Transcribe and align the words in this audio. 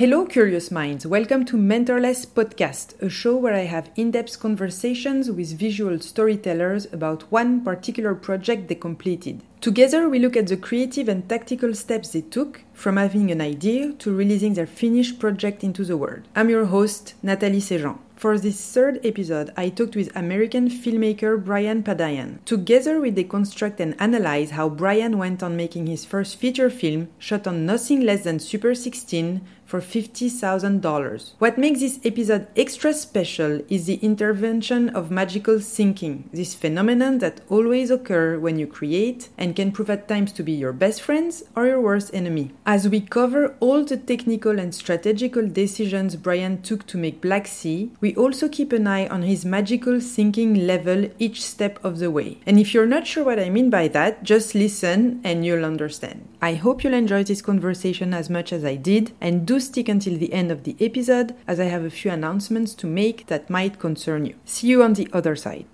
Hello, 0.00 0.24
curious 0.24 0.70
minds. 0.70 1.06
Welcome 1.06 1.44
to 1.44 1.58
Mentorless 1.58 2.26
Podcast, 2.26 2.98
a 3.02 3.10
show 3.10 3.36
where 3.36 3.52
I 3.52 3.66
have 3.66 3.90
in 3.96 4.12
depth 4.12 4.40
conversations 4.40 5.30
with 5.30 5.58
visual 5.58 6.00
storytellers 6.00 6.90
about 6.90 7.30
one 7.30 7.62
particular 7.62 8.14
project 8.14 8.68
they 8.68 8.76
completed. 8.76 9.42
Together, 9.60 10.08
we 10.08 10.18
look 10.18 10.38
at 10.38 10.46
the 10.46 10.56
creative 10.56 11.06
and 11.06 11.28
tactical 11.28 11.74
steps 11.74 12.12
they 12.12 12.22
took 12.22 12.62
from 12.72 12.96
having 12.96 13.30
an 13.30 13.42
idea 13.42 13.92
to 13.98 14.16
releasing 14.16 14.54
their 14.54 14.66
finished 14.66 15.18
project 15.18 15.62
into 15.62 15.84
the 15.84 15.98
world. 15.98 16.22
I'm 16.34 16.48
your 16.48 16.64
host, 16.64 17.12
Nathalie 17.22 17.60
Sejean. 17.60 17.98
For 18.16 18.38
this 18.38 18.60
third 18.74 19.00
episode, 19.02 19.50
I 19.56 19.70
talked 19.70 19.96
with 19.96 20.14
American 20.14 20.68
filmmaker 20.68 21.42
Brian 21.42 21.82
Padian. 21.82 22.44
Together, 22.44 23.00
we 23.00 23.10
deconstruct 23.10 23.80
and 23.80 23.96
analyze 23.98 24.50
how 24.50 24.68
Brian 24.68 25.16
went 25.16 25.42
on 25.42 25.56
making 25.56 25.86
his 25.86 26.04
first 26.04 26.36
feature 26.36 26.68
film, 26.68 27.08
shot 27.18 27.46
on 27.46 27.64
nothing 27.64 28.02
less 28.02 28.24
than 28.24 28.38
Super 28.38 28.74
16, 28.74 29.40
for 29.70 29.80
$50,000. 29.80 31.30
What 31.38 31.56
makes 31.56 31.78
this 31.78 32.00
episode 32.04 32.48
extra 32.56 32.92
special 32.92 33.60
is 33.68 33.86
the 33.86 34.00
intervention 34.02 34.88
of 34.88 35.12
magical 35.12 35.60
thinking, 35.60 36.28
this 36.32 36.54
phenomenon 36.54 37.18
that 37.18 37.40
always 37.48 37.88
occurs 37.88 38.40
when 38.40 38.58
you 38.58 38.66
create 38.66 39.28
and 39.38 39.54
can 39.54 39.70
prove 39.70 39.88
at 39.88 40.08
times 40.08 40.32
to 40.32 40.42
be 40.42 40.50
your 40.50 40.72
best 40.72 41.00
friends 41.00 41.44
or 41.54 41.66
your 41.66 41.80
worst 41.80 42.12
enemy. 42.12 42.50
As 42.66 42.88
we 42.88 43.00
cover 43.00 43.54
all 43.60 43.84
the 43.84 43.96
technical 43.96 44.58
and 44.58 44.74
strategical 44.74 45.46
decisions 45.46 46.16
Brian 46.16 46.62
took 46.62 46.84
to 46.88 46.98
make 46.98 47.20
Black 47.20 47.46
Sea, 47.46 47.92
we 48.00 48.16
also 48.16 48.48
keep 48.48 48.72
an 48.72 48.88
eye 48.88 49.06
on 49.06 49.22
his 49.22 49.44
magical 49.44 50.00
thinking 50.00 50.66
level 50.66 51.08
each 51.20 51.44
step 51.44 51.78
of 51.84 52.00
the 52.00 52.10
way. 52.10 52.38
And 52.44 52.58
if 52.58 52.74
you're 52.74 52.86
not 52.86 53.06
sure 53.06 53.22
what 53.22 53.38
I 53.38 53.50
mean 53.50 53.70
by 53.70 53.86
that, 53.88 54.24
just 54.24 54.56
listen 54.56 55.20
and 55.22 55.46
you'll 55.46 55.64
understand. 55.64 56.26
I 56.42 56.54
hope 56.54 56.82
you'll 56.82 56.94
enjoy 56.94 57.22
this 57.22 57.42
conversation 57.42 58.12
as 58.14 58.28
much 58.28 58.52
as 58.52 58.64
I 58.64 58.74
did 58.74 59.12
and 59.20 59.46
do 59.46 59.59
stick 59.60 59.88
until 59.88 60.16
the 60.18 60.32
end 60.32 60.50
of 60.50 60.64
the 60.64 60.76
episode 60.80 61.34
as 61.46 61.60
I 61.60 61.64
have 61.64 61.84
a 61.84 61.90
few 61.90 62.10
announcements 62.10 62.74
to 62.74 62.86
make 62.86 63.26
that 63.26 63.50
might 63.50 63.78
concern 63.78 64.26
you. 64.26 64.34
See 64.44 64.68
you 64.68 64.82
on 64.82 64.94
the 64.94 65.08
other 65.12 65.36
side. 65.36 65.66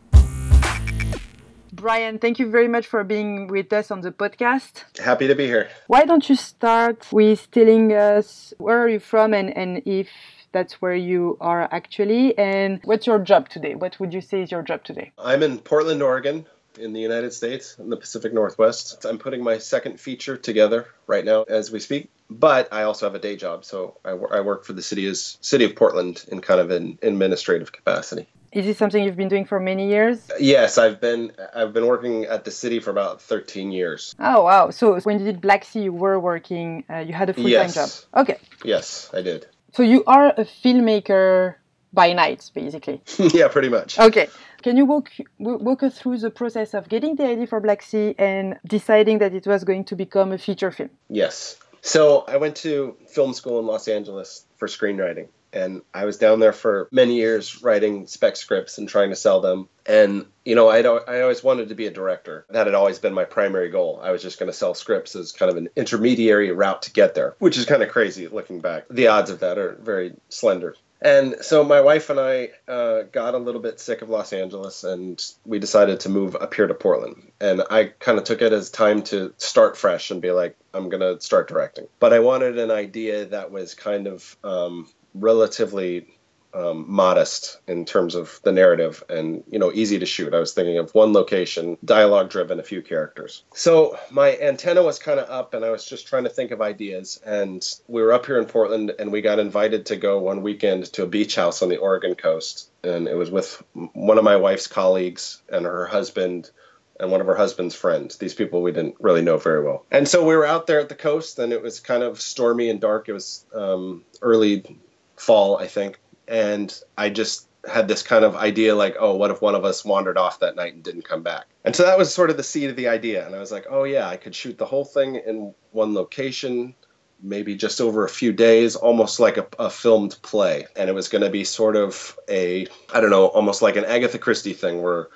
Brian, 1.73 2.19
thank 2.19 2.39
you 2.39 2.51
very 2.51 2.69
much 2.69 2.87
for 2.87 3.05
being 3.05 3.49
with 3.49 3.73
us 3.73 3.91
on 3.91 4.01
the 4.01 4.11
podcast. 4.11 4.85
Happy 4.99 5.29
to 5.29 5.35
be 5.35 5.47
here. 5.47 5.69
Why 5.87 6.05
don't 6.05 6.29
you 6.29 6.35
start 6.35 7.07
with 7.13 7.51
telling 7.51 7.93
us 7.93 8.55
where 8.59 8.79
are 8.79 8.89
you 8.89 8.99
from 8.99 9.35
and, 9.35 9.57
and 9.57 9.83
if 9.85 10.09
that's 10.53 10.81
where 10.81 10.95
you 10.95 11.37
are 11.41 11.69
actually 11.71 12.37
and 12.39 12.81
what's 12.85 13.07
your 13.07 13.19
job 13.19 13.51
today? 13.51 13.75
What 13.75 14.01
would 14.01 14.15
you 14.15 14.23
say 14.23 14.43
is 14.43 14.51
your 14.51 14.63
job 14.63 14.85
today? 14.85 15.13
I'm 15.19 15.43
in 15.43 15.59
Portland, 15.59 16.03
Oregon 16.03 16.47
in 16.79 16.93
the 16.93 17.01
United 17.01 17.33
States 17.33 17.77
in 17.79 17.91
the 17.91 17.97
Pacific 17.97 18.33
Northwest. 18.33 19.05
I'm 19.05 19.19
putting 19.19 19.43
my 19.43 19.59
second 19.59 20.01
feature 20.01 20.37
together 20.37 20.87
right 21.07 21.25
now 21.25 21.43
as 21.43 21.71
we 21.71 21.81
speak. 21.81 22.11
But 22.29 22.73
I 22.73 22.83
also 22.83 23.07
have 23.07 23.15
a 23.15 23.21
day 23.21 23.37
job, 23.37 23.65
so 23.65 23.99
I, 24.05 24.11
I 24.11 24.41
work 24.41 24.65
for 24.65 24.73
the 24.73 24.83
city 24.83 25.07
as 25.07 25.39
city 25.41 25.65
of 25.65 25.77
Portland 25.77 26.25
in 26.29 26.41
kind 26.41 26.61
of 26.61 26.71
an 26.71 26.99
administrative 27.03 27.71
capacity. 27.73 28.27
Is 28.53 28.65
this 28.65 28.79
something 28.79 29.05
you've 29.05 29.17
been 29.17 29.29
doing 29.29 29.45
for 29.45 29.61
many 29.61 29.89
years? 29.89 30.29
Yes, 30.41 30.79
I've 30.79 31.01
been 31.01 31.33
I've 31.55 31.73
been 31.73 31.87
working 31.87 32.25
at 32.25 32.45
the 32.45 32.51
city 32.51 32.81
for 32.81 32.91
about 32.91 33.21
13 33.21 33.71
years. 33.71 34.15
Oh 34.19 34.45
wow! 34.45 34.71
So 34.71 34.99
when 35.01 35.19
you 35.19 35.25
did 35.25 35.41
Black 35.41 35.65
Sea, 35.65 35.83
you 35.83 35.93
were 35.93 36.19
working. 36.19 36.85
Uh, 36.89 36.99
you 36.99 37.13
had 37.13 37.29
a 37.29 37.35
full 37.35 37.45
time 37.45 37.51
Yes. 37.51 37.75
job. 37.75 38.23
Okay. 38.23 38.39
Yes, 38.65 39.11
I 39.13 39.23
did. 39.23 39.47
So 39.73 39.83
you 39.83 40.05
are 40.07 40.29
a 40.29 40.45
filmmaker 40.45 41.57
by 41.97 42.13
night, 42.13 42.49
basically. 42.55 43.01
yeah, 43.19 43.49
pretty 43.49 43.69
much. 43.69 43.99
Okay. 43.99 44.29
Can 44.63 44.77
you 44.77 44.85
walk 44.85 45.11
walk 45.39 45.83
us 45.83 45.99
through 45.99 46.19
the 46.19 46.31
process 46.31 46.75
of 46.75 46.89
getting 46.89 47.17
the 47.17 47.27
idea 47.27 47.47
for 47.47 47.61
Black 47.61 47.83
Sea 47.83 48.15
and 48.19 48.59
deciding 48.65 49.19
that 49.19 49.35
it 49.35 49.47
was 49.47 49.65
going 49.65 49.85
to 49.85 49.97
become 49.97 50.31
a 50.33 50.39
feature 50.39 50.71
film? 50.71 50.91
Yes. 51.09 51.57
So 51.83 52.25
I 52.27 52.37
went 52.37 52.57
to 52.67 52.97
film 53.09 53.33
school 53.33 53.59
in 53.61 53.67
Los 53.67 53.89
Angeles 53.89 54.45
for 54.57 54.69
screenwriting. 54.69 55.29
And 55.53 55.83
I 55.95 56.05
was 56.05 56.19
down 56.19 56.41
there 56.41 56.53
for 56.53 56.89
many 56.91 57.15
years 57.15 57.63
writing 57.63 58.07
spec 58.07 58.37
scripts 58.37 58.77
and 58.77 58.89
trying 58.89 59.11
to 59.11 59.17
sell 59.17 59.41
them. 59.41 59.69
And, 59.87 60.27
you 60.45 60.55
know, 60.55 60.69
I'd, 60.69 60.85
I 60.85 61.21
always 61.23 61.43
wanted 61.43 61.71
to 61.71 61.75
be 61.75 61.87
a 61.87 61.91
director. 61.91 62.45
That 62.51 62.67
had 62.67 62.75
always 62.75 62.99
been 62.99 63.15
my 63.15 63.25
primary 63.25 63.71
goal. 63.71 64.01
I 64.03 64.11
was 64.11 64.21
just 64.21 64.39
going 64.39 64.51
to 64.51 64.57
sell 64.57 64.75
scripts 64.75 65.17
as 65.17 65.33
kind 65.33 65.51
of 65.51 65.57
an 65.57 65.69
intermediary 65.77 66.51
route 66.51 66.83
to 66.83 66.93
get 66.93 67.15
there, 67.15 67.37
which 67.39 67.57
is 67.57 67.65
kind 67.65 67.83
of 67.83 67.89
crazy 67.89 68.27
looking 68.29 68.61
back. 68.61 68.85
The 68.91 69.07
odds 69.07 69.31
of 69.31 69.41
that 69.41 69.57
are 69.57 69.79
very 69.81 70.15
slender. 70.29 70.75
And 71.01 71.37
so 71.43 71.63
my 71.63 71.81
wife 71.81 72.09
and 72.11 72.19
I 72.19 72.51
uh, 72.67 73.03
got 73.03 73.35
a 73.35 73.39
little 73.39 73.61
bit 73.61 73.81
sick 73.81 74.03
of 74.03 74.09
Los 74.09 74.33
Angeles, 74.33 74.83
and 74.83 75.23
we 75.45 75.59
decided 75.59 76.01
to 76.01 76.09
move 76.09 76.35
up 76.37 76.55
here 76.55 76.67
to 76.67 76.75
Portland. 76.75 77.31
And 77.41 77.63
I 77.71 77.93
kind 77.99 78.19
of 78.19 78.25
took 78.25 78.41
it 78.41 78.53
as 78.53 78.71
time 78.71 79.03
to 79.05 79.35
start 79.37 79.77
fresh 79.77 80.11
and 80.11 80.23
be 80.23 80.31
like, 80.31 80.57
I'm 80.73 80.89
gonna 80.89 81.21
start 81.21 81.49
directing. 81.49 81.87
But 82.01 82.13
I 82.13 82.21
wanted 82.21 82.59
an 82.59 82.71
idea 82.71 83.27
that 83.27 83.51
was 83.51 83.75
kind 83.75 84.07
of 84.07 84.37
um, 84.43 84.89
relatively 85.15 86.16
um, 86.57 86.87
modest 86.89 87.59
in 87.67 87.85
terms 87.85 88.15
of 88.15 88.41
the 88.43 88.53
narrative 88.53 89.05
and 89.11 89.45
you 89.49 89.59
know 89.59 89.71
easy 89.73 89.99
to 89.99 90.07
shoot. 90.07 90.33
I 90.33 90.41
was 90.41 90.55
thinking 90.55 90.79
of 90.79 90.95
one 90.95 91.13
location, 91.13 91.77
dialogue 91.85 92.31
driven, 92.31 92.59
a 92.59 92.63
few 92.63 92.81
characters. 92.81 93.45
So 93.55 93.99
my 94.11 94.37
antenna 94.39 94.83
was 94.83 94.99
kind 94.99 95.21
of 95.21 95.29
up, 95.29 95.53
and 95.53 95.65
I 95.65 95.71
was 95.71 95.85
just 95.85 96.07
trying 96.07 96.25
to 96.25 96.31
think 96.31 96.53
of 96.53 96.63
ideas. 96.63 97.21
And 97.25 97.63
we 97.89 98.03
were 98.03 98.13
up 98.13 98.25
here 98.25 98.39
in 98.39 98.47
Portland, 98.47 98.93
and 98.99 99.13
we 99.13 99.21
got 99.21 99.39
invited 99.39 99.87
to 99.87 99.97
go 99.97 100.19
one 100.19 100.43
weekend 100.43 100.87
to 100.95 101.03
a 101.03 101.07
beach 101.07 101.37
house 101.37 101.63
on 101.63 101.69
the 101.69 101.77
Oregon 101.77 102.15
coast, 102.15 102.71
and 102.83 103.07
it 103.07 103.17
was 103.17 103.31
with 103.31 103.63
one 103.93 104.17
of 104.17 104.25
my 104.25 104.37
wife's 104.37 104.67
colleagues 104.67 105.43
and 105.51 105.67
her 105.67 105.87
husband 105.87 106.51
and 106.99 107.11
one 107.11 107.21
of 107.21 107.27
her 107.27 107.37
husband's 107.37 107.75
friends. 107.75 108.17
These 108.17 108.33
people 108.33 108.63
we 108.63 108.73
didn't 108.73 108.97
really 108.99 109.21
know 109.21 109.37
very 109.37 109.63
well. 109.63 109.85
And 109.91 110.09
so 110.09 110.25
we 110.25 110.35
were 110.35 110.47
out 110.47 110.67
there 110.67 110.81
at 110.81 110.89
the 110.89 110.95
coast, 110.95 111.39
and 111.39 111.53
it 111.53 111.61
was 111.61 111.81
kind 111.81 112.03
of 112.03 112.19
stormy 112.19 112.71
and 112.71 112.81
dark. 112.81 113.11
It 113.11 113.13
was 113.13 113.45
um, 113.55 114.05
early 114.23 114.81
fall, 115.17 115.59
I 115.59 115.67
think. 115.67 115.99
And 116.29 116.79
I 116.97 117.11
just 117.11 117.49
had 117.69 117.89
this 117.89 118.03
kind 118.03 118.25
of 118.25 118.37
idea 118.37 118.75
like, 118.75 118.97
oh, 118.99 119.17
what 119.17 119.31
if 119.31 119.43
one 119.43 119.55
of 119.55 119.65
us 119.65 119.85
wandered 119.85 120.19
off 120.19 120.41
that 120.41 120.57
night 120.57 120.75
and 120.75 120.83
didn't 120.83 121.03
come 121.03 121.23
back? 121.23 121.47
And 121.65 121.75
so 121.75 121.85
that 121.85 121.99
was 121.99 122.13
sort 122.13 122.31
of 122.31 122.37
the 122.37 122.43
seed 122.43 122.71
of 122.71 122.77
the 122.77 122.89
idea. 122.89 123.27
And 123.27 123.35
I 123.35 123.41
was 123.41 123.53
like, 123.53 123.67
oh, 123.69 123.85
yeah, 123.85 124.09
I 124.09 124.17
could 124.17 124.35
shoot 124.35 124.59
the 124.59 124.67
whole 124.67 124.85
thing 124.85 125.17
in 125.17 125.55
one 125.73 125.95
location. 125.95 126.75
Maybe 127.23 127.55
just 127.55 127.81
over 127.81 128.05
a 128.05 128.11
few 128.11 128.33
days, 128.33 128.77
almost 128.77 129.19
like 129.19 129.39
a, 129.39 129.47
a 129.59 129.71
filmed 129.71 130.19
play. 130.23 130.67
And 130.77 130.91
it 130.91 130.95
was 130.95 131.09
going 131.09 131.23
to 131.23 131.31
be 131.31 131.45
sort 131.45 131.75
of 131.75 132.17
a, 132.29 132.67
I 132.93 133.01
don't 133.01 133.11
know, 133.11 133.29
almost 133.29 133.63
like 133.63 133.77
an 133.77 133.87
Agatha 133.87 134.19
Christie 134.19 134.53
thing 134.53 134.83
where 134.83 135.09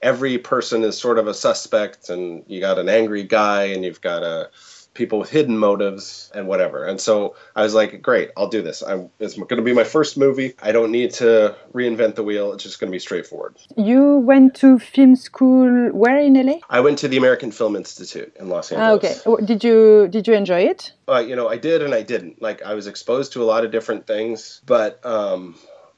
every 0.00 0.38
person 0.38 0.84
is 0.84 0.98
sort 0.98 1.18
of 1.18 1.26
a 1.26 1.34
suspect 1.34 2.10
and 2.10 2.44
you 2.46 2.60
got 2.60 2.78
an 2.78 2.88
angry 2.88 3.22
guy 3.22 3.64
and 3.64 3.84
you've 3.84 4.00
got 4.00 4.22
a 4.22 4.50
people 4.94 5.18
with 5.18 5.30
hidden 5.30 5.58
motives 5.58 6.30
and 6.34 6.46
whatever. 6.46 6.84
And 6.84 7.00
so 7.00 7.34
i 7.56 7.62
was 7.62 7.74
like 7.74 8.00
great 8.00 8.30
i'll 8.36 8.48
do 8.48 8.62
this. 8.62 8.82
I'm, 8.82 9.10
it's 9.18 9.34
going 9.34 9.48
to 9.48 9.62
be 9.62 9.72
my 9.74 9.84
first 9.84 10.16
movie. 10.16 10.54
I 10.62 10.72
don't 10.72 10.90
need 10.92 11.10
to 11.14 11.54
reinvent 11.74 12.14
the 12.14 12.22
wheel. 12.22 12.52
It's 12.52 12.62
just 12.62 12.78
going 12.80 12.90
to 12.90 12.94
be 12.94 12.98
straightforward. 13.00 13.56
You 13.76 14.18
went 14.18 14.54
to 14.56 14.78
film 14.78 15.16
school 15.16 15.90
where 15.92 16.18
in 16.18 16.34
LA? 16.46 16.58
i 16.70 16.80
went 16.80 16.98
to 16.98 17.08
the 17.08 17.16
american 17.16 17.50
film 17.50 17.74
institute 17.76 18.32
in 18.40 18.48
los 18.48 18.72
Ah, 18.72 18.76
angeles. 18.76 19.26
Okay. 19.26 19.44
Did 19.50 19.64
you 19.64 20.08
did 20.08 20.26
you 20.28 20.34
enjoy 20.34 20.62
it? 20.72 20.92
uh, 21.08 21.18
you 21.28 21.34
know 21.36 21.48
i 21.48 21.56
did 21.56 21.82
and 21.82 21.92
i 21.94 22.02
didn't. 22.02 22.40
Like 22.40 22.62
i 22.62 22.74
was 22.74 22.86
exposed 22.86 23.32
to 23.34 23.42
a 23.42 23.46
lot 23.52 23.64
of 23.64 23.70
different 23.72 24.06
things 24.06 24.60
but 24.66 25.04
um 25.04 25.54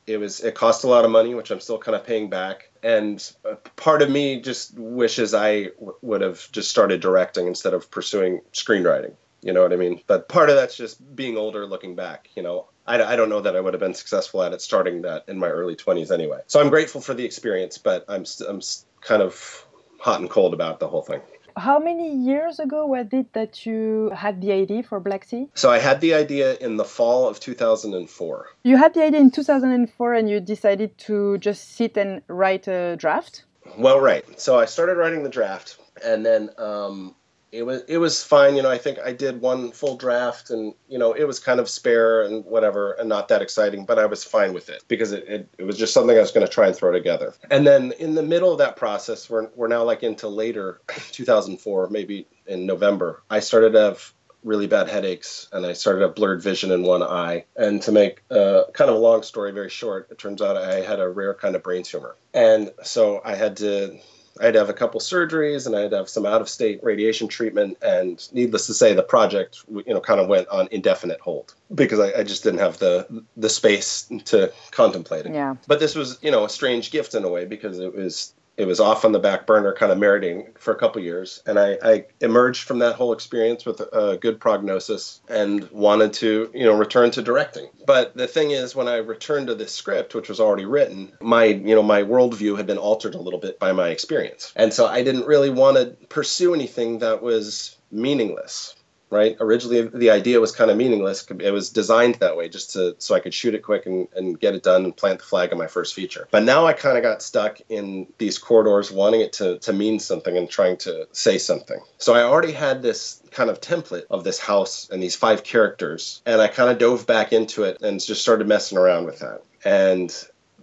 it 0.07 0.19
was 0.19 0.41
it 0.41 0.55
cost 0.55 0.85
a 0.85 0.89
lot 0.89 1.05
of 1.05 1.11
money 1.11 1.35
which 1.35 1.51
i'm 1.51 1.61
still 1.61 1.79
kind 1.79 1.97
of 1.97 2.05
paying 2.05 2.29
back 2.31 2.71
and 2.83 3.33
part 3.77 4.03
of 4.03 4.11
me 4.11 4.41
just 4.41 4.79
wishes 4.79 5.35
i 5.35 5.65
w- 5.65 5.95
would 6.03 6.21
have 6.21 6.51
just 6.53 6.71
started 6.71 7.01
directing 7.01 7.47
instead 7.47 7.75
of 7.75 7.91
pursuing 7.91 8.41
screenwriting 8.53 9.15
you 9.43 9.53
know 9.53 9.63
what 9.63 9.73
i 9.73 9.77
mean? 9.77 10.01
But 10.07 10.29
part 10.29 10.51
of 10.51 10.57
that's 10.57 10.77
just 10.77 11.15
being 11.15 11.37
older 11.37 11.67
looking 11.67 11.95
back 11.95 12.29
you 12.35 12.43
know? 12.43 12.69
I, 12.87 13.03
I 13.03 13.17
don't 13.17 13.29
know 13.29 13.41
that 13.41 13.55
i 13.57 13.61
would 13.61 13.75
have 13.75 13.81
been 13.81 13.95
successful 13.95 14.43
at 14.43 14.53
it 14.53 14.61
starting 14.63 15.03
that 15.03 15.25
in 15.29 15.39
my 15.39 15.49
early 15.49 15.77
20s 15.77 16.11
anyway. 16.11 16.41
So 16.47 16.61
i'm 16.61 16.71
grateful 16.71 17.01
for 17.01 17.15
the 17.15 17.25
experience 17.25 17.79
but 17.79 18.05
i'm, 18.09 18.25
st- 18.25 18.49
I'm 18.51 18.57
s- 18.59 18.87
kind 19.01 19.23
of 19.23 19.67
hot 20.01 20.21
and 20.21 20.29
cold 20.31 20.55
about 20.55 20.81
the 20.81 20.89
whole 20.89 21.03
thing 21.03 21.21
How 21.57 21.79
many 21.79 22.15
years 22.15 22.61
ago 22.61 22.85
was 22.87 23.07
it 23.13 23.33
that 23.33 23.65
you 23.65 24.11
had 24.15 24.43
the 24.43 24.53
idea 24.53 24.83
for 24.83 25.01
Black 25.01 25.25
Sea? 25.25 25.49
so 25.55 25.71
i 25.71 25.79
had 25.79 26.01
the 26.01 26.13
idea 26.15 26.57
in 26.67 26.77
the 26.77 26.85
fall 26.85 27.27
of 27.29 27.41
2004 27.41 28.47
You 28.63 28.77
had 28.77 28.93
the 28.95 29.03
idea 29.03 29.21
in 29.21 29.31
2004 29.31 30.15
and 30.15 30.29
you 30.31 30.41
decided 30.41 30.99
to 31.09 31.39
just 31.39 31.77
sit 31.77 31.97
and 31.97 32.21
write 32.29 32.69
a 32.69 32.97
draft? 32.97 33.45
Well, 33.79 33.99
right. 34.01 34.25
So 34.41 34.59
I 34.59 34.67
started 34.67 34.97
writing 34.97 35.23
the 35.25 35.29
draft, 35.29 35.79
and 36.05 36.25
then 36.25 36.51
um, 36.59 37.15
it 37.53 37.63
was 37.65 37.83
it 37.89 37.99
was 37.99 38.23
fine. 38.23 38.57
You 38.57 38.63
know, 38.63 38.71
I 38.71 38.79
think 38.79 38.99
I 38.99 39.13
did 39.13 39.41
one 39.41 39.73
full 39.73 39.97
draft, 39.97 40.51
and 40.51 40.75
you 40.89 40.99
know, 40.99 41.13
it 41.13 41.25
was 41.25 41.39
kind 41.39 41.61
of 41.61 41.69
spare 41.69 42.23
and 42.23 42.45
whatever, 42.45 42.93
and 42.93 43.09
not 43.09 43.29
that 43.29 43.43
exciting. 43.43 43.85
But 43.85 43.99
I 43.99 44.07
was 44.07 44.25
fine 44.25 44.53
with 44.53 44.69
it 44.69 44.85
because 44.89 45.13
it, 45.13 45.25
it, 45.29 45.49
it 45.59 45.65
was 45.65 45.79
just 45.79 45.95
something 45.95 46.17
I 46.17 46.21
was 46.21 46.33
going 46.33 46.47
to 46.47 46.53
try 46.53 46.67
and 46.67 46.77
throw 46.77 46.93
together. 46.93 47.35
And 47.51 47.67
then 47.67 47.93
in 47.99 48.15
the 48.15 48.23
middle 48.23 48.53
of 48.53 48.59
that 48.59 48.77
process, 48.77 49.31
we're 49.31 49.49
we're 49.55 49.69
now 49.69 49.85
like 49.85 50.03
into 50.03 50.29
later 50.29 50.81
2004, 51.13 51.89
maybe 51.91 52.27
in 52.47 52.67
November. 52.67 53.23
I 53.31 53.41
started 53.41 53.73
to 53.73 53.81
have 53.81 54.13
really 54.45 54.69
bad 54.69 54.89
headaches 54.89 55.49
and 55.53 55.67
I 55.67 55.73
started 55.73 56.01
to 56.01 56.07
have 56.07 56.15
blurred 56.15 56.41
vision 56.41 56.71
in 56.71 56.85
one 56.85 57.03
eye. 57.03 57.45
And 57.57 57.83
to 57.83 57.93
make 57.93 58.23
uh, 58.31 58.63
kind 58.73 58.89
of 58.89 58.97
a 58.97 59.01
long 59.01 59.25
story 59.25 59.51
very 59.51 59.71
short, 59.71 60.09
it 60.11 60.19
turns 60.19 60.41
out 60.41 60.57
I 60.57 60.83
had 60.83 61.01
a 61.01 61.09
rare 61.09 61.35
kind 61.35 61.57
of 61.57 61.65
brain 61.65 61.83
tumor. 61.83 62.15
And 62.33 62.71
so 62.85 63.21
I 63.25 63.35
had 63.35 63.57
to 63.59 63.99
I 64.41 64.47
had 64.47 64.55
to 64.55 64.59
have 64.59 64.69
a 64.69 64.75
couple 64.75 65.01
surgeries 65.01 65.67
and 65.67 65.75
I 65.75 65.81
had 65.83 65.91
to 65.91 65.97
have 65.97 66.09
some 66.09 66.27
out 66.27 66.41
of 66.41 66.49
state 66.49 66.81
radiation 66.83 67.29
treatment. 67.29 67.79
And 67.83 68.27
needless 68.33 68.67
to 68.67 68.75
say, 68.75 68.95
the 68.95 69.03
project, 69.03 69.65
you 69.69 69.95
know, 69.95 70.01
kind 70.01 70.21
of 70.21 70.29
went 70.29 70.49
on 70.49 70.69
indefinite 70.71 71.21
hold 71.21 71.55
because 71.75 71.99
I, 71.99 72.21
I 72.21 72.23
just 72.23 72.43
didn't 72.43 72.61
have 72.61 72.79
the 72.79 73.25
the 73.37 73.49
space 73.49 74.09
to 74.27 74.53
contemplate 74.71 75.27
it. 75.27 75.35
Yeah. 75.35 75.57
But 75.67 75.81
this 75.81 75.95
was, 75.95 76.19
you 76.23 76.31
know, 76.31 76.45
a 76.45 76.49
strange 76.49 76.91
gift 76.91 77.15
in 77.15 77.25
a 77.25 77.29
way 77.29 77.45
because 77.45 77.79
it 77.79 77.95
was 77.95 78.35
it 78.57 78.67
was 78.67 78.81
off 78.81 79.05
on 79.05 79.13
the 79.13 79.19
back 79.19 79.47
burner, 79.47 79.73
kind 79.73 79.93
of 79.93 79.99
meriting 79.99 80.49
for 80.59 80.73
a 80.73 80.79
couple 80.79 81.03
years. 81.03 81.43
And 81.47 81.59
I, 81.59 81.79
I, 81.83 82.05
emerged 82.21 82.63
from 82.65 82.79
that 82.79 82.95
whole 82.95 83.13
experience 83.13 83.67
with 83.67 83.81
a 83.81 84.17
good 84.21 84.41
prognosis 84.41 85.21
and 85.29 85.71
wanted 85.71 86.13
to, 86.15 86.51
you 86.55 86.65
know, 86.65 86.75
return 86.75 87.11
to 87.13 87.23
directing. 87.23 87.69
But 87.87 88.17
the 88.17 88.27
thing 88.27 88.53
is, 88.53 88.75
when 88.75 88.89
I 88.89 88.97
returned 88.97 89.49
to 89.49 89.55
this 89.55 89.75
script, 89.75 90.15
which 90.15 90.29
was 90.29 90.41
already 90.41 90.65
written, 90.65 91.13
my, 91.21 91.45
you 91.45 91.75
know, 91.75 91.83
my 91.83 92.03
worldview 92.03 92.57
had 92.57 92.67
been 92.67 92.79
altered 92.79 93.15
a 93.15 93.21
little 93.21 93.41
bit 93.41 93.59
by 93.59 93.73
my 93.73 93.89
experience. 93.89 94.53
And 94.57 94.73
so 94.73 94.87
I 94.87 95.03
didn't 95.03 95.27
really 95.27 95.51
want 95.51 95.77
to 95.77 95.87
pursue 96.07 96.55
anything 96.55 97.01
that 97.01 97.23
was 97.23 97.77
meaningless 97.91 98.76
right? 99.11 99.37
Originally, 99.41 99.83
the 99.83 100.11
idea 100.11 100.41
was 100.41 100.53
kind 100.53 100.71
of 100.71 100.77
meaningless. 100.77 101.27
It 101.41 101.51
was 101.51 101.71
designed 101.71 102.17
that 102.17 102.37
way 102.37 102.49
just 102.49 102.73
to 102.73 102.97
so 102.99 103.15
I 103.15 103.21
could 103.21 103.35
shoot 103.35 103.55
it 103.55 103.63
quick 103.63 103.87
and, 103.87 104.09
and 104.15 104.39
get 104.39 104.55
it 104.55 104.63
done 104.63 104.85
and 104.85 104.97
plant 104.97 105.21
the 105.21 105.25
flag 105.25 105.53
on 105.53 105.59
my 105.59 105.67
first 105.67 105.95
feature. 105.95 106.27
But 106.31 106.43
now 106.43 106.67
I 106.67 106.73
kind 106.73 106.97
of 106.97 107.03
got 107.03 107.23
stuck 107.23 107.61
in 107.69 108.07
these 108.19 108.39
corridors, 108.39 108.91
wanting 108.91 109.21
it 109.21 109.33
to, 109.35 109.59
to 109.61 109.73
mean 109.73 109.99
something 109.99 110.37
and 110.37 110.49
trying 110.49 110.77
to 110.79 111.07
say 111.13 111.39
something. 111.39 111.81
So 111.99 112.15
I 112.15 112.23
already 112.23 112.53
had 112.53 112.83
this 112.83 113.23
kind 113.31 113.51
of 113.51 113.61
template 113.61 114.07
of 114.11 114.25
this 114.25 114.39
house 114.39 114.89
and 114.91 115.03
these 115.03 115.17
five 115.17 115.45
characters, 115.45 116.23
and 116.27 116.41
I 116.41 116.49
kind 116.49 116.71
of 116.71 116.79
dove 116.79 117.07
back 117.07 117.33
into 117.33 117.65
it 117.65 117.81
and 117.83 118.01
just 118.01 118.23
started 118.23 118.49
messing 118.49 118.79
around 118.79 119.05
with 119.05 119.21
that. 119.21 119.43
And 119.65 120.13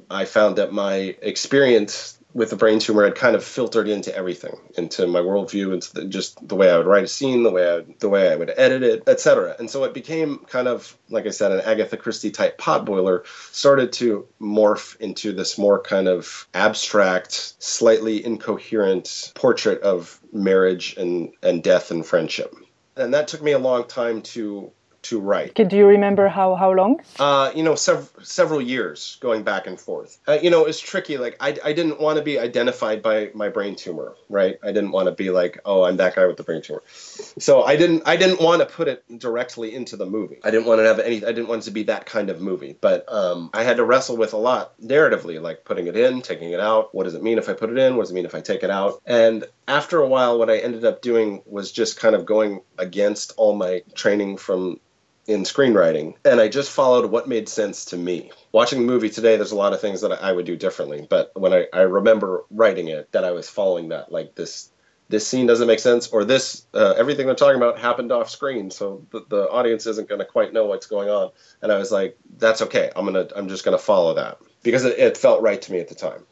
I 0.09 0.25
found 0.25 0.57
that 0.57 0.71
my 0.71 1.15
experience 1.21 2.17
with 2.33 2.49
the 2.49 2.55
brain 2.55 2.79
tumor 2.79 3.03
had 3.03 3.15
kind 3.15 3.35
of 3.35 3.43
filtered 3.43 3.87
into 3.87 4.15
everything, 4.15 4.57
into 4.75 5.05
my 5.05 5.19
worldview, 5.19 5.73
into 5.73 5.93
the, 5.93 6.05
just 6.05 6.45
the 6.47 6.55
way 6.55 6.71
I 6.71 6.77
would 6.77 6.87
write 6.87 7.03
a 7.03 7.07
scene, 7.07 7.43
the 7.43 7.51
way 7.51 7.69
I 7.69 7.75
would, 7.75 7.99
the 7.99 8.09
way 8.09 8.31
I 8.31 8.35
would 8.35 8.51
edit 8.55 8.83
it, 8.83 9.03
etc. 9.07 9.55
And 9.59 9.69
so 9.69 9.83
it 9.83 9.93
became 9.93 10.39
kind 10.39 10.67
of, 10.67 10.97
like 11.09 11.27
I 11.27 11.29
said, 11.29 11.51
an 11.51 11.61
Agatha 11.61 11.97
Christie 11.97 12.31
type 12.31 12.57
potboiler. 12.57 13.25
Started 13.51 13.93
to 13.93 14.27
morph 14.41 14.99
into 14.99 15.31
this 15.31 15.57
more 15.57 15.79
kind 15.81 16.07
of 16.07 16.47
abstract, 16.53 17.55
slightly 17.59 18.25
incoherent 18.25 19.31
portrait 19.35 19.81
of 19.81 20.19
marriage 20.31 20.95
and 20.97 21.33
and 21.43 21.63
death 21.63 21.91
and 21.91 22.05
friendship. 22.05 22.55
And 22.95 23.13
that 23.13 23.27
took 23.27 23.41
me 23.41 23.51
a 23.51 23.59
long 23.59 23.87
time 23.87 24.21
to 24.21 24.71
to 25.03 25.19
write. 25.19 25.53
Do 25.55 25.75
you 25.75 25.87
remember 25.87 26.27
how 26.27 26.55
how 26.55 26.71
long? 26.71 27.01
Uh, 27.19 27.51
you 27.55 27.63
know, 27.63 27.75
sev- 27.75 28.11
several 28.21 28.61
years 28.61 29.17
going 29.19 29.43
back 29.43 29.67
and 29.67 29.79
forth. 29.79 30.17
Uh, 30.27 30.39
you 30.41 30.49
know, 30.49 30.65
it's 30.65 30.79
tricky. 30.79 31.17
Like 31.17 31.37
I, 31.39 31.57
I 31.63 31.73
didn't 31.73 31.99
want 31.99 32.17
to 32.17 32.23
be 32.23 32.39
identified 32.39 33.01
by 33.01 33.31
my 33.33 33.49
brain 33.49 33.75
tumor, 33.75 34.15
right? 34.29 34.57
I 34.63 34.67
didn't 34.67 34.91
want 34.91 35.07
to 35.07 35.11
be 35.11 35.29
like, 35.29 35.59
oh, 35.65 35.83
I'm 35.83 35.97
that 35.97 36.15
guy 36.15 36.25
with 36.25 36.37
the 36.37 36.43
brain 36.43 36.61
tumor. 36.61 36.81
So 36.87 37.63
I 37.63 37.75
didn't 37.75 38.03
I 38.05 38.15
didn't 38.15 38.41
want 38.41 38.61
to 38.61 38.65
put 38.65 38.87
it 38.87 39.03
directly 39.19 39.75
into 39.75 39.97
the 39.97 40.05
movie. 40.05 40.39
I 40.43 40.51
didn't 40.51 40.65
want 40.65 40.79
to 40.79 40.85
have 40.85 40.99
any. 40.99 41.17
I 41.17 41.31
didn't 41.31 41.47
want 41.47 41.63
it 41.63 41.65
to 41.65 41.71
be 41.71 41.83
that 41.83 42.05
kind 42.05 42.29
of 42.29 42.41
movie. 42.41 42.75
But 42.79 43.05
um, 43.11 43.49
I 43.53 43.63
had 43.63 43.77
to 43.77 43.83
wrestle 43.83 44.17
with 44.17 44.33
a 44.33 44.37
lot 44.37 44.79
narratively, 44.81 45.41
like 45.41 45.65
putting 45.65 45.87
it 45.87 45.95
in, 45.95 46.21
taking 46.21 46.51
it 46.51 46.59
out. 46.59 46.93
What 46.93 47.03
does 47.03 47.13
it 47.13 47.23
mean 47.23 47.37
if 47.37 47.49
I 47.49 47.53
put 47.53 47.69
it 47.69 47.77
in? 47.77 47.95
What 47.95 48.03
does 48.03 48.11
it 48.11 48.15
mean 48.15 48.25
if 48.25 48.35
I 48.35 48.41
take 48.41 48.63
it 48.63 48.69
out? 48.69 49.01
And 49.05 49.45
after 49.67 49.99
a 49.99 50.07
while, 50.07 50.39
what 50.39 50.49
I 50.49 50.57
ended 50.57 50.85
up 50.85 51.01
doing 51.01 51.41
was 51.45 51.71
just 51.71 51.99
kind 51.99 52.15
of 52.15 52.25
going 52.25 52.61
against 52.77 53.33
all 53.37 53.55
my 53.55 53.83
training 53.95 54.37
from 54.37 54.79
in 55.25 55.43
screenwriting, 55.43 56.15
and 56.25 56.41
I 56.41 56.49
just 56.49 56.71
followed 56.71 57.09
what 57.09 57.27
made 57.27 57.47
sense 57.47 57.85
to 57.85 57.97
me. 57.97 58.31
Watching 58.51 58.79
the 58.79 58.85
movie 58.85 59.09
today, 59.09 59.37
there's 59.37 59.53
a 59.53 59.57
lot 59.57 59.73
of 59.73 59.79
things 59.79 60.01
that 60.01 60.11
I 60.11 60.31
would 60.31 60.45
do 60.45 60.57
differently, 60.57 61.07
but 61.09 61.31
when 61.35 61.53
I, 61.53 61.67
I 61.71 61.81
remember 61.81 62.43
writing 62.51 62.89
it, 62.89 63.11
that 63.13 63.23
I 63.23 63.31
was 63.31 63.49
following 63.49 63.89
that. 63.89 64.11
Like 64.11 64.35
this, 64.35 64.69
this 65.07 65.25
scene 65.25 65.47
doesn't 65.47 65.67
make 65.67 65.79
sense, 65.79 66.07
or 66.07 66.25
this, 66.25 66.65
uh, 66.73 66.93
everything 66.97 67.25
they're 67.25 67.35
talking 67.35 67.55
about 67.55 67.79
happened 67.79 68.11
off 68.11 68.29
screen, 68.29 68.69
so 68.69 69.05
the, 69.11 69.25
the 69.29 69.49
audience 69.49 69.87
isn't 69.87 70.09
going 70.09 70.19
to 70.19 70.25
quite 70.25 70.51
know 70.51 70.65
what's 70.65 70.87
going 70.87 71.09
on. 71.09 71.31
And 71.61 71.71
I 71.71 71.77
was 71.77 71.91
like, 71.91 72.17
that's 72.37 72.61
okay. 72.63 72.91
I'm 72.95 73.05
gonna, 73.05 73.27
I'm 73.35 73.47
just 73.47 73.63
gonna 73.63 73.77
follow 73.77 74.13
that 74.15 74.39
because 74.61 74.83
it, 74.83 74.99
it 74.99 75.17
felt 75.17 75.41
right 75.41 75.61
to 75.61 75.71
me 75.71 75.79
at 75.79 75.87
the 75.87 75.95
time. 75.95 76.25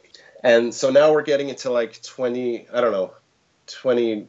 And 0.44 0.74
so 0.74 0.90
now 0.90 1.12
we're 1.12 1.22
getting 1.22 1.48
into 1.48 1.70
like 1.70 2.02
20, 2.02 2.68
I 2.72 2.80
don't 2.80 2.92
know, 2.92 3.14
20 3.68 4.26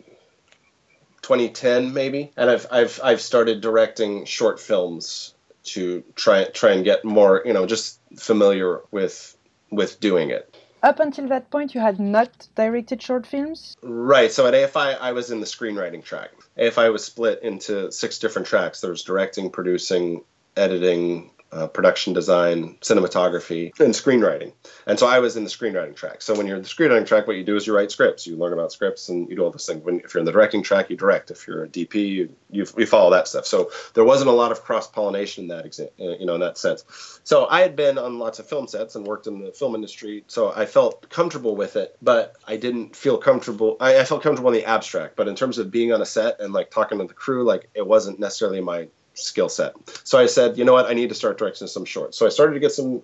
2010 1.23 1.93
maybe, 1.93 2.31
and 2.37 2.49
I've 2.49 2.67
I've 2.69 2.99
I've 3.03 3.21
started 3.21 3.61
directing 3.61 4.25
short 4.25 4.59
films 4.59 5.33
to 5.63 6.03
try 6.15 6.43
try 6.45 6.71
and 6.71 6.83
get 6.83 7.03
more 7.03 7.41
you 7.45 7.53
know 7.53 7.65
just 7.65 7.99
familiar 8.17 8.81
with 8.91 9.35
with 9.71 9.99
doing 9.99 10.29
it. 10.29 10.55
Up 10.83 10.99
until 10.99 11.29
that 11.29 11.49
point, 11.49 11.73
you 11.73 11.79
had 11.79 11.97
not 11.97 12.29
directed 12.55 13.01
short 13.01 13.25
films. 13.25 13.77
Right. 13.81 14.29
So 14.29 14.45
at 14.47 14.53
AFI, 14.53 14.99
I 14.99 15.13
was 15.13 15.31
in 15.31 15.39
the 15.39 15.45
screenwriting 15.45 16.03
track. 16.03 16.31
AFI 16.57 16.91
was 16.91 17.05
split 17.05 17.41
into 17.41 17.89
six 17.89 18.19
different 18.19 18.49
tracks. 18.49 18.81
There 18.81 18.91
was 18.91 19.03
directing, 19.03 19.49
producing, 19.49 20.25
editing, 20.57 21.31
uh, 21.53 21.67
production 21.67 22.13
design, 22.13 22.77
cinematography, 22.81 23.77
and 23.79 23.93
screenwriting. 23.93 24.53
And 24.87 24.97
so 24.97 25.07
I 25.07 25.19
was 25.19 25.35
in 25.37 25.43
the 25.43 25.49
screenwriting 25.49 25.95
track. 25.95 26.21
So 26.21 26.35
when 26.35 26.47
you're 26.47 26.57
in 26.57 26.63
the 26.63 26.69
screenwriting 26.69 27.07
track, 27.07 27.27
what 27.27 27.35
you 27.35 27.43
do 27.43 27.55
is 27.55 27.67
you 27.67 27.75
write 27.75 27.91
scripts. 27.91 28.25
You 28.25 28.35
learn 28.35 28.53
about 28.53 28.71
scripts 28.71 29.09
and 29.09 29.29
you 29.29 29.35
do 29.35 29.43
all 29.43 29.51
this 29.51 29.65
thing. 29.65 29.83
When, 29.83 29.99
if 29.99 30.13
you're 30.13 30.19
in 30.19 30.25
the 30.25 30.31
directing 30.31 30.63
track, 30.63 30.89
you 30.89 30.97
direct. 30.97 31.31
If 31.31 31.47
you're 31.47 31.63
a 31.63 31.67
DP, 31.67 31.95
you, 31.95 32.35
you, 32.49 32.65
you 32.77 32.85
follow 32.85 33.11
that 33.11 33.27
stuff. 33.27 33.45
So 33.45 33.71
there 33.93 34.03
wasn't 34.03 34.29
a 34.29 34.33
lot 34.33 34.51
of 34.51 34.63
cross 34.63 34.87
pollination 34.87 35.43
in 35.43 35.47
that 35.49 35.65
exa- 35.65 35.91
uh, 35.99 36.17
you 36.17 36.25
know 36.25 36.35
in 36.35 36.41
that 36.41 36.57
sense. 36.57 37.19
So 37.23 37.47
I 37.47 37.61
had 37.61 37.75
been 37.75 37.97
on 37.97 38.19
lots 38.19 38.39
of 38.39 38.47
film 38.47 38.67
sets 38.67 38.95
and 38.95 39.05
worked 39.05 39.27
in 39.27 39.43
the 39.43 39.51
film 39.51 39.75
industry. 39.75 40.23
So 40.27 40.53
I 40.53 40.65
felt 40.65 41.09
comfortable 41.09 41.55
with 41.55 41.75
it, 41.75 41.95
but 42.01 42.35
I 42.47 42.57
didn't 42.57 42.95
feel 42.95 43.17
comfortable. 43.17 43.77
I, 43.79 43.99
I 43.99 44.05
felt 44.05 44.23
comfortable 44.23 44.49
in 44.51 44.55
the 44.55 44.65
abstract, 44.65 45.15
but 45.15 45.27
in 45.27 45.35
terms 45.35 45.57
of 45.57 45.71
being 45.71 45.93
on 45.93 46.01
a 46.01 46.05
set 46.05 46.39
and 46.39 46.53
like 46.53 46.71
talking 46.71 46.97
to 46.97 47.05
the 47.05 47.13
crew, 47.13 47.43
like 47.43 47.69
it 47.73 47.85
wasn't 47.85 48.19
necessarily 48.19 48.61
my 48.61 48.87
skill 49.13 49.49
set. 49.49 49.73
So 50.03 50.19
I 50.19 50.25
said, 50.25 50.57
you 50.57 50.65
know 50.65 50.73
what, 50.73 50.87
I 50.87 50.93
need 50.93 51.09
to 51.09 51.15
start 51.15 51.37
directing 51.37 51.67
some 51.67 51.85
shorts. 51.85 52.17
So 52.17 52.25
I 52.25 52.29
started 52.29 52.53
to 52.53 52.59
get 52.59 52.71
some 52.71 53.03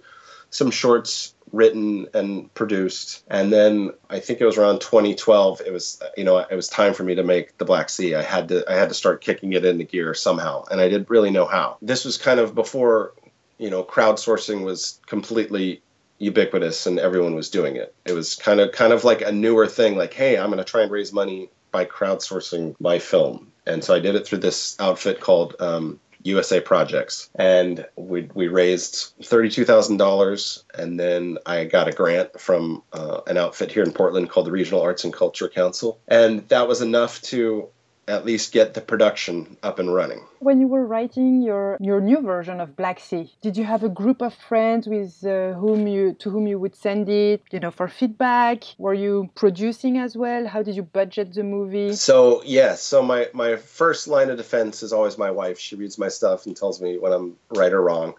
some 0.52 0.72
shorts 0.72 1.36
written 1.52 2.08
and 2.14 2.54
produced. 2.54 3.24
And 3.28 3.52
then 3.52 3.92
i 4.10 4.20
think 4.20 4.42
it 4.42 4.46
was 4.46 4.58
around 4.58 4.82
2012 4.82 5.62
it 5.66 5.74
was 5.74 6.02
you 6.16 6.24
know 6.24 6.38
it 6.38 6.56
was 6.56 6.68
time 6.68 6.94
for 6.94 7.04
me 7.04 7.16
to 7.16 7.24
make 7.24 7.58
the 7.58 7.66
black 7.66 7.90
sea. 7.90 8.16
I 8.16 8.22
had 8.22 8.50
to 8.50 8.70
i 8.72 8.76
had 8.76 8.90
to 8.90 8.96
start 8.96 9.22
kicking 9.22 9.54
it 9.54 9.66
into 9.66 9.84
gear 9.84 10.14
somehow 10.14 10.66
and 10.70 10.80
i 10.80 10.90
didn't 10.90 11.10
really 11.10 11.32
know 11.32 11.46
how. 11.46 11.78
This 11.82 12.06
was 12.06 12.18
kind 12.18 12.40
of 12.40 12.56
before 12.56 13.14
you 13.58 13.70
know 13.70 13.84
crowdsourcing 13.84 14.64
was 14.64 15.00
completely 15.06 15.82
ubiquitous 16.20 16.86
and 16.86 17.00
everyone 17.00 17.34
was 17.34 17.50
doing 17.50 17.78
it. 17.78 17.96
It 18.06 18.12
was 18.12 18.36
kind 18.36 18.60
of 18.60 18.72
kind 18.72 18.94
of 18.94 19.04
like 19.04 19.22
a 19.22 19.32
newer 19.32 19.68
thing 19.68 19.96
like 19.96 20.14
hey 20.14 20.38
i'm 20.38 20.48
going 20.48 20.58
to 20.58 20.64
try 20.64 20.82
and 20.82 20.92
raise 20.92 21.14
money 21.14 21.50
by 21.72 21.86
crowdsourcing 21.86 22.76
my 22.80 23.00
film 23.00 23.52
and 23.70 23.84
so 23.84 23.94
I 23.94 24.00
did 24.00 24.16
it 24.16 24.26
through 24.26 24.40
this 24.40 24.76
outfit 24.80 25.20
called 25.20 25.56
um, 25.60 26.00
USA 26.24 26.60
Projects, 26.60 27.30
and 27.36 27.86
we 27.96 28.30
we 28.34 28.48
raised 28.48 29.14
thirty 29.24 29.50
two 29.50 29.64
thousand 29.64 29.98
dollars, 29.98 30.64
and 30.78 31.00
then 31.00 31.38
I 31.46 31.66
got 31.66 31.88
a 31.88 31.92
grant 31.92 32.40
from 32.40 32.84
uh, 32.92 33.22
an 33.28 33.38
outfit 33.38 33.72
here 33.72 33.84
in 33.84 33.94
Portland 33.94 34.30
called 34.30 34.48
the 34.48 34.52
Regional 34.52 34.82
Arts 34.82 35.04
and 35.04 35.14
Culture 35.14 35.48
Council, 35.48 36.00
and 36.08 36.48
that 36.50 36.68
was 36.68 36.82
enough 36.82 37.22
to 37.24 37.70
at 38.10 38.26
least 38.26 38.52
get 38.52 38.74
the 38.74 38.82
production 38.82 39.58
up 39.62 39.78
and 39.80 39.94
running. 39.94 40.22
When 40.40 40.60
you 40.60 40.68
were 40.68 40.86
writing 40.86 41.42
your 41.42 41.78
your 41.80 42.02
new 42.02 42.22
version 42.22 42.60
of 42.60 42.76
Black 42.76 43.00
Sea, 43.00 43.32
did 43.42 43.56
you 43.56 43.64
have 43.64 43.84
a 43.84 43.90
group 43.90 44.22
of 44.22 44.34
friends 44.34 44.88
with 44.88 45.24
uh, 45.26 45.54
whom 45.54 45.88
you 45.88 46.14
to 46.16 46.30
whom 46.30 46.48
you 46.48 46.58
would 46.60 46.76
send 46.76 47.08
it, 47.08 47.44
you 47.52 47.60
know, 47.60 47.72
for 47.72 47.88
feedback? 47.88 48.64
Were 48.78 48.96
you 48.96 49.30
producing 49.36 49.98
as 49.98 50.18
well? 50.18 50.48
How 50.48 50.64
did 50.64 50.76
you 50.76 50.84
budget 50.84 51.34
the 51.34 51.44
movie? 51.44 51.94
So 51.94 52.42
yes, 52.44 52.82
so 52.82 53.02
my 53.04 53.28
my 53.34 53.56
first 53.56 54.08
line 54.08 54.30
of 54.30 54.38
defense 54.38 54.82
is 54.82 54.92
always 54.92 55.18
my 55.18 55.32
wife. 55.32 55.60
She 55.60 55.76
reads 55.76 55.98
my 55.98 56.10
stuff 56.10 56.46
and 56.46 56.58
tells 56.58 56.82
me 56.82 56.98
when 56.98 57.14
I'm 57.14 57.38
right 57.56 57.72
or 57.72 57.82
wrong, 57.82 58.16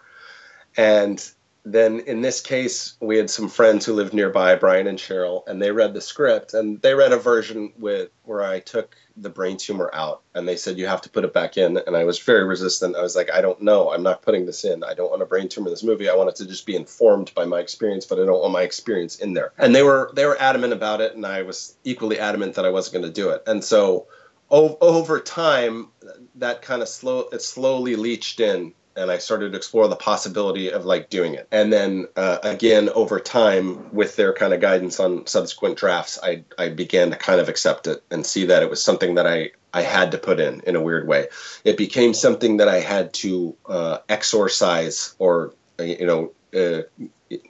and 0.76 1.18
then 1.64 2.00
in 2.00 2.22
this 2.22 2.40
case, 2.40 2.94
we 3.00 3.18
had 3.18 3.28
some 3.28 3.48
friends 3.48 3.84
who 3.84 3.92
lived 3.92 4.14
nearby, 4.14 4.54
Brian 4.54 4.86
and 4.86 4.98
Cheryl, 4.98 5.46
and 5.46 5.60
they 5.60 5.70
read 5.70 5.92
the 5.92 6.00
script 6.00 6.54
and 6.54 6.80
they 6.80 6.94
read 6.94 7.12
a 7.12 7.18
version 7.18 7.72
with 7.78 8.10
where 8.24 8.42
I 8.42 8.60
took 8.60 8.96
the 9.16 9.28
brain 9.28 9.58
tumor 9.58 9.90
out 9.92 10.22
and 10.34 10.48
they 10.48 10.56
said 10.56 10.78
you 10.78 10.86
have 10.86 11.02
to 11.02 11.10
put 11.10 11.24
it 11.24 11.34
back 11.34 11.58
in 11.58 11.76
and 11.76 11.96
I 11.96 12.04
was 12.04 12.18
very 12.18 12.44
resistant. 12.44 12.96
I 12.96 13.02
was 13.02 13.14
like, 13.14 13.30
I 13.30 13.42
don't 13.42 13.60
know. 13.60 13.92
I'm 13.92 14.02
not 14.02 14.22
putting 14.22 14.46
this 14.46 14.64
in. 14.64 14.82
I 14.82 14.94
don't 14.94 15.10
want 15.10 15.22
a 15.22 15.26
brain 15.26 15.48
tumor 15.48 15.66
in 15.66 15.72
this 15.72 15.82
movie. 15.82 16.08
I 16.08 16.14
want 16.14 16.30
it 16.30 16.36
to 16.36 16.46
just 16.46 16.64
be 16.64 16.76
informed 16.76 17.32
by 17.34 17.44
my 17.44 17.60
experience, 17.60 18.06
but 18.06 18.18
I 18.18 18.24
don't 18.24 18.40
want 18.40 18.52
my 18.52 18.62
experience 18.62 19.16
in 19.16 19.34
there. 19.34 19.52
And 19.58 19.74
they 19.74 19.82
were 19.82 20.10
they 20.14 20.24
were 20.24 20.40
adamant 20.40 20.72
about 20.72 21.00
it 21.00 21.14
and 21.14 21.26
I 21.26 21.42
was 21.42 21.76
equally 21.84 22.18
adamant 22.18 22.54
that 22.54 22.64
I 22.64 22.70
wasn't 22.70 22.94
going 22.94 23.12
to 23.12 23.20
do 23.20 23.30
it. 23.30 23.42
And 23.46 23.62
so 23.62 24.06
over 24.50 25.20
time 25.20 25.88
that 26.36 26.62
kind 26.62 26.82
of 26.82 26.88
slow 26.88 27.28
it 27.32 27.42
slowly 27.42 27.94
leached 27.96 28.40
in 28.40 28.72
and 28.96 29.10
I 29.10 29.18
started 29.18 29.52
to 29.52 29.56
explore 29.56 29.88
the 29.88 29.96
possibility 29.96 30.70
of 30.70 30.84
like 30.84 31.10
doing 31.10 31.34
it. 31.34 31.46
And 31.50 31.72
then 31.72 32.06
uh, 32.16 32.38
again, 32.42 32.88
over 32.90 33.20
time, 33.20 33.94
with 33.94 34.16
their 34.16 34.32
kind 34.32 34.52
of 34.52 34.60
guidance 34.60 35.00
on 35.00 35.26
subsequent 35.26 35.76
drafts, 35.76 36.18
I 36.22 36.44
I 36.58 36.68
began 36.68 37.10
to 37.10 37.16
kind 37.16 37.40
of 37.40 37.48
accept 37.48 37.86
it 37.86 38.02
and 38.10 38.26
see 38.26 38.46
that 38.46 38.62
it 38.62 38.70
was 38.70 38.82
something 38.82 39.14
that 39.14 39.26
I 39.26 39.52
I 39.72 39.82
had 39.82 40.10
to 40.12 40.18
put 40.18 40.40
in 40.40 40.60
in 40.60 40.76
a 40.76 40.82
weird 40.82 41.06
way. 41.06 41.28
It 41.64 41.76
became 41.76 42.14
something 42.14 42.58
that 42.58 42.68
I 42.68 42.80
had 42.80 43.12
to 43.14 43.56
uh, 43.66 43.98
exorcise 44.08 45.14
or 45.18 45.54
you 45.78 46.06
know 46.06 46.32
uh, 46.54 46.82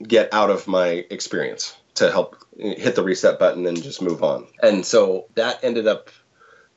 get 0.03 0.33
out 0.33 0.49
of 0.49 0.67
my 0.67 1.05
experience 1.09 1.75
to 1.95 2.11
help 2.11 2.37
hit 2.57 2.95
the 2.95 3.03
reset 3.03 3.39
button 3.39 3.65
and 3.65 3.81
just 3.81 4.01
move 4.01 4.23
on. 4.23 4.47
And 4.61 4.85
so 4.85 5.25
that 5.35 5.63
ended 5.63 5.87
up 5.87 6.09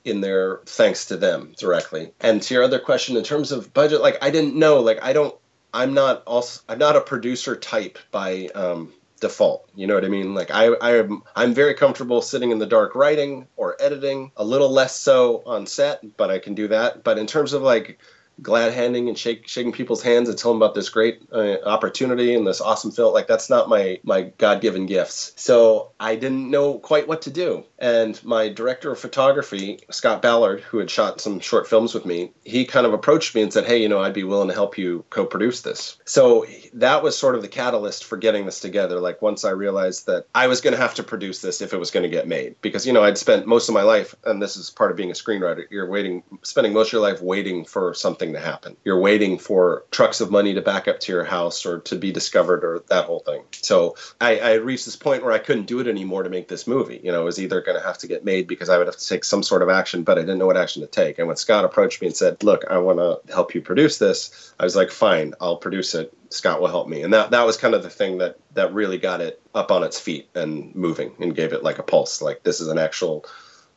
in 0.04 0.20
there 0.20 0.60
thanks 0.66 1.06
to 1.06 1.16
them 1.16 1.54
directly. 1.58 2.12
And 2.20 2.42
to 2.42 2.54
your 2.54 2.62
other 2.62 2.78
question 2.78 3.16
in 3.16 3.24
terms 3.24 3.52
of 3.52 3.72
budget, 3.72 4.00
like 4.00 4.22
I 4.22 4.30
didn't 4.30 4.56
know, 4.56 4.80
like 4.80 5.02
I 5.02 5.12
don't 5.12 5.34
I'm 5.72 5.92
not 5.92 6.22
also 6.26 6.60
I'm 6.68 6.78
not 6.78 6.96
a 6.96 7.00
producer 7.00 7.56
type 7.56 7.98
by 8.12 8.48
um, 8.54 8.92
default. 9.20 9.68
You 9.74 9.86
know 9.86 9.94
what 9.94 10.04
I 10.04 10.08
mean? 10.08 10.34
Like 10.34 10.50
I, 10.52 10.66
I 10.66 10.98
am 10.98 11.22
I'm 11.34 11.52
very 11.52 11.74
comfortable 11.74 12.22
sitting 12.22 12.52
in 12.52 12.58
the 12.58 12.66
dark 12.66 12.94
writing 12.94 13.48
or 13.56 13.76
editing. 13.80 14.30
A 14.36 14.44
little 14.44 14.70
less 14.70 14.94
so 14.94 15.42
on 15.46 15.66
set, 15.66 16.16
but 16.16 16.30
I 16.30 16.38
can 16.38 16.54
do 16.54 16.68
that. 16.68 17.02
But 17.02 17.18
in 17.18 17.26
terms 17.26 17.52
of 17.52 17.62
like 17.62 17.98
glad 18.42 18.72
handing 18.72 19.08
and 19.08 19.18
shake, 19.18 19.48
shaking 19.48 19.72
people's 19.72 20.02
hands 20.02 20.28
and 20.28 20.38
telling 20.38 20.58
them 20.58 20.62
about 20.62 20.74
this 20.74 20.88
great 20.88 21.22
uh, 21.32 21.56
opportunity 21.64 22.34
and 22.34 22.46
this 22.46 22.60
awesome 22.60 22.90
film. 22.90 23.12
Like 23.12 23.26
that's 23.26 23.50
not 23.50 23.68
my 23.68 24.00
my 24.02 24.32
God 24.38 24.60
given 24.60 24.86
gifts. 24.86 25.32
So 25.36 25.92
I 25.98 26.16
didn't 26.16 26.50
know 26.50 26.78
quite 26.78 27.08
what 27.08 27.22
to 27.22 27.30
do. 27.30 27.64
And 27.78 28.22
my 28.24 28.48
director 28.48 28.92
of 28.92 28.98
photography, 28.98 29.80
Scott 29.90 30.22
Ballard, 30.22 30.60
who 30.60 30.78
had 30.78 30.90
shot 30.90 31.20
some 31.20 31.40
short 31.40 31.68
films 31.68 31.94
with 31.94 32.06
me, 32.06 32.32
he 32.44 32.64
kind 32.64 32.86
of 32.86 32.92
approached 32.92 33.34
me 33.34 33.42
and 33.42 33.52
said, 33.52 33.66
"Hey, 33.66 33.82
you 33.82 33.88
know, 33.88 34.00
I'd 34.00 34.14
be 34.14 34.24
willing 34.24 34.48
to 34.48 34.54
help 34.54 34.78
you 34.78 35.04
co-produce 35.10 35.62
this." 35.62 35.98
So 36.04 36.46
that 36.74 37.02
was 37.02 37.16
sort 37.16 37.34
of 37.34 37.42
the 37.42 37.48
catalyst 37.48 38.04
for 38.04 38.16
getting 38.16 38.46
this 38.46 38.60
together. 38.60 39.00
Like 39.00 39.22
once 39.22 39.44
I 39.44 39.50
realized 39.50 40.06
that 40.06 40.26
I 40.34 40.46
was 40.46 40.60
going 40.60 40.74
to 40.74 40.80
have 40.80 40.94
to 40.94 41.02
produce 41.02 41.40
this 41.40 41.60
if 41.60 41.72
it 41.72 41.78
was 41.78 41.90
going 41.90 42.04
to 42.04 42.08
get 42.08 42.28
made, 42.28 42.56
because 42.60 42.86
you 42.86 42.92
know 42.92 43.04
I'd 43.04 43.18
spent 43.18 43.46
most 43.46 43.68
of 43.68 43.74
my 43.74 43.82
life, 43.82 44.14
and 44.24 44.42
this 44.42 44.56
is 44.56 44.70
part 44.70 44.90
of 44.90 44.96
being 44.96 45.10
a 45.10 45.14
screenwriter. 45.14 45.64
You're 45.70 45.88
waiting, 45.88 46.22
spending 46.42 46.72
most 46.72 46.88
of 46.88 46.92
your 46.94 47.02
life 47.02 47.20
waiting 47.20 47.64
for 47.64 47.94
something 47.94 48.23
to 48.32 48.40
happen. 48.40 48.76
You're 48.84 48.98
waiting 48.98 49.38
for 49.38 49.84
trucks 49.90 50.20
of 50.20 50.30
money 50.30 50.54
to 50.54 50.62
back 50.62 50.88
up 50.88 51.00
to 51.00 51.12
your 51.12 51.24
house 51.24 51.66
or 51.66 51.80
to 51.80 51.96
be 51.96 52.12
discovered 52.12 52.64
or 52.64 52.82
that 52.88 53.04
whole 53.04 53.20
thing. 53.20 53.42
So 53.52 53.96
I, 54.20 54.38
I 54.38 54.52
reached 54.54 54.86
this 54.86 54.96
point 54.96 55.22
where 55.22 55.32
I 55.32 55.38
couldn't 55.38 55.66
do 55.66 55.80
it 55.80 55.86
anymore 55.86 56.22
to 56.22 56.30
make 56.30 56.48
this 56.48 56.66
movie. 56.66 57.00
You 57.02 57.12
know, 57.12 57.22
it 57.22 57.24
was 57.24 57.38
either 57.38 57.60
going 57.60 57.78
to 57.78 57.86
have 57.86 57.98
to 57.98 58.06
get 58.06 58.24
made 58.24 58.48
because 58.48 58.68
I 58.68 58.78
would 58.78 58.86
have 58.86 58.96
to 58.96 59.06
take 59.06 59.24
some 59.24 59.42
sort 59.42 59.62
of 59.62 59.68
action, 59.68 60.02
but 60.02 60.18
I 60.18 60.22
didn't 60.22 60.38
know 60.38 60.46
what 60.46 60.56
action 60.56 60.82
to 60.82 60.88
take. 60.88 61.18
And 61.18 61.28
when 61.28 61.36
Scott 61.36 61.64
approached 61.64 62.00
me 62.00 62.08
and 62.08 62.16
said, 62.16 62.42
"Look, 62.42 62.64
I 62.68 62.78
want 62.78 62.98
to 62.98 63.32
help 63.32 63.54
you 63.54 63.60
produce 63.60 63.98
this," 63.98 64.52
I 64.58 64.64
was 64.64 64.76
like, 64.76 64.90
"Fine, 64.90 65.34
I'll 65.40 65.56
produce 65.56 65.94
it. 65.94 66.12
Scott 66.30 66.60
will 66.60 66.68
help 66.68 66.88
me." 66.88 67.02
And 67.02 67.12
that 67.12 67.30
that 67.30 67.46
was 67.46 67.56
kind 67.56 67.74
of 67.74 67.82
the 67.82 67.90
thing 67.90 68.18
that 68.18 68.38
that 68.54 68.72
really 68.72 68.98
got 68.98 69.20
it 69.20 69.40
up 69.54 69.70
on 69.70 69.84
its 69.84 69.98
feet 69.98 70.28
and 70.34 70.74
moving 70.74 71.12
and 71.20 71.34
gave 71.34 71.52
it 71.52 71.62
like 71.62 71.78
a 71.78 71.82
pulse. 71.82 72.22
Like 72.22 72.42
this 72.42 72.60
is 72.60 72.68
an 72.68 72.78
actual 72.78 73.26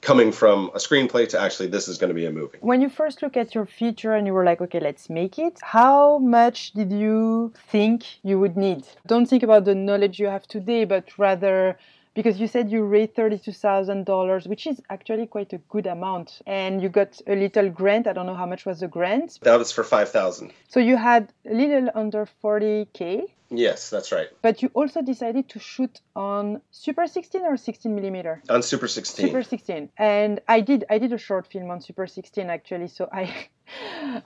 coming 0.01 0.32
from 0.32 0.70
a 0.74 0.77
screenplay 0.77 1.27
to 1.30 1.39
actually 1.39 1.68
this 1.68 1.88
is 1.88 1.98
going 1.98 2.10
to 2.10 2.13
be 2.13 2.25
a 2.25 2.32
movie. 2.32 2.58
When 2.62 2.82
you 2.82 2.89
first 2.89 3.22
look 3.22 3.36
at 3.36 3.56
your 3.56 3.66
feature 3.66 4.13
and 4.13 4.27
you 4.27 4.34
were 4.34 4.46
like, 4.46 4.62
okay, 4.62 4.80
let's 4.80 5.10
make 5.10 5.39
it, 5.39 5.60
how 5.62 6.20
much 6.20 6.74
did 6.74 6.92
you 6.92 7.54
think 7.70 8.06
you 8.24 8.39
would 8.39 8.56
need? 8.56 8.88
Don't 9.06 9.25
think 9.25 9.44
about 9.44 9.66
the 9.66 9.75
knowledge 9.75 10.20
you 10.20 10.27
have 10.27 10.48
today, 10.48 10.86
but 10.86 11.18
rather 11.18 11.77
because 12.18 12.40
you 12.40 12.48
said 12.48 12.72
you 12.72 12.84
raised 12.84 13.14
$32,000, 13.14 14.48
which 14.48 14.66
is 14.66 14.82
actually 14.90 15.28
quite 15.28 15.54
a 15.54 15.60
good 15.70 15.86
amount. 15.86 16.42
And 16.48 16.82
you 16.82 16.90
got 16.90 17.22
a 17.28 17.36
little 17.36 17.70
grant. 17.70 18.08
I 18.08 18.14
don't 18.14 18.26
know 18.26 18.34
how 18.34 18.48
much 18.48 18.66
was 18.66 18.80
the 18.80 18.88
grant. 18.88 19.38
That 19.44 19.60
was 19.60 19.72
for 19.72 19.84
5,000. 19.84 20.52
So 20.68 20.80
you 20.80 20.98
had 20.98 21.32
a 21.48 21.54
little 21.54 21.92
under 21.94 22.28
40K. 22.44 23.22
Yes, 23.52 23.92
that's 23.92 24.12
right. 24.12 24.30
But 24.42 24.64
you 24.64 24.72
also 24.74 25.04
decided 25.04 25.48
to 25.50 25.60
shoot 25.60 26.02
on 26.16 26.60
Super 26.72 27.06
16 27.06 27.46
or 27.46 27.56
16 27.56 27.94
millimeter? 27.94 28.42
On 28.50 28.64
Super 28.64 28.88
16. 28.88 29.28
Super 29.28 29.44
16. 29.44 29.90
And 29.96 30.42
I 30.48 30.62
did 30.62 30.86
I 30.90 30.98
did 30.98 31.14
a 31.14 31.20
short 31.20 31.46
film 31.48 31.70
on 31.70 31.82
Super 31.82 32.08
16 32.08 32.50
actually. 32.50 32.88
So 32.88 33.08
I 33.14 33.48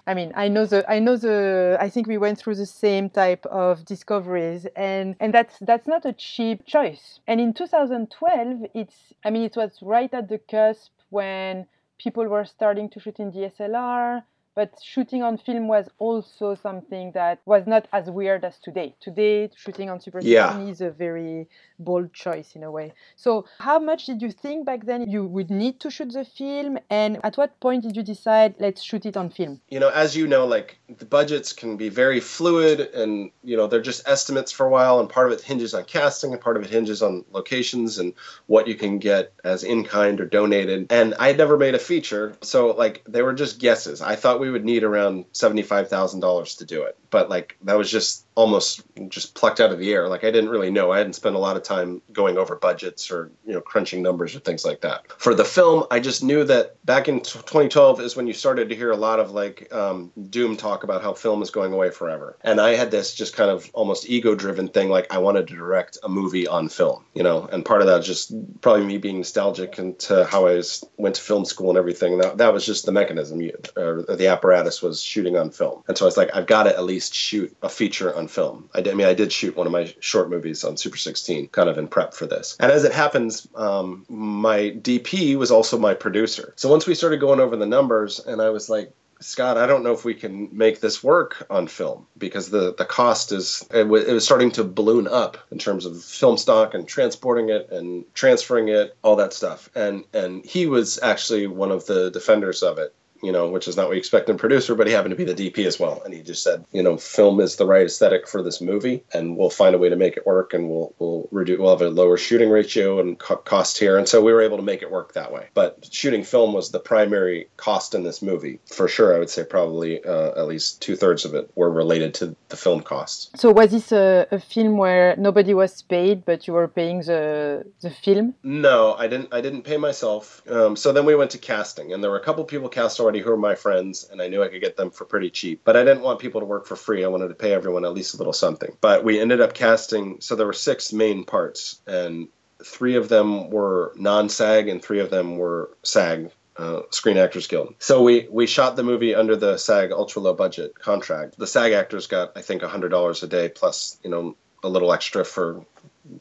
I 0.08 0.14
mean, 0.14 0.32
I 0.36 0.48
know 0.48 0.66
the 0.66 0.90
I 0.90 1.00
know 1.00 1.18
the 1.18 1.78
I 1.80 1.90
think 1.90 2.08
we 2.08 2.18
went 2.18 2.38
through 2.38 2.56
the 2.56 2.66
same 2.66 3.10
type 3.10 3.46
of 3.48 3.86
discoveries 3.86 4.68
and 4.76 5.16
and 5.20 5.34
that's 5.34 5.58
that's 5.60 5.88
not 5.88 6.06
a 6.06 6.14
cheap 6.14 6.66
choice. 6.66 7.20
And 7.28 7.42
in 7.42 7.54
2012, 7.54 8.66
it's 8.74 9.14
I 9.26 9.30
mean, 9.30 9.44
it 9.44 9.56
was 9.56 9.80
right 9.82 10.14
at 10.14 10.30
the 10.30 10.38
cusp 10.38 10.92
when 11.10 11.68
people 11.98 12.28
were 12.28 12.46
starting 12.46 12.90
to 12.90 13.00
shoot 13.00 13.20
in 13.20 13.32
DSLR 13.32 14.24
but 14.56 14.78
shooting 14.84 15.24
on 15.24 15.38
film 15.38 15.68
was 15.68 15.90
also 15.98 16.56
something 16.56 17.12
that 17.14 17.40
was 17.46 17.66
not 17.66 17.88
as 17.94 18.10
weird 18.10 18.44
as 18.44 18.58
today. 18.60 18.96
Today, 19.00 19.50
shooting 19.56 19.90
on 19.90 20.00
Super 20.00 20.22
16 20.22 20.32
yeah. 20.32 20.60
is 20.60 20.82
a 20.82 20.92
very 20.92 21.48
bold 21.80 22.14
choice 22.14 22.56
in 22.56 22.64
a 22.64 22.72
way. 22.72 22.94
So, 23.16 23.46
how 23.60 23.80
much 23.80 24.06
did 24.06 24.22
you 24.22 24.32
think 24.32 24.66
back 24.66 24.86
then 24.86 25.10
you 25.10 25.26
would 25.26 25.50
need 25.50 25.80
to 25.82 25.90
shoot 25.90 26.12
the 26.12 26.26
film, 26.26 26.78
and 26.90 27.20
at 27.24 27.38
what 27.38 27.60
point 27.60 27.84
did 27.84 27.96
you 27.96 28.04
decide 28.04 28.56
let's 28.60 28.82
shoot 28.82 29.06
it 29.06 29.16
on 29.16 29.30
film? 29.30 29.62
You 29.70 29.80
know, 29.80 29.90
as 29.90 30.16
you 30.16 30.28
know, 30.28 30.46
like 30.46 30.78
the 30.98 31.06
budgets 31.06 31.54
can 31.54 31.78
be 31.78 31.90
very 31.90 32.20
fluid, 32.20 32.80
and 32.80 33.32
you 33.44 33.56
know 33.56 33.68
they're 33.68 33.82
just 33.82 34.08
estimates 34.08 34.52
for 34.52 34.66
a 34.66 34.70
while, 34.70 35.00
and 35.00 35.10
part 35.10 35.28
of 35.28 35.34
it 35.34 35.42
hinges 35.42 35.74
on 35.74 35.86
casting, 35.86 36.34
and 36.34 36.42
part 36.42 36.58
of 36.58 36.64
it 36.64 36.70
hinges 36.70 37.02
on 37.02 37.24
locations 37.32 38.00
and 38.00 38.14
what 38.48 38.68
you 38.68 38.76
can 38.76 39.00
get 39.00 39.34
as 39.44 39.64
in 39.64 39.86
kind 39.86 40.20
or 40.20 40.26
donated. 40.26 40.88
And 40.90 41.16
I 41.16 41.28
had 41.28 41.38
never 41.38 41.58
made 41.58 41.76
a 41.76 41.80
feature, 41.80 42.36
so 42.42 42.72
like 42.72 43.04
they 43.08 43.22
were 43.22 43.34
just 43.34 43.60
guesses. 43.60 44.02
I 44.02 44.16
thought 44.16 44.41
we 44.42 44.50
would 44.50 44.66
need 44.66 44.84
around 44.84 45.32
$75,000 45.34 46.58
to 46.58 46.66
do 46.66 46.82
it. 46.82 46.98
But 47.12 47.30
like 47.30 47.58
that 47.62 47.78
was 47.78 47.92
just 47.92 48.26
almost 48.36 48.84
just 49.10 49.36
plucked 49.36 49.60
out 49.60 49.72
of 49.72 49.80
the 49.80 49.92
air. 49.94 50.08
Like 50.08 50.24
I 50.24 50.32
didn't 50.32 50.50
really 50.50 50.72
know. 50.72 50.92
I 50.92 50.98
hadn't 50.98 51.14
spent 51.14 51.36
a 51.36 51.40
lot 51.40 51.58
of 51.58 51.64
time 51.64 52.02
going 52.12 52.38
over 52.38 52.56
budgets 52.56 53.12
or 53.12 53.32
you 53.46 53.54
know 53.54 53.62
crunching 53.62 54.02
numbers 54.02 54.36
or 54.36 54.40
things 54.40 54.66
like 54.66 54.82
that. 54.82 55.12
For 55.20 55.34
the 55.34 55.46
film, 55.46 55.86
I 55.92 56.00
just 56.00 56.24
knew 56.24 56.44
that 56.46 56.84
back 56.86 57.08
in 57.08 57.22
2012 57.22 58.02
is 58.02 58.16
when 58.16 58.28
you 58.28 58.34
started 58.34 58.70
to 58.70 58.76
hear 58.76 58.92
a 58.92 58.98
lot 58.98 59.20
of 59.20 59.32
like 59.32 59.72
um, 59.74 60.12
doom 60.30 60.56
talk 60.56 60.84
about 60.84 61.02
how 61.02 61.14
film 61.14 61.42
is 61.42 61.50
going 61.50 61.74
away 61.74 61.90
forever. 61.90 62.38
And 62.42 62.62
I 62.62 62.76
had 62.76 62.92
this 62.92 63.14
just 63.14 63.36
kind 63.36 63.50
of 63.50 63.70
almost 63.74 64.10
ego-driven 64.10 64.70
thing, 64.70 64.90
like 64.90 65.14
I 65.14 65.18
wanted 65.18 65.48
to 65.48 65.56
direct 65.56 65.98
a 66.04 66.10
movie 66.10 66.48
on 66.48 66.70
film, 66.70 67.06
you 67.14 67.24
know. 67.24 67.48
And 67.52 67.66
part 67.66 67.82
of 67.82 67.88
that 67.88 68.04
just 68.04 68.34
probably 68.62 68.86
me 68.86 68.98
being 68.98 69.18
nostalgic 69.18 69.78
into 69.78 70.26
how 70.26 70.48
I 70.48 70.56
was, 70.56 70.84
went 70.98 71.16
to 71.16 71.22
film 71.22 71.46
school 71.46 71.70
and 71.70 71.78
everything. 71.78 72.18
That 72.20 72.38
that 72.38 72.54
was 72.54 72.66
just 72.66 72.86
the 72.86 72.92
mechanism, 72.92 73.42
or 73.76 74.04
the 74.04 74.28
apparatus 74.28 74.82
was 74.82 75.02
shooting 75.02 75.38
on 75.38 75.52
film. 75.52 75.84
And 75.88 75.98
so 75.98 76.06
I 76.06 76.08
was 76.08 76.18
like, 76.18 76.34
I've 76.34 76.48
got 76.48 76.64
to 76.64 76.76
at 76.76 76.84
least 76.84 77.14
shoot 77.14 77.56
a 77.62 77.70
feature 77.70 78.10
on 78.22 78.28
film. 78.28 78.70
I, 78.74 78.82
did, 78.82 78.94
I 78.94 78.96
mean, 78.96 79.08
I 79.08 79.14
did 79.14 79.32
shoot 79.32 79.58
one 79.58 79.68
of 79.68 79.74
my 79.74 79.94
short 80.00 80.30
movies 80.30 80.64
on 80.64 80.78
Super 80.78 80.98
16, 80.98 81.50
kind 81.50 81.70
of 81.70 81.78
in 81.78 81.88
prep 81.88 82.14
for 82.14 82.28
this. 82.28 82.56
And 82.60 82.72
as 82.72 82.84
it 82.84 82.94
happens, 82.94 83.48
um, 83.56 84.06
my 84.08 84.72
DP 84.72 85.36
was 85.36 85.52
also 85.52 85.78
my 85.78 85.94
producer. 85.94 86.54
So 86.56 86.70
once 86.70 86.88
we 86.88 86.96
started 86.96 87.20
going 87.20 87.40
over 87.40 87.58
the 87.58 87.66
numbers, 87.66 88.20
and 88.20 88.42
I 88.42 88.50
was 88.50 88.70
like, 88.70 88.94
Scott, 89.20 89.58
I 89.58 89.68
don't 89.68 89.84
know 89.84 89.94
if 89.94 90.04
we 90.04 90.16
can 90.16 90.50
make 90.52 90.80
this 90.80 91.04
work 91.04 91.46
on 91.50 91.68
film 91.68 92.08
because 92.18 92.50
the, 92.50 92.74
the 92.76 92.86
cost 92.86 93.32
is 93.32 93.64
it, 93.72 93.84
w- 93.84 94.04
it 94.04 94.12
was 94.12 94.26
starting 94.26 94.50
to 94.54 94.64
balloon 94.64 95.08
up 95.08 95.38
in 95.52 95.60
terms 95.60 95.86
of 95.86 96.04
film 96.04 96.38
stock 96.38 96.74
and 96.74 96.88
transporting 96.88 97.50
it 97.50 97.70
and 97.70 98.04
transferring 98.16 98.70
it, 98.70 98.98
all 99.04 99.18
that 99.18 99.34
stuff. 99.34 99.70
And 99.76 100.06
and 100.12 100.44
he 100.44 100.66
was 100.66 101.00
actually 101.04 101.46
one 101.46 101.70
of 101.70 101.86
the 101.86 102.10
defenders 102.10 102.64
of 102.64 102.80
it 102.80 102.96
you 103.22 103.32
know, 103.32 103.48
which 103.50 103.68
is 103.68 103.78
not 103.78 103.88
what 103.88 103.94
you 103.94 104.00
expect 104.00 104.30
in 104.30 104.36
a 104.36 104.40
producer, 104.40 104.76
but 104.76 104.88
he 104.88 104.94
happened 104.94 105.12
to 105.12 105.26
be 105.26 105.32
the 105.32 105.52
DP 105.52 105.66
as 105.66 105.80
well. 105.80 106.02
And 106.04 106.14
he 106.14 106.22
just 106.22 106.44
said, 106.44 106.66
you 106.72 106.84
know, 106.84 106.98
film 106.98 107.40
is 107.40 107.56
the 107.56 107.66
right 107.66 107.86
aesthetic 107.86 108.28
for 108.28 108.42
this 108.42 108.62
movie, 108.62 109.04
and 109.14 109.38
we'll 109.38 109.50
find 109.50 109.76
a 109.76 109.78
way 109.78 109.90
to 109.90 109.96
make 109.96 110.18
it 110.18 110.26
work, 110.26 110.54
and 110.54 110.70
we'll 110.70 110.94
we'll 111.00 111.28
reduce, 111.32 111.60
we'll 111.60 111.70
have 111.72 111.82
a 111.82 111.90
lower 111.90 112.18
shooting 112.18 112.50
ratio 112.50 113.00
and 113.00 113.20
co- 113.20 113.38
cost 113.38 113.78
here, 113.78 113.98
and 113.98 114.08
so 114.08 114.22
we 114.22 114.34
were 114.34 114.42
able 114.42 114.58
to 114.58 114.64
make 114.64 114.82
it 114.82 114.92
work 114.92 115.14
that 115.14 115.32
way. 115.32 115.48
But 115.54 115.88
shooting 115.92 116.24
film 116.24 116.54
was 116.54 116.72
the 116.72 116.80
primary 116.80 117.50
cost 117.58 117.96
in 117.96 118.04
this 118.04 118.22
movie 118.22 118.60
for 118.66 118.88
sure. 118.88 119.16
I 119.16 119.20
would 119.20 119.30
say 119.30 119.44
probably 119.44 120.04
uh, 120.04 120.40
at 120.40 120.48
least 120.48 120.82
two 120.82 120.96
thirds 120.96 121.26
of 121.26 121.34
it 121.36 121.52
were 121.56 121.70
related 121.70 122.14
to 122.16 122.36
the 122.50 122.58
film 122.58 122.82
costs. 122.82 123.30
So 123.36 123.52
was 123.52 123.72
this 123.72 123.92
a, 123.92 124.28
a 124.32 124.40
film 124.40 124.78
where 124.78 125.16
nobody 125.18 125.54
was 125.54 125.82
paid, 125.82 126.26
but 126.26 126.48
you 126.48 126.54
were 126.54 126.68
paying 126.68 127.00
the 127.00 127.66
the 127.82 127.90
film? 127.90 128.36
No, 128.44 128.94
I 128.94 129.08
didn't. 129.08 129.34
I 129.34 129.42
didn't 129.42 129.64
pay 129.64 129.78
myself. 129.78 130.42
Um, 130.50 130.76
so 130.76 130.92
then 130.92 131.06
we 131.06 131.16
went 131.16 131.32
to 131.32 131.38
casting, 131.38 131.94
and 131.94 132.04
there 132.04 132.12
were 132.12 132.20
a 132.20 132.24
couple 132.24 132.44
people 132.46 132.70
cast 132.70 133.00
already 133.00 133.11
who 133.20 133.30
were 133.30 133.38
my 133.38 133.56
friends, 133.56 134.08
and 134.10 134.22
I 134.22 134.28
knew 134.28 134.44
I 134.44 134.48
could 134.48 134.62
get 134.62 134.78
them 134.78 134.92
for 134.92 135.06
pretty 135.06 135.30
cheap. 135.30 135.62
But 135.64 135.78
I 135.78 135.84
didn't 135.84 136.04
want 136.04 136.20
people 136.20 136.42
to 136.42 136.46
work 136.46 136.66
for 136.66 136.76
free. 136.76 137.04
I 137.04 137.08
wanted 137.08 137.30
to 137.30 137.36
pay 137.36 137.54
everyone 137.54 137.86
at 137.86 137.94
least 137.94 138.14
a 138.14 138.18
little 138.18 138.34
something. 138.34 138.76
But 138.82 139.04
we 139.04 139.20
ended 139.20 139.42
up 139.42 139.54
casting, 139.54 140.22
so 140.22 140.36
there 140.36 140.46
were 140.46 140.54
six 140.54 140.94
main 140.94 141.24
parts, 141.24 141.82
and 141.88 142.28
three 142.64 142.96
of 142.96 143.10
them 143.10 143.50
were 143.50 143.94
non-SAG, 143.96 144.68
and 144.68 144.82
three 144.82 145.00
of 145.00 145.10
them 145.10 145.38
were 145.38 145.76
SAG. 145.84 146.32
Uh, 146.58 146.82
Screen 146.92 147.18
Actors 147.18 147.48
Guild. 147.48 147.74
So 147.80 148.04
we 148.04 148.28
we 148.30 148.46
shot 148.46 148.76
the 148.76 148.84
movie 148.84 149.16
under 149.16 149.38
the 149.38 149.58
SAG 149.58 149.94
ultra 149.94 150.22
low 150.22 150.34
budget 150.34 150.78
contract. 150.78 151.38
The 151.38 151.48
SAG 151.48 151.72
actors 151.72 152.08
got 152.08 152.34
I 152.36 152.42
think 152.42 152.62
hundred 152.62 152.90
dollars 152.90 153.24
a 153.24 153.28
day 153.28 153.48
plus 153.48 153.98
you 154.04 154.10
know 154.10 154.36
a 154.62 154.68
little 154.68 154.92
extra 154.92 155.24
for 155.24 155.66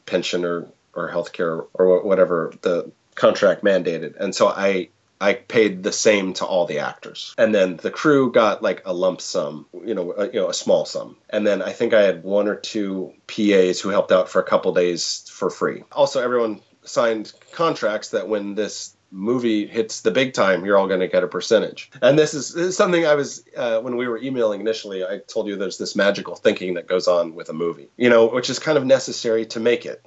pension 0.05 0.45
or 0.45 0.67
or 0.95 1.11
healthcare 1.11 1.67
or 1.73 2.01
whatever 2.03 2.53
the 2.61 2.91
contract 3.15 3.63
mandated. 3.63 4.15
And 4.19 4.33
so 4.33 4.47
I 4.47 4.89
I 5.21 5.33
paid 5.33 5.83
the 5.83 5.91
same 5.91 6.33
to 6.33 6.45
all 6.45 6.65
the 6.65 6.79
actors, 6.79 7.33
and 7.37 7.53
then 7.53 7.77
the 7.77 7.91
crew 7.91 8.31
got 8.31 8.61
like 8.61 8.81
a 8.85 8.93
lump 8.93 9.21
sum, 9.21 9.67
you 9.85 9.93
know, 9.93 10.11
a, 10.11 10.25
you 10.25 10.39
know, 10.41 10.49
a 10.49 10.53
small 10.53 10.85
sum, 10.85 11.17
and 11.29 11.45
then 11.45 11.61
I 11.61 11.71
think 11.71 11.93
I 11.93 12.01
had 12.01 12.23
one 12.23 12.47
or 12.47 12.55
two 12.55 13.13
PAs 13.27 13.79
who 13.79 13.89
helped 13.89 14.11
out 14.11 14.29
for 14.29 14.41
a 14.41 14.49
couple 14.49 14.73
days 14.73 15.29
for 15.31 15.49
free. 15.49 15.83
Also, 15.91 16.21
everyone 16.21 16.61
signed 16.83 17.31
contracts 17.51 18.09
that 18.09 18.27
when 18.27 18.55
this 18.55 18.95
movie 19.11 19.67
hits 19.67 20.01
the 20.01 20.11
big 20.11 20.33
time, 20.33 20.65
you're 20.65 20.77
all 20.77 20.87
going 20.87 21.01
to 21.01 21.07
get 21.07 21.23
a 21.23 21.27
percentage. 21.27 21.91
And 22.01 22.17
this 22.17 22.33
is, 22.33 22.53
this 22.53 22.67
is 22.67 22.77
something 22.77 23.05
I 23.05 23.15
was, 23.15 23.43
uh, 23.57 23.79
when 23.81 23.97
we 23.97 24.07
were 24.07 24.17
emailing 24.17 24.61
initially, 24.61 25.03
I 25.03 25.19
told 25.27 25.47
you 25.47 25.57
there's 25.57 25.77
this 25.77 25.95
magical 25.95 26.35
thinking 26.35 26.75
that 26.75 26.87
goes 26.87 27.07
on 27.07 27.35
with 27.35 27.49
a 27.49 27.53
movie, 27.53 27.89
you 27.97 28.09
know, 28.09 28.27
which 28.27 28.49
is 28.49 28.57
kind 28.57 28.77
of 28.77 28.85
necessary 28.85 29.45
to 29.47 29.59
make 29.59 29.85
it 29.85 30.05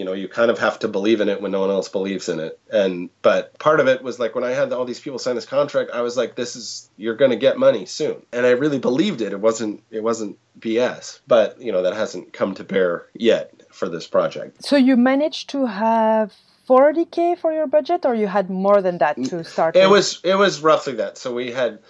You 0.00 0.06
know, 0.06 0.14
you 0.14 0.28
kind 0.28 0.50
of 0.50 0.58
have 0.58 0.78
to 0.78 0.88
believe 0.88 1.20
in 1.20 1.28
it 1.28 1.42
when 1.42 1.52
no 1.52 1.60
one 1.60 1.68
else 1.68 1.90
believes 1.90 2.30
in 2.30 2.40
it. 2.40 2.58
And 2.72 3.10
but 3.20 3.58
part 3.58 3.80
of 3.80 3.86
it 3.86 4.02
was 4.02 4.18
like 4.18 4.34
when 4.34 4.44
I 4.44 4.52
had 4.52 4.72
all 4.72 4.86
these 4.86 4.98
people 4.98 5.18
sign 5.18 5.34
this 5.34 5.44
contract, 5.44 5.90
I 5.92 6.00
was 6.00 6.16
like, 6.16 6.36
this 6.36 6.56
is 6.56 6.88
you're 6.96 7.16
going 7.16 7.32
to 7.32 7.36
get 7.36 7.58
money 7.58 7.84
soon. 7.84 8.24
And 8.32 8.46
I 8.46 8.52
really 8.52 8.78
believed 8.78 9.20
it. 9.20 9.34
It 9.34 9.40
wasn't 9.40 9.82
it 9.90 10.02
wasn't 10.02 10.38
BS. 10.58 11.20
But, 11.28 11.60
you 11.60 11.70
know, 11.70 11.82
that 11.82 11.92
hasn't 11.92 12.32
come 12.32 12.54
to 12.54 12.64
bear 12.64 13.08
yet 13.12 13.52
for 13.70 13.90
this 13.90 14.06
project. 14.06 14.64
So 14.64 14.76
you 14.76 14.96
managed 14.96 15.50
to 15.50 15.66
have 15.66 16.32
40k 16.66 17.36
for 17.36 17.52
your 17.52 17.66
budget 17.66 18.06
or 18.06 18.14
you 18.14 18.26
had 18.26 18.48
more 18.48 18.80
than 18.80 18.96
that 18.98 19.16
to 19.16 19.36
mm, 19.36 19.46
start 19.46 19.76
it 19.76 19.82
with? 19.82 19.90
was 19.90 20.20
it 20.24 20.36
was 20.36 20.62
roughly 20.62 20.94
that 20.94 21.18
so 21.18 21.34
we 21.34 21.50
had 21.50 21.80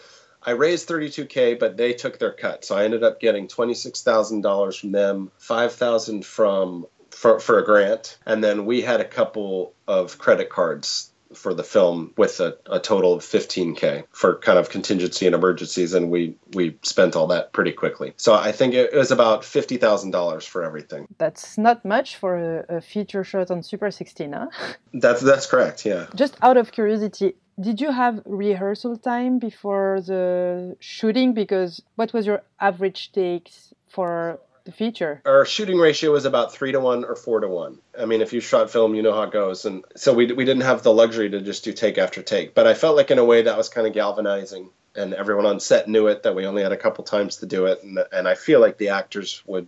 i 0.43 0.53
raised 0.53 0.89
32k 0.89 1.59
but 1.59 1.77
they 1.77 1.93
took 1.93 2.19
their 2.19 2.33
cut 2.33 2.65
so 2.65 2.75
i 2.77 2.85
ended 2.85 3.03
up 3.05 3.21
getting 3.21 3.47
$26000 3.47 4.81
from 4.81 4.93
them 4.93 5.31
5000 5.37 6.25
from 6.25 6.87
for, 7.11 7.41
for 7.41 7.59
a 7.59 7.65
grant. 7.65 8.19
And 8.27 8.43
then 8.43 8.67
we 8.67 8.83
had 8.83 9.01
a 9.01 9.05
couple 9.05 9.75
of 9.87 10.19
credit 10.19 10.51
cards 10.51 11.11
for 11.35 11.55
the 11.55 11.63
film 11.63 12.13
with 12.17 12.41
a, 12.41 12.57
a 12.67 12.81
total 12.81 13.15
of 13.15 13.23
15k 13.23 14.05
for 14.11 14.37
kind 14.39 14.59
of 14.59 14.71
contingency 14.71 15.27
and 15.27 15.35
emergencies. 15.35 15.95
And 15.95 16.11
we 16.11 16.35
we 16.55 16.77
spent 16.83 17.15
all 17.15 17.29
that 17.29 17.53
pretty 17.53 17.73
quickly. 17.73 18.13
So 18.17 18.35
i 18.35 18.53
think 18.53 18.75
it, 18.75 18.93
was 18.93 19.11
about 19.11 19.43
$50000 19.43 20.47
for 20.49 20.65
everything. 20.65 21.07
That's 21.19 21.57
not 21.57 21.85
much 21.85 22.17
for 22.17 22.65
a, 22.69 22.77
a 22.77 22.81
feature 22.81 23.25
shot 23.25 23.51
on 23.51 23.63
Super 23.63 23.91
16, 23.91 24.33
huh? 24.33 24.49
that's 24.95 25.21
that's 25.21 25.47
correct 25.47 25.87
yeah. 25.87 26.07
Just 26.15 26.37
out 26.43 26.57
of 26.57 26.73
curiosity, 26.73 27.37
did 27.61 27.81
you 27.81 27.93
have 27.93 28.23
rehearsal 28.25 28.97
time 28.97 29.39
before 29.39 30.01
the 30.01 30.77
shooting? 30.81 31.35
Because 31.35 31.83
what 31.95 32.13
was 32.13 32.27
your 32.27 32.43
average 32.61 33.13
takes 33.13 33.73
for 33.89 34.41
the 34.65 34.73
feature? 34.73 35.23
our 35.25 35.45
shooting 35.45 35.79
ratio 35.79 36.13
was 36.13 36.25
about 36.25 36.53
three 36.53 36.73
to 36.73 36.81
one 36.81 37.05
or 37.05 37.17
four 37.17 37.41
to 37.41 37.49
one. 37.49 37.79
I 37.99 38.07
mean, 38.07 38.21
if 38.21 38.33
you 38.33 38.41
shot 38.41 38.71
film, 38.71 38.95
you 38.95 39.03
know 39.03 39.13
how 39.13 39.23
it 39.23 39.33
goes, 39.33 39.65
and 39.65 39.85
so 39.97 40.13
we 40.13 40.33
we 40.33 40.45
didn't 40.45 40.63
have 40.63 40.83
the 40.83 40.93
luxury 40.93 41.31
to 41.31 41.41
just 41.41 41.65
do 41.65 41.73
take 41.73 41.99
after 41.99 42.23
take. 42.23 42.55
But 42.55 42.67
I 42.67 42.75
felt 42.75 42.97
like 42.97 43.11
in 43.11 43.19
a 43.19 43.25
way 43.25 43.43
that 43.43 43.57
was 43.57 43.69
kind 43.69 43.87
of 43.87 43.93
galvanizing, 43.93 44.71
and 44.95 45.15
everyone 45.15 45.47
on 45.47 45.61
set 45.61 45.89
knew 45.89 46.07
it 46.09 46.23
that 46.23 46.35
we 46.35 46.47
only 46.47 46.63
had 46.63 46.73
a 46.73 46.77
couple 46.77 47.05
times 47.05 47.37
to 47.39 47.47
do 47.47 47.67
it, 47.67 47.83
and 47.83 47.99
and 48.13 48.29
I 48.29 48.35
feel 48.35 48.61
like 48.61 48.79
the 48.79 48.91
actors 48.91 49.43
would, 49.47 49.67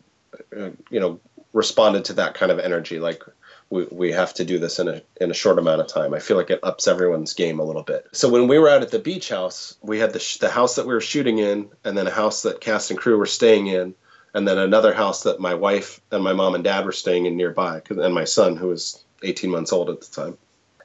uh, 0.57 0.71
you 0.91 1.01
know, 1.01 1.21
responded 1.53 2.07
to 2.07 2.15
that 2.15 2.35
kind 2.35 2.53
of 2.53 2.59
energy, 2.59 2.99
like. 2.99 3.23
We, 3.71 3.87
we 3.91 4.13
have 4.13 4.35
to 4.35 4.45
do 4.45 4.59
this 4.59 4.79
in 4.81 4.89
a 4.89 5.01
in 5.19 5.31
a 5.31 5.35
short 5.35 5.59
amount 5.59 5.81
of 5.81 5.87
time. 5.87 6.13
I 6.13 6.19
feel 6.19 6.37
like 6.37 6.51
it 6.51 6.61
ups 6.63 6.87
everyone's 6.87 7.33
game 7.33 7.59
a 7.59 7.65
little 7.65 7.83
bit. 7.83 8.07
So 8.13 8.29
when 8.29 8.47
we 8.47 8.59
were 8.59 8.69
out 8.69 8.83
at 8.83 8.91
the 8.91 8.99
beach 8.99 9.31
house, 9.31 9.79
we 9.81 9.99
had 9.99 10.13
the 10.13 10.19
sh- 10.19 10.37
the 10.37 10.51
house 10.51 10.75
that 10.75 10.87
we 10.87 10.93
were 10.93 11.01
shooting 11.01 11.39
in, 11.39 11.71
and 11.83 11.97
then 11.97 12.07
a 12.07 12.11
house 12.11 12.43
that 12.43 12.61
cast 12.61 12.91
and 12.91 13.01
crew 13.01 13.17
were 13.17 13.25
staying 13.25 13.69
in, 13.69 13.95
and 14.35 14.47
then 14.47 14.59
another 14.59 14.95
house 14.95 15.23
that 15.25 15.41
my 15.41 15.55
wife 15.55 16.01
and 16.11 16.23
my 16.23 16.33
mom 16.33 16.55
and 16.55 16.65
dad 16.65 16.85
were 16.85 16.93
staying 16.93 17.27
in 17.27 17.37
nearby, 17.37 17.83
and 17.89 18.15
my 18.15 18.25
son, 18.25 18.57
who 18.57 18.69
was 18.69 19.05
18 19.23 19.51
months 19.51 19.73
old 19.73 19.91
at 19.91 20.01
the 20.01 20.15
time. 20.15 20.39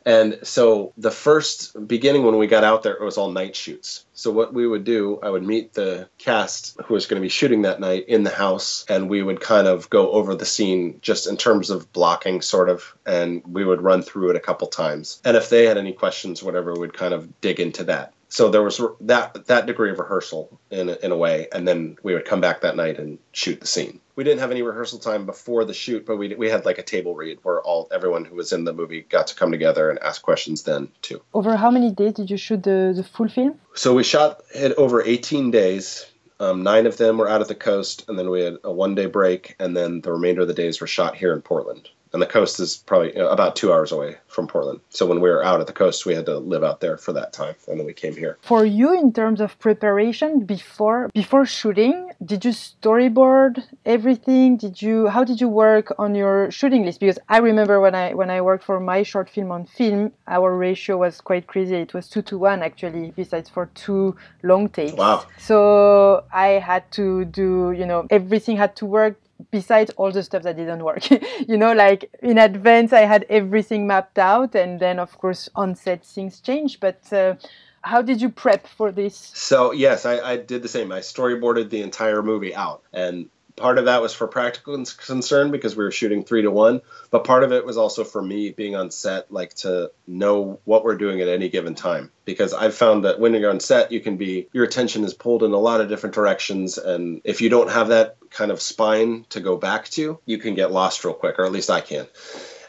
And 0.07 0.39
so 0.41 0.93
the 0.97 1.11
first 1.11 1.85
beginning 1.85 2.23
when 2.23 2.37
we 2.37 2.47
got 2.47 2.63
out 2.63 2.81
there, 2.81 2.93
it 2.93 3.03
was 3.03 3.17
all 3.17 3.29
night 3.29 3.57
shoots. 3.57 4.05
So 4.13 4.31
what 4.31 4.53
we 4.53 4.65
would 4.65 4.85
do, 4.85 5.19
I 5.21 5.29
would 5.29 5.43
meet 5.43 5.73
the 5.73 6.07
cast 6.17 6.79
who 6.85 6.93
was 6.93 7.07
going 7.07 7.21
to 7.21 7.25
be 7.25 7.27
shooting 7.27 7.63
that 7.63 7.81
night 7.81 8.07
in 8.07 8.23
the 8.23 8.29
house, 8.29 8.85
and 8.87 9.09
we 9.09 9.21
would 9.21 9.41
kind 9.41 9.67
of 9.67 9.89
go 9.89 10.11
over 10.11 10.33
the 10.33 10.45
scene 10.45 10.99
just 11.01 11.27
in 11.27 11.35
terms 11.35 11.69
of 11.69 11.91
blocking, 11.91 12.41
sort 12.41 12.69
of, 12.69 12.95
and 13.05 13.43
we 13.45 13.65
would 13.65 13.81
run 13.81 14.01
through 14.01 14.29
it 14.29 14.37
a 14.37 14.39
couple 14.39 14.67
times. 14.67 15.21
And 15.25 15.35
if 15.35 15.49
they 15.49 15.65
had 15.65 15.77
any 15.77 15.91
questions, 15.91 16.41
whatever, 16.41 16.73
we'd 16.73 16.93
kind 16.93 17.13
of 17.13 17.41
dig 17.41 17.59
into 17.59 17.83
that. 17.83 18.13
So 18.29 18.49
there 18.49 18.63
was 18.63 18.81
that 19.01 19.45
that 19.47 19.65
degree 19.65 19.91
of 19.91 19.99
rehearsal 19.99 20.59
in 20.69 20.89
a, 20.89 20.97
in 21.01 21.11
a 21.11 21.17
way, 21.17 21.47
and 21.53 21.67
then 21.67 21.97
we 22.03 22.13
would 22.13 22.25
come 22.25 22.41
back 22.41 22.61
that 22.61 22.75
night 22.75 22.99
and 22.99 23.19
shoot 23.31 23.61
the 23.61 23.67
scene. 23.67 24.01
We 24.15 24.23
didn't 24.23 24.39
have 24.39 24.51
any 24.51 24.63
rehearsal 24.63 24.99
time 24.99 25.25
before 25.25 25.63
the 25.63 25.73
shoot, 25.73 26.05
but 26.05 26.17
we 26.17 26.35
we 26.35 26.49
had 26.49 26.65
like 26.65 26.77
a 26.77 26.83
table 26.83 27.15
read 27.15 27.39
where 27.43 27.61
all 27.61 27.87
everyone 27.91 28.25
who 28.25 28.35
was 28.35 28.51
in 28.51 28.65
the 28.65 28.73
movie 28.73 29.01
got 29.01 29.27
to 29.27 29.35
come 29.35 29.51
together 29.51 29.89
and 29.89 29.99
ask 29.99 30.21
questions 30.21 30.63
then 30.63 30.89
too. 31.01 31.21
Over 31.33 31.55
how 31.55 31.71
many 31.71 31.91
days 31.91 32.13
did 32.13 32.29
you 32.29 32.37
shoot 32.37 32.63
the, 32.63 32.93
the 32.95 33.03
full 33.03 33.29
film? 33.29 33.59
So 33.75 33.93
we 33.93 34.03
shot 34.03 34.41
it 34.53 34.73
over 34.77 35.01
18 35.01 35.51
days. 35.51 36.05
Um, 36.39 36.63
nine 36.63 36.85
of 36.85 36.97
them 36.97 37.17
were 37.17 37.29
out 37.29 37.41
at 37.41 37.47
the 37.47 37.55
coast, 37.55 38.05
and 38.07 38.19
then 38.19 38.29
we 38.29 38.41
had 38.41 38.57
a 38.63 38.71
one 38.71 38.93
day 38.93 39.07
break, 39.07 39.55
and 39.59 39.75
then 39.75 40.01
the 40.01 40.11
remainder 40.11 40.41
of 40.41 40.47
the 40.47 40.53
days 40.53 40.79
were 40.79 40.87
shot 40.87 41.15
here 41.15 41.33
in 41.33 41.41
Portland. 41.41 41.89
And 42.17 42.21
the 42.23 42.25
coast 42.25 42.59
is 42.59 42.77
probably 42.77 43.13
about 43.13 43.55
two 43.55 43.71
hours 43.71 43.91
away 43.91 44.15
from 44.25 44.47
Portland. 44.47 44.79
So 44.89 45.05
when 45.05 45.21
we 45.21 45.29
were 45.29 45.43
out 45.43 45.61
at 45.61 45.67
the 45.67 45.79
coast, 45.83 46.03
we 46.03 46.15
had 46.15 46.25
to 46.25 46.39
live 46.39 46.63
out 46.63 46.79
there 46.79 46.97
for 46.97 47.13
that 47.13 47.31
time, 47.31 47.53
and 47.67 47.79
then 47.79 47.85
we 47.85 47.93
came 47.93 48.15
here. 48.15 48.39
For 48.41 48.65
you, 48.65 48.99
in 48.99 49.13
terms 49.13 49.39
of 49.39 49.59
preparation 49.59 50.39
before 50.39 51.11
before 51.13 51.45
shooting, 51.45 52.09
did 52.25 52.43
you 52.43 52.53
storyboard 52.53 53.63
everything? 53.85 54.57
Did 54.57 54.81
you 54.81 55.09
how 55.09 55.23
did 55.23 55.39
you 55.39 55.47
work 55.47 55.93
on 55.99 56.15
your 56.15 56.49
shooting 56.49 56.83
list? 56.85 56.99
Because 57.01 57.19
I 57.29 57.37
remember 57.37 57.79
when 57.79 57.93
I 57.93 58.15
when 58.15 58.31
I 58.31 58.41
worked 58.41 58.63
for 58.63 58.79
my 58.79 59.03
short 59.03 59.29
film 59.29 59.51
on 59.51 59.67
film, 59.67 60.11
our 60.27 60.57
ratio 60.57 60.97
was 60.97 61.21
quite 61.21 61.45
crazy. 61.45 61.75
It 61.75 61.93
was 61.93 62.09
two 62.09 62.23
to 62.23 62.39
one 62.39 62.63
actually, 62.63 63.13
besides 63.15 63.47
for 63.47 63.67
two 63.75 64.15
long 64.41 64.69
takes. 64.69 64.93
Wow. 64.93 65.27
So 65.37 66.23
I 66.33 66.47
had 66.69 66.89
to 66.93 67.25
do 67.25 67.75
you 67.77 67.85
know 67.85 68.07
everything 68.09 68.57
had 68.57 68.75
to 68.77 68.87
work 68.87 69.19
besides 69.51 69.91
all 69.97 70.11
the 70.11 70.23
stuff 70.23 70.43
that 70.43 70.57
didn't 70.57 70.83
work. 70.83 71.07
You 71.47 71.57
know 71.57 71.73
like 71.73 72.09
in 72.21 72.37
advance 72.37 72.91
i 72.91 73.01
had 73.01 73.25
everything 73.29 73.87
mapped 73.87 74.19
out 74.19 74.55
and 74.55 74.79
then 74.79 74.99
of 74.99 75.17
course 75.17 75.49
on 75.55 75.75
set 75.75 76.03
things 76.03 76.39
change 76.39 76.79
but 76.79 77.01
uh, 77.13 77.35
how 77.81 78.01
did 78.01 78.21
you 78.21 78.29
prep 78.29 78.67
for 78.67 78.91
this? 78.91 79.31
So 79.33 79.71
yes, 79.71 80.05
I, 80.05 80.19
I 80.19 80.37
did 80.37 80.61
the 80.61 80.67
same. 80.67 80.91
I 80.91 80.99
storyboarded 80.99 81.69
the 81.69 81.81
entire 81.81 82.21
movie 82.21 82.53
out, 82.53 82.83
and 82.91 83.29
part 83.57 83.77
of 83.79 83.85
that 83.85 84.01
was 84.01 84.13
for 84.13 84.27
practical 84.27 84.81
concern 85.05 85.51
because 85.51 85.75
we 85.75 85.83
were 85.83 85.91
shooting 85.91 86.23
three 86.23 86.43
to 86.43 86.51
one. 86.51 86.81
But 87.09 87.25
part 87.25 87.43
of 87.43 87.51
it 87.51 87.65
was 87.65 87.77
also 87.77 88.03
for 88.03 88.21
me 88.21 88.51
being 88.51 88.75
on 88.75 88.91
set, 88.91 89.31
like 89.31 89.53
to 89.55 89.91
know 90.07 90.59
what 90.63 90.83
we're 90.83 90.95
doing 90.95 91.19
at 91.19 91.27
any 91.27 91.49
given 91.49 91.75
time. 91.75 92.11
Because 92.23 92.53
I've 92.53 92.75
found 92.75 93.03
that 93.03 93.19
when 93.19 93.33
you're 93.33 93.49
on 93.49 93.59
set, 93.59 93.91
you 93.91 93.99
can 93.99 94.15
be 94.15 94.47
your 94.53 94.63
attention 94.63 95.03
is 95.03 95.13
pulled 95.13 95.43
in 95.43 95.51
a 95.51 95.57
lot 95.57 95.81
of 95.81 95.89
different 95.89 96.15
directions, 96.15 96.77
and 96.77 97.21
if 97.23 97.41
you 97.41 97.49
don't 97.49 97.71
have 97.71 97.89
that 97.89 98.17
kind 98.29 98.51
of 98.51 98.61
spine 98.61 99.25
to 99.29 99.39
go 99.39 99.57
back 99.57 99.89
to, 99.89 100.19
you 100.25 100.37
can 100.37 100.53
get 100.53 100.71
lost 100.71 101.03
real 101.03 101.13
quick, 101.13 101.39
or 101.39 101.45
at 101.45 101.51
least 101.51 101.69
I 101.69 101.81
can. 101.81 102.07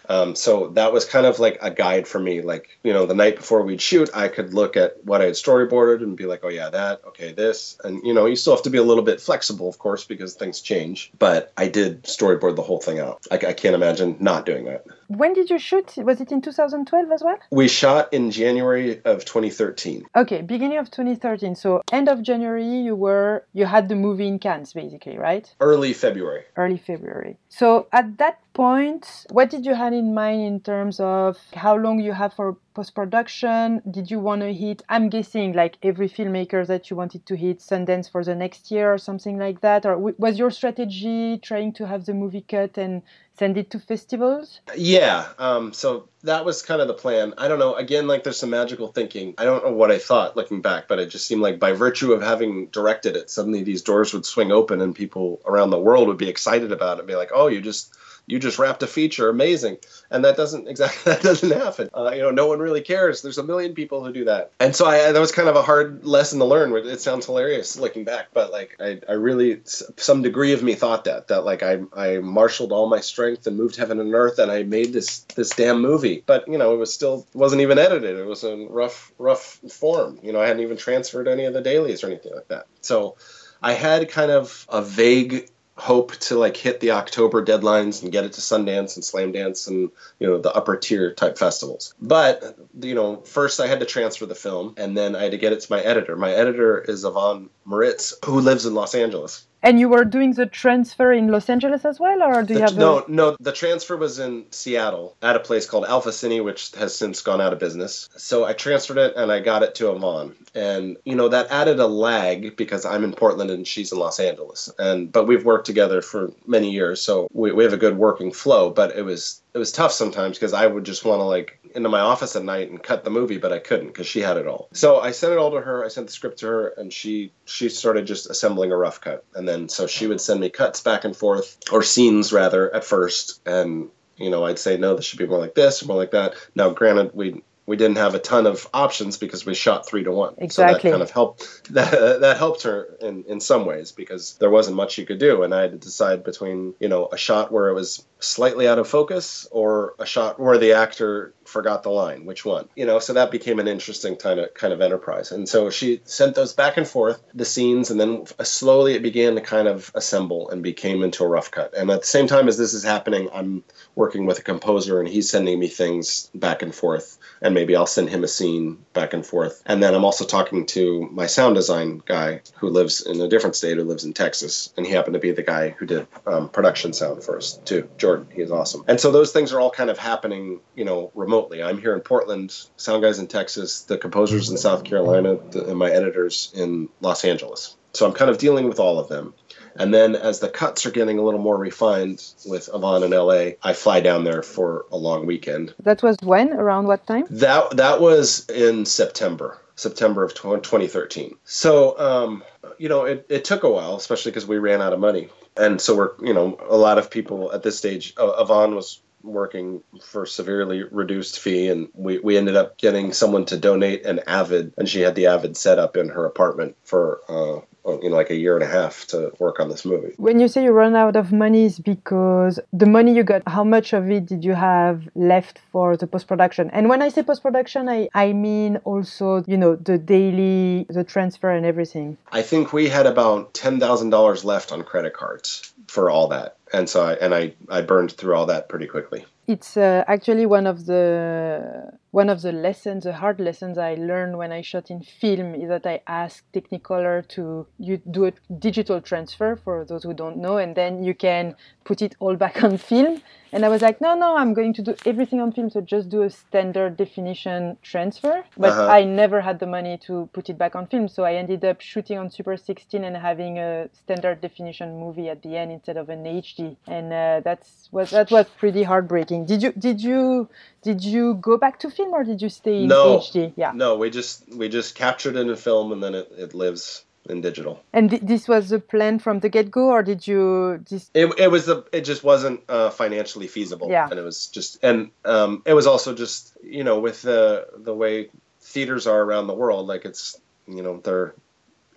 Um, 0.09 0.35
so 0.35 0.68
that 0.68 0.92
was 0.92 1.05
kind 1.05 1.27
of 1.27 1.38
like 1.38 1.59
a 1.61 1.71
guide 1.71 2.09
for 2.09 2.18
me. 2.18 2.40
Like, 2.40 2.79
you 2.83 2.92
know, 2.92 3.07
the 3.07 3.14
night 3.14 3.37
before 3.37 3.62
we'd 3.62 3.81
shoot, 3.81 4.09
I 4.14 4.29
could 4.29 4.55
look 4.55 4.77
at 4.77 5.05
what 5.05 5.21
I 5.21 5.27
had 5.27 5.35
storyboarded 5.35 6.03
and 6.03 6.16
be 6.16 6.25
like, 6.25 6.40
oh, 6.42 6.49
yeah, 6.49 6.71
that, 6.71 7.03
okay, 7.09 7.33
this. 7.33 7.79
And, 7.85 8.03
you 8.05 8.14
know, 8.14 8.27
you 8.27 8.37
still 8.37 8.55
have 8.55 8.64
to 8.64 8.71
be 8.71 8.79
a 8.79 8.83
little 8.83 9.05
bit 9.05 9.21
flexible, 9.21 9.68
of 9.68 9.79
course, 9.79 10.05
because 10.05 10.35
things 10.35 10.61
change. 10.61 11.12
But 11.18 11.53
I 11.57 11.68
did 11.68 12.05
storyboard 12.05 12.57
the 12.57 12.62
whole 12.62 12.81
thing 12.81 12.99
out. 13.01 13.27
I, 13.31 13.35
I 13.35 13.53
can't 13.53 13.75
imagine 13.75 14.16
not 14.18 14.47
doing 14.47 14.64
that. 14.64 14.87
When 15.09 15.33
did 15.33 15.49
you 15.49 15.59
shoot 15.59 15.94
was 15.97 16.21
it 16.21 16.31
in 16.33 16.40
2012 16.42 17.11
as 17.11 17.23
well 17.23 17.38
We 17.51 17.66
shot 17.66 18.12
in 18.12 18.31
January 18.31 19.01
of 19.05 19.25
2013. 19.25 20.05
okay 20.14 20.42
beginning 20.42 20.79
of 20.79 20.90
2013 20.90 21.55
so 21.55 21.83
end 21.92 22.09
of 22.09 22.23
january 22.23 22.66
you 22.88 22.94
were 22.94 23.44
you 23.55 23.64
had 23.64 23.88
the 23.88 23.94
movie 23.97 24.29
in 24.29 24.38
cans 24.38 24.73
basically 24.75 25.16
right 25.16 25.51
Early 25.61 25.92
February. 25.94 26.44
early 26.57 26.77
February. 26.79 27.37
So 27.49 27.87
at 27.92 28.18
that 28.18 28.38
point, 28.53 29.25
what 29.31 29.49
did 29.51 29.64
you 29.64 29.75
have 29.75 29.92
in 29.92 30.14
mind 30.14 30.42
in 30.42 30.61
terms 30.61 30.99
of 31.01 31.38
how 31.55 31.75
long 31.77 32.01
you 32.01 32.12
have 32.12 32.33
for 32.35 32.57
post 32.75 32.92
production? 32.94 33.81
Did 33.90 34.11
you 34.11 34.18
want 34.18 34.40
to 34.42 34.53
hit? 34.53 34.83
I'm 34.88 35.09
guessing 35.09 35.53
like 35.53 35.79
every 35.83 36.09
filmmaker 36.09 36.66
that 36.66 36.90
you 36.90 36.97
wanted 36.97 37.25
to 37.27 37.35
hit 37.37 37.59
Sundance 37.61 38.11
for 38.11 38.23
the 38.25 38.35
next 38.35 38.71
year 38.73 38.92
or 38.92 38.99
something 38.99 39.38
like 39.38 39.61
that, 39.61 39.87
or 39.87 39.97
was 39.97 40.38
your 40.40 40.51
strategy 40.51 41.38
trying 41.38 41.73
to 41.75 41.87
have 41.87 42.05
the 42.05 42.14
movie 42.14 42.44
cut 42.55 42.77
and 42.77 43.03
send 43.38 43.57
it 43.57 43.70
to 43.70 43.79
festivals? 43.79 44.61
Yeah. 44.74 45.29
Um, 45.38 45.72
so 45.72 46.09
that 46.24 46.44
was 46.44 46.62
kind 46.62 46.81
of 46.81 46.88
the 46.88 46.94
plan. 46.94 47.35
I 47.38 47.48
don't 47.48 47.59
know. 47.59 47.74
Again, 47.74 48.07
like 48.07 48.24
there's 48.24 48.38
some 48.38 48.51
magical 48.51 48.88
thinking. 48.88 49.35
I 49.38 49.44
don't 49.44 49.64
know 49.64 49.72
what 49.72 49.90
I 49.90 49.98
thought 49.98 50.37
looking 50.37 50.61
back, 50.61 50.88
but 50.88 50.98
it 50.98 51.07
just 51.07 51.27
seemed 51.27 51.42
like 51.42 51.61
by 51.61 51.72
virtue 51.72 52.12
of 52.12 52.22
having 52.22 52.66
directed 52.66 53.16
it, 53.16 53.31
suddenly 53.31 53.62
these 53.62 53.83
doors 53.83 54.12
would 54.12 54.27
swing 54.27 54.51
open 54.51 54.81
and 54.81 54.94
people 54.94 55.40
around 55.46 55.70
the 55.70 55.79
world 55.79 56.09
would 56.09 56.18
be 56.18 56.29
excited 56.29 56.72
about 56.72 56.96
it 56.96 57.01
and 57.01 57.09
be 57.09 57.14
like, 57.14 57.31
oh, 57.33 57.46
you 57.46 57.61
just. 57.61 57.94
You 58.28 58.38
just 58.38 58.58
wrapped 58.58 58.82
a 58.82 58.86
feature, 58.86 59.28
amazing, 59.28 59.78
and 60.10 60.24
that 60.24 60.36
doesn't 60.36 60.68
exactly 60.72 61.12
that 61.12 61.22
doesn't 61.22 61.50
happen. 61.50 61.88
Uh, 61.94 62.10
you 62.12 62.22
know, 62.22 62.30
no 62.30 62.46
one 62.46 62.58
really 62.58 62.80
cares. 62.80 63.22
There's 63.22 63.38
a 63.38 63.42
million 63.42 63.74
people 63.74 64.04
who 64.04 64.12
do 64.12 64.24
that, 64.26 64.52
and 64.60 64.74
so 64.74 64.86
I 64.86 65.12
that 65.12 65.18
was 65.18 65.32
kind 65.32 65.48
of 65.48 65.56
a 65.56 65.62
hard 65.62 66.04
lesson 66.04 66.38
to 66.38 66.44
learn. 66.44 66.72
It 66.86 67.00
sounds 67.00 67.26
hilarious 67.26 67.78
looking 67.78 68.04
back, 68.04 68.28
but 68.32 68.52
like 68.52 68.76
I, 68.80 69.00
I 69.08 69.12
really 69.12 69.60
some 69.64 70.22
degree 70.22 70.52
of 70.52 70.62
me 70.62 70.74
thought 70.74 71.04
that 71.04 71.28
that 71.28 71.44
like 71.44 71.62
I 71.62 71.80
I 71.96 72.18
marshaled 72.18 72.72
all 72.72 72.88
my 72.88 73.00
strength 73.00 73.46
and 73.46 73.56
moved 73.56 73.76
heaven 73.76 74.00
and 74.00 74.14
earth, 74.14 74.38
and 74.38 74.50
I 74.50 74.62
made 74.62 74.92
this 74.92 75.20
this 75.34 75.50
damn 75.50 75.80
movie. 75.80 76.22
But 76.26 76.46
you 76.48 76.58
know, 76.58 76.74
it 76.74 76.78
was 76.78 76.92
still 76.92 77.26
wasn't 77.34 77.62
even 77.62 77.78
edited. 77.78 78.18
It 78.18 78.26
was 78.26 78.44
in 78.44 78.68
rough 78.68 79.12
rough 79.18 79.60
form. 79.70 80.18
You 80.22 80.32
know, 80.32 80.40
I 80.40 80.46
hadn't 80.46 80.62
even 80.62 80.76
transferred 80.76 81.28
any 81.28 81.44
of 81.44 81.54
the 81.54 81.60
dailies 81.60 82.04
or 82.04 82.08
anything 82.08 82.34
like 82.34 82.48
that. 82.48 82.66
So 82.80 83.16
I 83.62 83.72
had 83.72 84.08
kind 84.08 84.30
of 84.30 84.66
a 84.68 84.82
vague 84.82 85.48
hope 85.78 86.16
to 86.16 86.36
like 86.36 86.56
hit 86.56 86.80
the 86.80 86.90
October 86.90 87.44
deadlines 87.44 88.02
and 88.02 88.10
get 88.10 88.24
it 88.24 88.32
to 88.32 88.40
Sundance 88.40 88.96
and 88.96 89.04
Slamdance 89.04 89.68
and 89.68 89.90
you 90.18 90.26
know 90.26 90.38
the 90.38 90.52
upper 90.52 90.76
tier 90.76 91.12
type 91.14 91.38
festivals. 91.38 91.94
But 92.02 92.58
you 92.80 92.94
know, 92.94 93.16
first 93.20 93.60
I 93.60 93.68
had 93.68 93.80
to 93.80 93.86
transfer 93.86 94.26
the 94.26 94.34
film 94.34 94.74
and 94.76 94.96
then 94.96 95.14
I 95.14 95.22
had 95.22 95.32
to 95.32 95.38
get 95.38 95.52
it 95.52 95.60
to 95.60 95.72
my 95.72 95.80
editor. 95.80 96.16
My 96.16 96.32
editor 96.32 96.78
is 96.80 97.04
Yvonne 97.04 97.48
Moritz, 97.68 98.14
who 98.24 98.40
lives 98.40 98.64
in 98.64 98.74
Los 98.74 98.94
Angeles. 98.94 99.46
And 99.61 99.81
you 99.81 99.88
were 99.88 100.04
doing 100.04 100.33
the 100.35 100.46
transfer 100.46 101.12
in 101.12 101.28
Los 101.28 101.50
Angeles 101.50 101.85
as 101.85 101.98
well, 101.98 102.22
or 102.22 102.42
do 102.42 102.54
the, 102.54 102.61
you 102.61 102.66
have 102.66 102.76
no? 102.76 103.00
a... 103.00 103.11
No, 103.11 103.37
the 103.40 103.52
transfer 103.52 103.96
was 103.96 104.20
in 104.20 104.46
Seattle 104.52 105.16
at 105.20 105.35
a 105.35 105.40
place 105.40 105.66
called 105.66 105.85
Alpha 105.85 106.11
Cine, 106.11 106.44
which 106.44 106.70
has 106.76 106.94
since 106.94 107.20
gone 107.22 107.40
out 107.40 107.52
of 107.52 107.59
business. 107.59 108.09
So 108.16 108.44
I 108.44 108.52
transferred 108.52 108.98
it 108.98 109.16
and 109.16 109.33
I 109.33 109.40
got 109.40 109.64
it 109.64 109.74
to 109.76 109.90
Yvonne, 109.90 110.37
and 110.54 110.96
you 111.04 111.16
know 111.16 111.28
that 111.28 111.50
added 111.50 111.81
a 111.81 111.88
lag 111.88 112.57
because 112.57 112.87
I'm 112.87 113.02
in 113.02 113.12
Portland 113.12 113.50
and 113.50 113.66
she's 113.66 113.90
in 113.90 113.98
Los 113.98 114.20
Angeles, 114.20 114.70
and 114.78 115.11
but 115.11 115.26
we've 115.26 115.44
worked 115.44 115.66
together 115.66 116.02
for 116.02 116.33
many 116.46 116.70
years, 116.70 117.00
so 117.00 117.26
we, 117.33 117.50
we 117.50 117.64
have 117.64 117.72
a 117.72 117.78
good 117.78 117.98
working 117.98 118.31
flow. 118.31 118.70
But 118.70 118.96
it 118.96 119.02
was 119.02 119.42
it 119.59 119.66
was 119.66 119.73
tough 119.73 119.90
sometimes 119.90 120.38
because 120.38 120.53
I 120.53 120.68
would 120.68 120.85
just 120.85 121.05
want 121.05 121.18
to 121.18 121.25
like 121.25 121.59
into 121.75 121.88
my 121.88 121.99
office 121.99 122.37
at 122.37 122.44
night 122.44 122.71
and 122.71 122.81
cut 122.81 123.03
the 123.03 123.11
movie, 123.11 123.38
but 123.38 123.53
I 123.53 123.59
couldn't 123.59 123.88
because 123.88 124.07
she 124.07 124.21
had 124.21 124.37
it 124.37 124.47
all. 124.47 124.68
So 124.73 125.01
I 125.01 125.11
sent 125.11 125.33
it 125.33 125.38
all 125.38 125.51
to 125.51 125.61
her. 125.61 125.85
I 125.85 125.88
sent 125.88 126.07
the 126.07 126.12
script 126.12 126.38
to 126.38 126.47
her, 126.47 126.68
and 126.68 126.92
she 126.92 127.33
she 127.44 127.68
started 127.68 128.07
just 128.07 128.31
assembling 128.31 128.71
a 128.71 128.77
rough 128.77 129.01
cut, 129.01 129.25
and 129.35 129.49
then 129.49 129.68
so 129.68 129.88
she 129.88 130.07
would 130.07 130.21
send 130.21 130.38
me 130.38 130.49
cuts 130.49 130.81
back 130.81 131.05
and 131.05 131.16
forth 131.16 131.59
or 131.73 131.83
scenes 131.83 132.33
rather 132.33 132.73
at 132.73 132.85
first, 132.85 133.40
and 133.47 133.88
you 134.16 134.31
know 134.31 134.44
I'd 134.44 134.61
say 134.61 134.77
no, 134.77 134.94
this 134.94 135.05
should 135.05 135.18
be 135.18 135.27
more 135.27 135.40
like 135.40 135.57
this 135.57 135.83
or 135.83 135.87
more 135.87 135.97
like 135.97 136.12
that. 136.12 136.35
Now, 136.55 136.71
granted, 136.71 137.11
we 137.12 137.42
we 137.68 137.76
didn't 137.76 137.98
have 137.98 138.14
a 138.14 138.18
ton 138.18 138.46
of 138.46 138.66
options 138.72 139.18
because 139.18 139.44
we 139.44 139.52
shot 139.54 139.87
three 139.87 140.02
to 140.02 140.11
one. 140.11 140.35
Exactly. 140.38 140.81
So 140.81 140.83
that 140.83 140.90
kind 140.90 141.02
of 141.02 141.11
helped. 141.11 141.70
That, 141.74 142.20
that 142.22 142.38
helped 142.38 142.62
her 142.62 142.96
in, 143.00 143.24
in 143.24 143.40
some 143.40 143.66
ways 143.66 143.92
because 143.92 144.37
there 144.38 144.48
wasn't 144.48 144.76
much 144.76 144.96
you 144.96 145.04
could 145.04 145.18
do, 145.18 145.42
and 145.42 145.54
I 145.54 145.61
had 145.61 145.72
to 145.72 145.76
decide 145.76 146.24
between 146.24 146.74
you 146.81 146.88
know 146.88 147.09
a 147.12 147.18
shot 147.18 147.52
where 147.52 147.68
it 147.68 147.74
was 147.74 148.07
slightly 148.20 148.66
out 148.66 148.78
of 148.78 148.88
focus 148.88 149.46
or 149.50 149.94
a 149.98 150.07
shot 150.07 150.40
where 150.40 150.57
the 150.57 150.72
actor 150.72 151.35
forgot 151.44 151.83
the 151.83 151.90
line. 151.90 152.24
Which 152.24 152.44
one? 152.44 152.68
You 152.74 152.87
know, 152.87 152.98
so 152.98 153.12
that 153.12 153.31
became 153.31 153.59
an 153.59 153.68
interesting 153.68 154.16
kind 154.16 154.40
of 154.40 154.54
kind 154.54 154.72
of 154.72 154.81
enterprise. 154.81 155.31
And 155.31 155.46
so 155.46 155.68
she 155.68 156.00
sent 156.04 156.35
those 156.35 156.54
back 156.54 156.78
and 156.78 156.88
forth, 156.88 157.22
the 157.35 157.44
scenes, 157.44 157.90
and 157.90 158.00
then 158.00 158.24
slowly 158.42 158.94
it 158.94 159.02
began 159.02 159.35
to 159.35 159.42
kind 159.42 159.68
of 159.68 159.92
assemble 159.94 160.48
and 160.48 160.62
became 160.62 161.02
into 161.02 161.22
a 161.22 161.28
rough 161.28 161.50
cut. 161.50 161.74
And 161.74 161.90
at 161.90 162.00
the 162.00 162.07
same 162.07 162.26
time 162.26 162.48
as 162.48 162.57
this 162.57 162.72
is 162.72 162.83
happening, 162.83 163.28
I'm 163.33 163.62
working 163.94 164.24
with 164.24 164.38
a 164.38 164.42
composer, 164.42 165.00
and 165.00 165.09
he's 165.09 165.28
sending 165.28 165.59
me 165.59 165.68
things 165.68 166.31
back 166.35 166.62
and 166.62 166.74
forth 166.74 167.18
and 167.40 167.54
maybe 167.59 167.75
I'll 167.75 167.87
send 167.87 168.09
him 168.09 168.23
a 168.23 168.29
scene 168.29 168.79
back 168.92 169.12
and 169.12 169.27
forth. 169.27 169.64
And 169.66 169.83
then 169.83 169.92
I'm 169.92 170.05
also 170.05 170.25
talking 170.25 170.64
to 170.66 171.09
my 171.11 171.27
sound 171.27 171.57
design 171.57 172.01
guy 172.07 172.40
who 172.55 172.68
lives 172.68 173.05
in 173.05 173.21
a 173.21 173.27
different 173.27 173.57
state, 173.57 173.77
who 173.77 173.83
lives 173.83 174.05
in 174.05 174.12
Texas, 174.12 174.73
and 174.77 174.87
he 174.87 174.92
happened 174.92 175.14
to 175.14 175.18
be 175.18 175.33
the 175.33 175.42
guy 175.42 175.71
who 175.71 175.85
did 175.85 176.07
um, 176.25 176.49
production 176.51 176.92
sound 176.92 177.25
for 177.25 177.37
us 177.37 177.59
too. 177.64 177.88
Jordan, 177.99 178.29
he 178.33 178.42
is 178.42 178.53
awesome. 178.53 178.85
And 178.87 179.01
so 179.01 179.11
those 179.11 179.33
things 179.33 179.53
are 179.53 179.59
all 179.59 179.73
kind 179.73 179.90
of 179.90 179.99
happening, 179.99 180.61
you 180.77 180.85
know, 180.85 181.11
remotely. 181.16 181.61
I'm 181.61 181.81
here 181.81 181.94
in 181.94 182.01
Portland, 182.01 182.55
sound 182.77 183.03
guys 183.03 183.18
in 183.18 183.27
Texas, 183.27 183.83
the 183.83 183.99
composers 183.99 184.51
in 184.51 184.57
South 184.57 184.85
Carolina, 184.85 185.38
the, 185.51 185.66
and 185.71 185.79
my 185.79 185.90
editors 185.90 186.53
in 186.55 186.88
Los 187.01 187.25
Angeles. 187.25 187.75
So 187.92 188.07
I'm 188.07 188.12
kind 188.12 188.31
of 188.31 188.38
dealing 188.38 188.68
with 188.68 188.79
all 188.79 189.01
of 189.01 189.09
them. 189.09 189.35
And 189.78 189.94
then 189.94 190.16
as 190.16 190.40
the 190.40 190.48
cuts 190.48 190.84
are 190.86 190.90
getting 190.90 191.18
a 191.18 191.22
little 191.22 191.40
more 191.40 191.56
refined 191.56 192.22
with 192.46 192.68
Yvonne 192.72 193.04
in 193.04 193.12
LA, 193.12 193.52
I 193.62 193.72
fly 193.72 194.00
down 194.00 194.24
there 194.24 194.42
for 194.42 194.86
a 194.90 194.96
long 194.96 195.24
weekend. 195.24 195.74
That 195.82 196.02
was 196.02 196.16
when? 196.22 196.52
Around 196.52 196.86
what 196.86 197.06
time? 197.06 197.24
That 197.30 197.76
that 197.76 198.00
was 198.00 198.48
in 198.50 198.84
September. 198.84 199.60
September 199.76 200.24
of 200.24 200.34
2013. 200.34 201.36
So, 201.44 201.96
um, 202.00 202.42
you 202.78 202.88
know, 202.88 203.04
it, 203.04 203.26
it 203.28 203.44
took 203.44 203.62
a 203.62 203.70
while, 203.70 203.94
especially 203.94 204.32
because 204.32 204.46
we 204.46 204.58
ran 204.58 204.82
out 204.82 204.92
of 204.92 204.98
money. 204.98 205.28
And 205.56 205.80
so 205.80 205.96
we're, 205.96 206.10
you 206.20 206.34
know, 206.34 206.58
a 206.68 206.76
lot 206.76 206.98
of 206.98 207.10
people 207.10 207.52
at 207.52 207.62
this 207.62 207.78
stage, 207.78 208.12
uh, 208.16 208.32
Yvonne 208.40 208.74
was 208.74 209.00
working 209.22 209.83
for 210.02 210.26
severely 210.26 210.83
reduced 210.85 211.38
fee 211.40 211.68
and 211.68 211.88
we, 211.94 212.18
we 212.18 212.37
ended 212.37 212.57
up 212.57 212.78
getting 212.78 213.12
someone 213.12 213.44
to 213.46 213.57
donate 213.57 214.04
an 214.07 214.20
avid 214.26 214.72
and 214.76 214.88
she 214.88 215.00
had 215.00 215.14
the 215.14 215.26
avid 215.26 215.57
set 215.57 215.78
up 215.78 215.96
in 215.96 216.09
her 216.09 216.24
apartment 216.24 216.76
for 216.85 217.20
uh, 217.28 217.61
you 218.02 218.11
know 218.11 218.16
like 218.16 218.31
a 218.31 218.37
year 218.37 218.54
and 218.54 218.62
a 218.62 218.66
half 218.66 219.07
to 219.07 219.33
work 219.38 219.61
on 219.61 219.68
this 219.68 219.85
movie. 219.85 220.14
When 220.16 220.40
you 220.40 220.48
say 220.48 220.64
you 220.64 220.72
run 220.72 220.94
out 220.94 221.16
of 221.16 221.33
money 221.33 221.64
is 221.64 221.78
because 221.78 222.61
the 222.72 222.87
money 222.87 223.14
you 223.14 223.22
got 223.22 223.42
how 223.46 223.64
much 223.64 223.92
of 223.92 224.11
it 224.11 224.26
did 224.26 224.44
you 224.44 224.54
have 224.54 225.09
left 225.14 225.59
for 225.72 225.96
the 225.96 226.07
post-production? 226.07 226.70
And 226.70 226.88
when 226.88 227.02
i 227.02 227.09
say 227.09 227.22
post-production 227.22 227.88
i, 227.88 228.09
I 228.14 228.33
mean 228.33 228.76
also 228.85 229.42
you 229.46 229.57
know 229.57 229.76
the 229.76 229.98
daily 229.98 230.87
the 230.88 231.04
transfer 231.04 231.50
and 231.50 231.64
everything. 231.64 232.18
I 232.31 232.42
think 232.42 232.72
we 232.72 232.88
had 232.88 233.07
about 233.07 233.54
$10000 233.54 234.44
left 234.44 234.72
on 234.72 234.83
credit 234.83 235.14
cards 235.14 235.72
for 235.88 236.11
all 236.11 236.29
that 236.29 236.59
and 236.72 236.88
so 236.88 237.05
I 237.05 237.12
and 237.14 237.35
I 237.35 237.55
I 237.68 237.81
burned 237.83 238.12
through 238.12 238.35
all 238.35 238.46
that 238.46 238.68
pretty 238.68 238.87
quickly. 238.87 239.24
It's 239.46 239.77
uh, 239.77 240.05
actually 240.07 240.46
one 240.46 240.66
of 240.66 240.87
the 240.87 241.92
one 242.11 242.31
of 242.31 242.40
the 242.42 242.53
lessons, 242.53 243.05
the 243.05 243.12
hard 243.12 243.38
lessons 243.40 243.77
I 243.77 243.94
learned 243.94 244.38
when 244.38 244.51
I 244.51 244.62
shot 244.62 244.90
in 244.90 245.03
film 245.03 245.55
is 245.55 245.68
that 245.68 245.87
I 245.87 246.01
asked 246.07 246.51
Technicolor 246.53 247.27
to 247.29 247.66
you 247.79 247.99
do 248.11 248.27
a 248.27 248.33
digital 248.59 249.01
transfer 249.01 249.57
for 249.57 249.85
those 249.85 250.05
who 250.05 250.14
don't 250.14 250.38
know, 250.38 250.57
and 250.57 250.75
then 250.75 251.05
you 251.05 251.14
can 251.14 251.55
put 251.85 252.01
it 252.03 252.16
all 252.18 252.37
back 252.44 252.62
on 252.64 252.79
film. 252.79 253.21
And 253.51 253.64
I 253.64 253.68
was 253.71 253.81
like, 253.81 254.01
no, 254.03 254.14
no, 254.14 254.37
I'm 254.37 254.53
going 254.53 254.75
to 254.75 254.83
do 254.83 254.94
everything 255.07 255.40
on 255.40 255.53
film, 255.53 255.71
so 255.71 255.81
just 255.81 256.11
do 256.11 256.23
a 256.23 256.29
standard 256.29 256.99
definition 256.99 257.79
transfer. 257.83 258.44
But 258.59 258.77
Uh-huh. 258.79 258.88
I 258.88 259.05
never 259.05 259.40
had 259.40 259.59
the 259.59 259.66
money 259.66 259.97
to 260.07 260.29
put 260.35 260.51
it 260.51 260.59
back 260.59 260.77
on 260.77 260.87
film, 260.87 261.09
so 261.09 261.25
I 261.25 261.35
ended 261.35 261.64
up 261.64 261.81
shooting 261.81 262.18
on 262.18 262.31
Super 262.31 262.57
16 262.59 263.05
and 263.05 263.16
having 263.16 263.59
a 263.59 263.88
standard 263.92 264.42
definition 264.42 264.99
movie 265.01 265.31
at 265.31 265.42
the 265.42 265.57
end 265.57 265.73
instead 265.73 265.97
of 265.97 266.11
an 266.11 266.27
HD, 266.27 266.77
and 266.87 267.11
uh, 267.12 267.40
that's 267.42 267.88
was 267.90 268.11
that 268.11 268.31
was 268.31 268.47
pretty 268.59 268.83
heartbreaking. 268.83 269.47
Did 269.47 269.62
you 269.62 269.73
did 269.73 270.03
you 270.03 270.49
did 270.88 271.05
you 271.05 271.35
go 271.35 271.59
back 271.59 271.79
to 271.81 271.90
film 271.90 272.14
or 272.14 272.24
did 272.24 272.40
you 272.40 272.48
stay 272.48 272.83
in 272.83 272.88
No. 272.88 273.18
HD? 273.18 273.53
Yeah. 273.57 273.72
No, 273.74 273.96
we 273.96 274.09
just 274.09 274.48
we 274.61 274.70
just 274.70 274.94
captured 274.94 275.37
it 275.37 275.46
in 275.46 275.57
film 275.57 275.92
and 275.92 276.03
then 276.03 276.14
it, 276.14 276.33
it 276.44 276.55
lives 276.55 277.05
in 277.29 277.42
digital. 277.42 277.74
And 277.92 278.09
th- 278.11 278.22
this 278.22 278.48
was 278.48 278.70
the 278.70 278.81
plan 278.81 279.18
from 279.18 279.40
the 279.40 279.51
get 279.51 279.70
go, 279.70 279.90
or 279.90 280.03
did 280.03 280.27
you 280.27 280.83
just? 280.88 281.11
It, 281.12 281.27
it 281.38 281.51
was 281.51 281.66
the 281.66 281.85
it 281.92 282.03
just 282.12 282.24
wasn't 282.24 282.61
uh, 282.70 282.88
financially 282.88 283.48
feasible. 283.48 283.88
Yeah. 283.90 284.09
And 284.11 284.18
it 284.18 284.22
was 284.22 284.46
just 284.46 284.83
and 284.83 285.11
um, 285.27 285.62
it 285.66 285.74
was 285.74 285.87
also 285.87 286.14
just 286.14 286.57
you 286.62 286.85
know 286.85 286.98
with 287.01 287.20
the 287.20 287.66
the 287.77 287.94
way 287.94 288.31
theaters 288.61 289.07
are 289.07 289.20
around 289.20 289.46
the 289.46 289.59
world, 289.62 289.87
like 289.87 290.07
it's 290.07 290.40
you 290.66 290.83
know 290.83 291.01
they're 291.05 291.35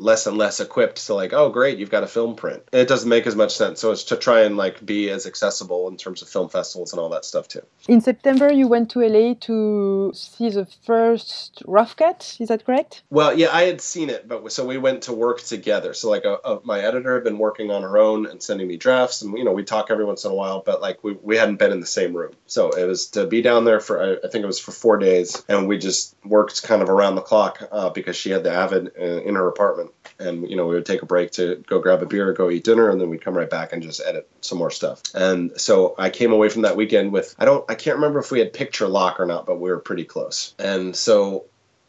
less 0.01 0.27
and 0.27 0.37
less 0.37 0.59
equipped 0.59 1.05
to 1.05 1.13
like 1.13 1.33
oh 1.33 1.49
great 1.49 1.77
you've 1.77 1.95
got 1.97 2.03
a 2.03 2.07
film 2.07 2.35
print 2.35 2.61
it 2.71 2.87
doesn't 2.87 3.09
make 3.09 3.27
as 3.27 3.35
much 3.35 3.55
sense 3.55 3.79
so 3.79 3.91
it's 3.91 4.03
to 4.03 4.15
try 4.17 4.41
and 4.41 4.57
like 4.57 4.85
be 4.85 5.09
as 5.09 5.25
accessible 5.25 5.87
in 5.87 5.95
terms 5.97 6.21
of 6.21 6.29
film 6.29 6.49
festivals 6.49 6.91
and 6.91 6.99
all 6.99 7.09
that 7.09 7.25
stuff 7.25 7.47
too 7.47 7.61
In 7.87 8.01
September, 8.01 8.51
you 8.51 8.67
went 8.67 8.89
to 8.91 8.99
LA 8.99 9.33
to 9.41 10.11
see 10.13 10.49
the 10.49 10.65
first 10.65 11.63
rough 11.65 11.95
cut. 11.95 12.37
Is 12.39 12.49
that 12.49 12.65
correct? 12.65 13.03
Well, 13.09 13.37
yeah, 13.37 13.49
I 13.51 13.63
had 13.63 13.81
seen 13.81 14.09
it, 14.09 14.27
but 14.27 14.51
so 14.51 14.65
we 14.65 14.77
went 14.77 15.03
to 15.03 15.13
work 15.13 15.41
together. 15.41 15.93
So 15.93 16.09
like, 16.09 16.25
a, 16.25 16.37
a, 16.45 16.59
my 16.63 16.79
editor 16.79 17.15
had 17.15 17.23
been 17.23 17.37
working 17.37 17.71
on 17.71 17.81
her 17.81 17.97
own 17.97 18.25
and 18.27 18.41
sending 18.41 18.67
me 18.67 18.77
drafts, 18.77 19.21
and 19.21 19.37
you 19.37 19.43
know, 19.43 19.51
we 19.51 19.63
talk 19.63 19.87
every 19.89 20.05
once 20.05 20.25
in 20.25 20.31
a 20.31 20.35
while, 20.35 20.61
but 20.65 20.81
like 20.81 21.03
we, 21.03 21.13
we 21.21 21.37
hadn't 21.37 21.57
been 21.57 21.71
in 21.71 21.79
the 21.79 21.87
same 21.87 22.15
room. 22.15 22.33
So 22.45 22.69
it 22.71 22.85
was 22.85 23.07
to 23.07 23.25
be 23.25 23.41
down 23.41 23.65
there 23.65 23.79
for 23.79 24.01
I, 24.01 24.25
I 24.25 24.29
think 24.29 24.43
it 24.43 24.47
was 24.47 24.59
for 24.59 24.71
four 24.71 24.97
days, 24.97 25.43
and 25.47 25.67
we 25.67 25.77
just 25.77 26.15
worked 26.23 26.63
kind 26.63 26.81
of 26.81 26.89
around 26.89 27.15
the 27.15 27.21
clock 27.21 27.67
uh, 27.71 27.89
because 27.89 28.15
she 28.15 28.29
had 28.29 28.43
the 28.43 28.51
Avid 28.51 28.91
uh, 28.99 29.01
in 29.01 29.35
her 29.35 29.47
apartment, 29.47 29.90
and 30.19 30.49
you 30.49 30.55
know, 30.55 30.67
we 30.67 30.75
would 30.75 30.85
take 30.85 31.01
a 31.01 31.05
break 31.05 31.31
to 31.31 31.63
go 31.67 31.79
grab 31.79 32.01
a 32.01 32.05
beer, 32.05 32.33
go 32.33 32.49
eat 32.49 32.63
dinner, 32.63 32.89
and 32.89 32.99
then 32.99 33.09
we'd 33.09 33.23
come 33.23 33.37
right 33.37 33.49
back 33.49 33.73
and 33.73 33.81
just 33.81 34.01
edit 34.05 34.29
some 34.41 34.57
more 34.57 34.71
stuff. 34.71 35.01
And 35.13 35.59
so 35.59 35.95
I 35.97 36.09
came 36.09 36.31
away 36.31 36.49
from 36.49 36.63
that 36.63 36.75
weekend 36.75 37.11
with 37.11 37.35
I 37.39 37.45
don't 37.45 37.69
I 37.69 37.75
can't 37.75 37.95
remember 37.95 38.19
if 38.19 38.31
we 38.31 38.39
had 38.39 38.53
picture 38.53 38.87
lock 38.87 39.19
or 39.19 39.25
not, 39.25 39.45
but 39.45 39.59
we 39.59 39.69
were 39.69 39.79
pretty 39.79 40.05
close. 40.05 40.53
And 40.59 40.95
so 40.95 41.45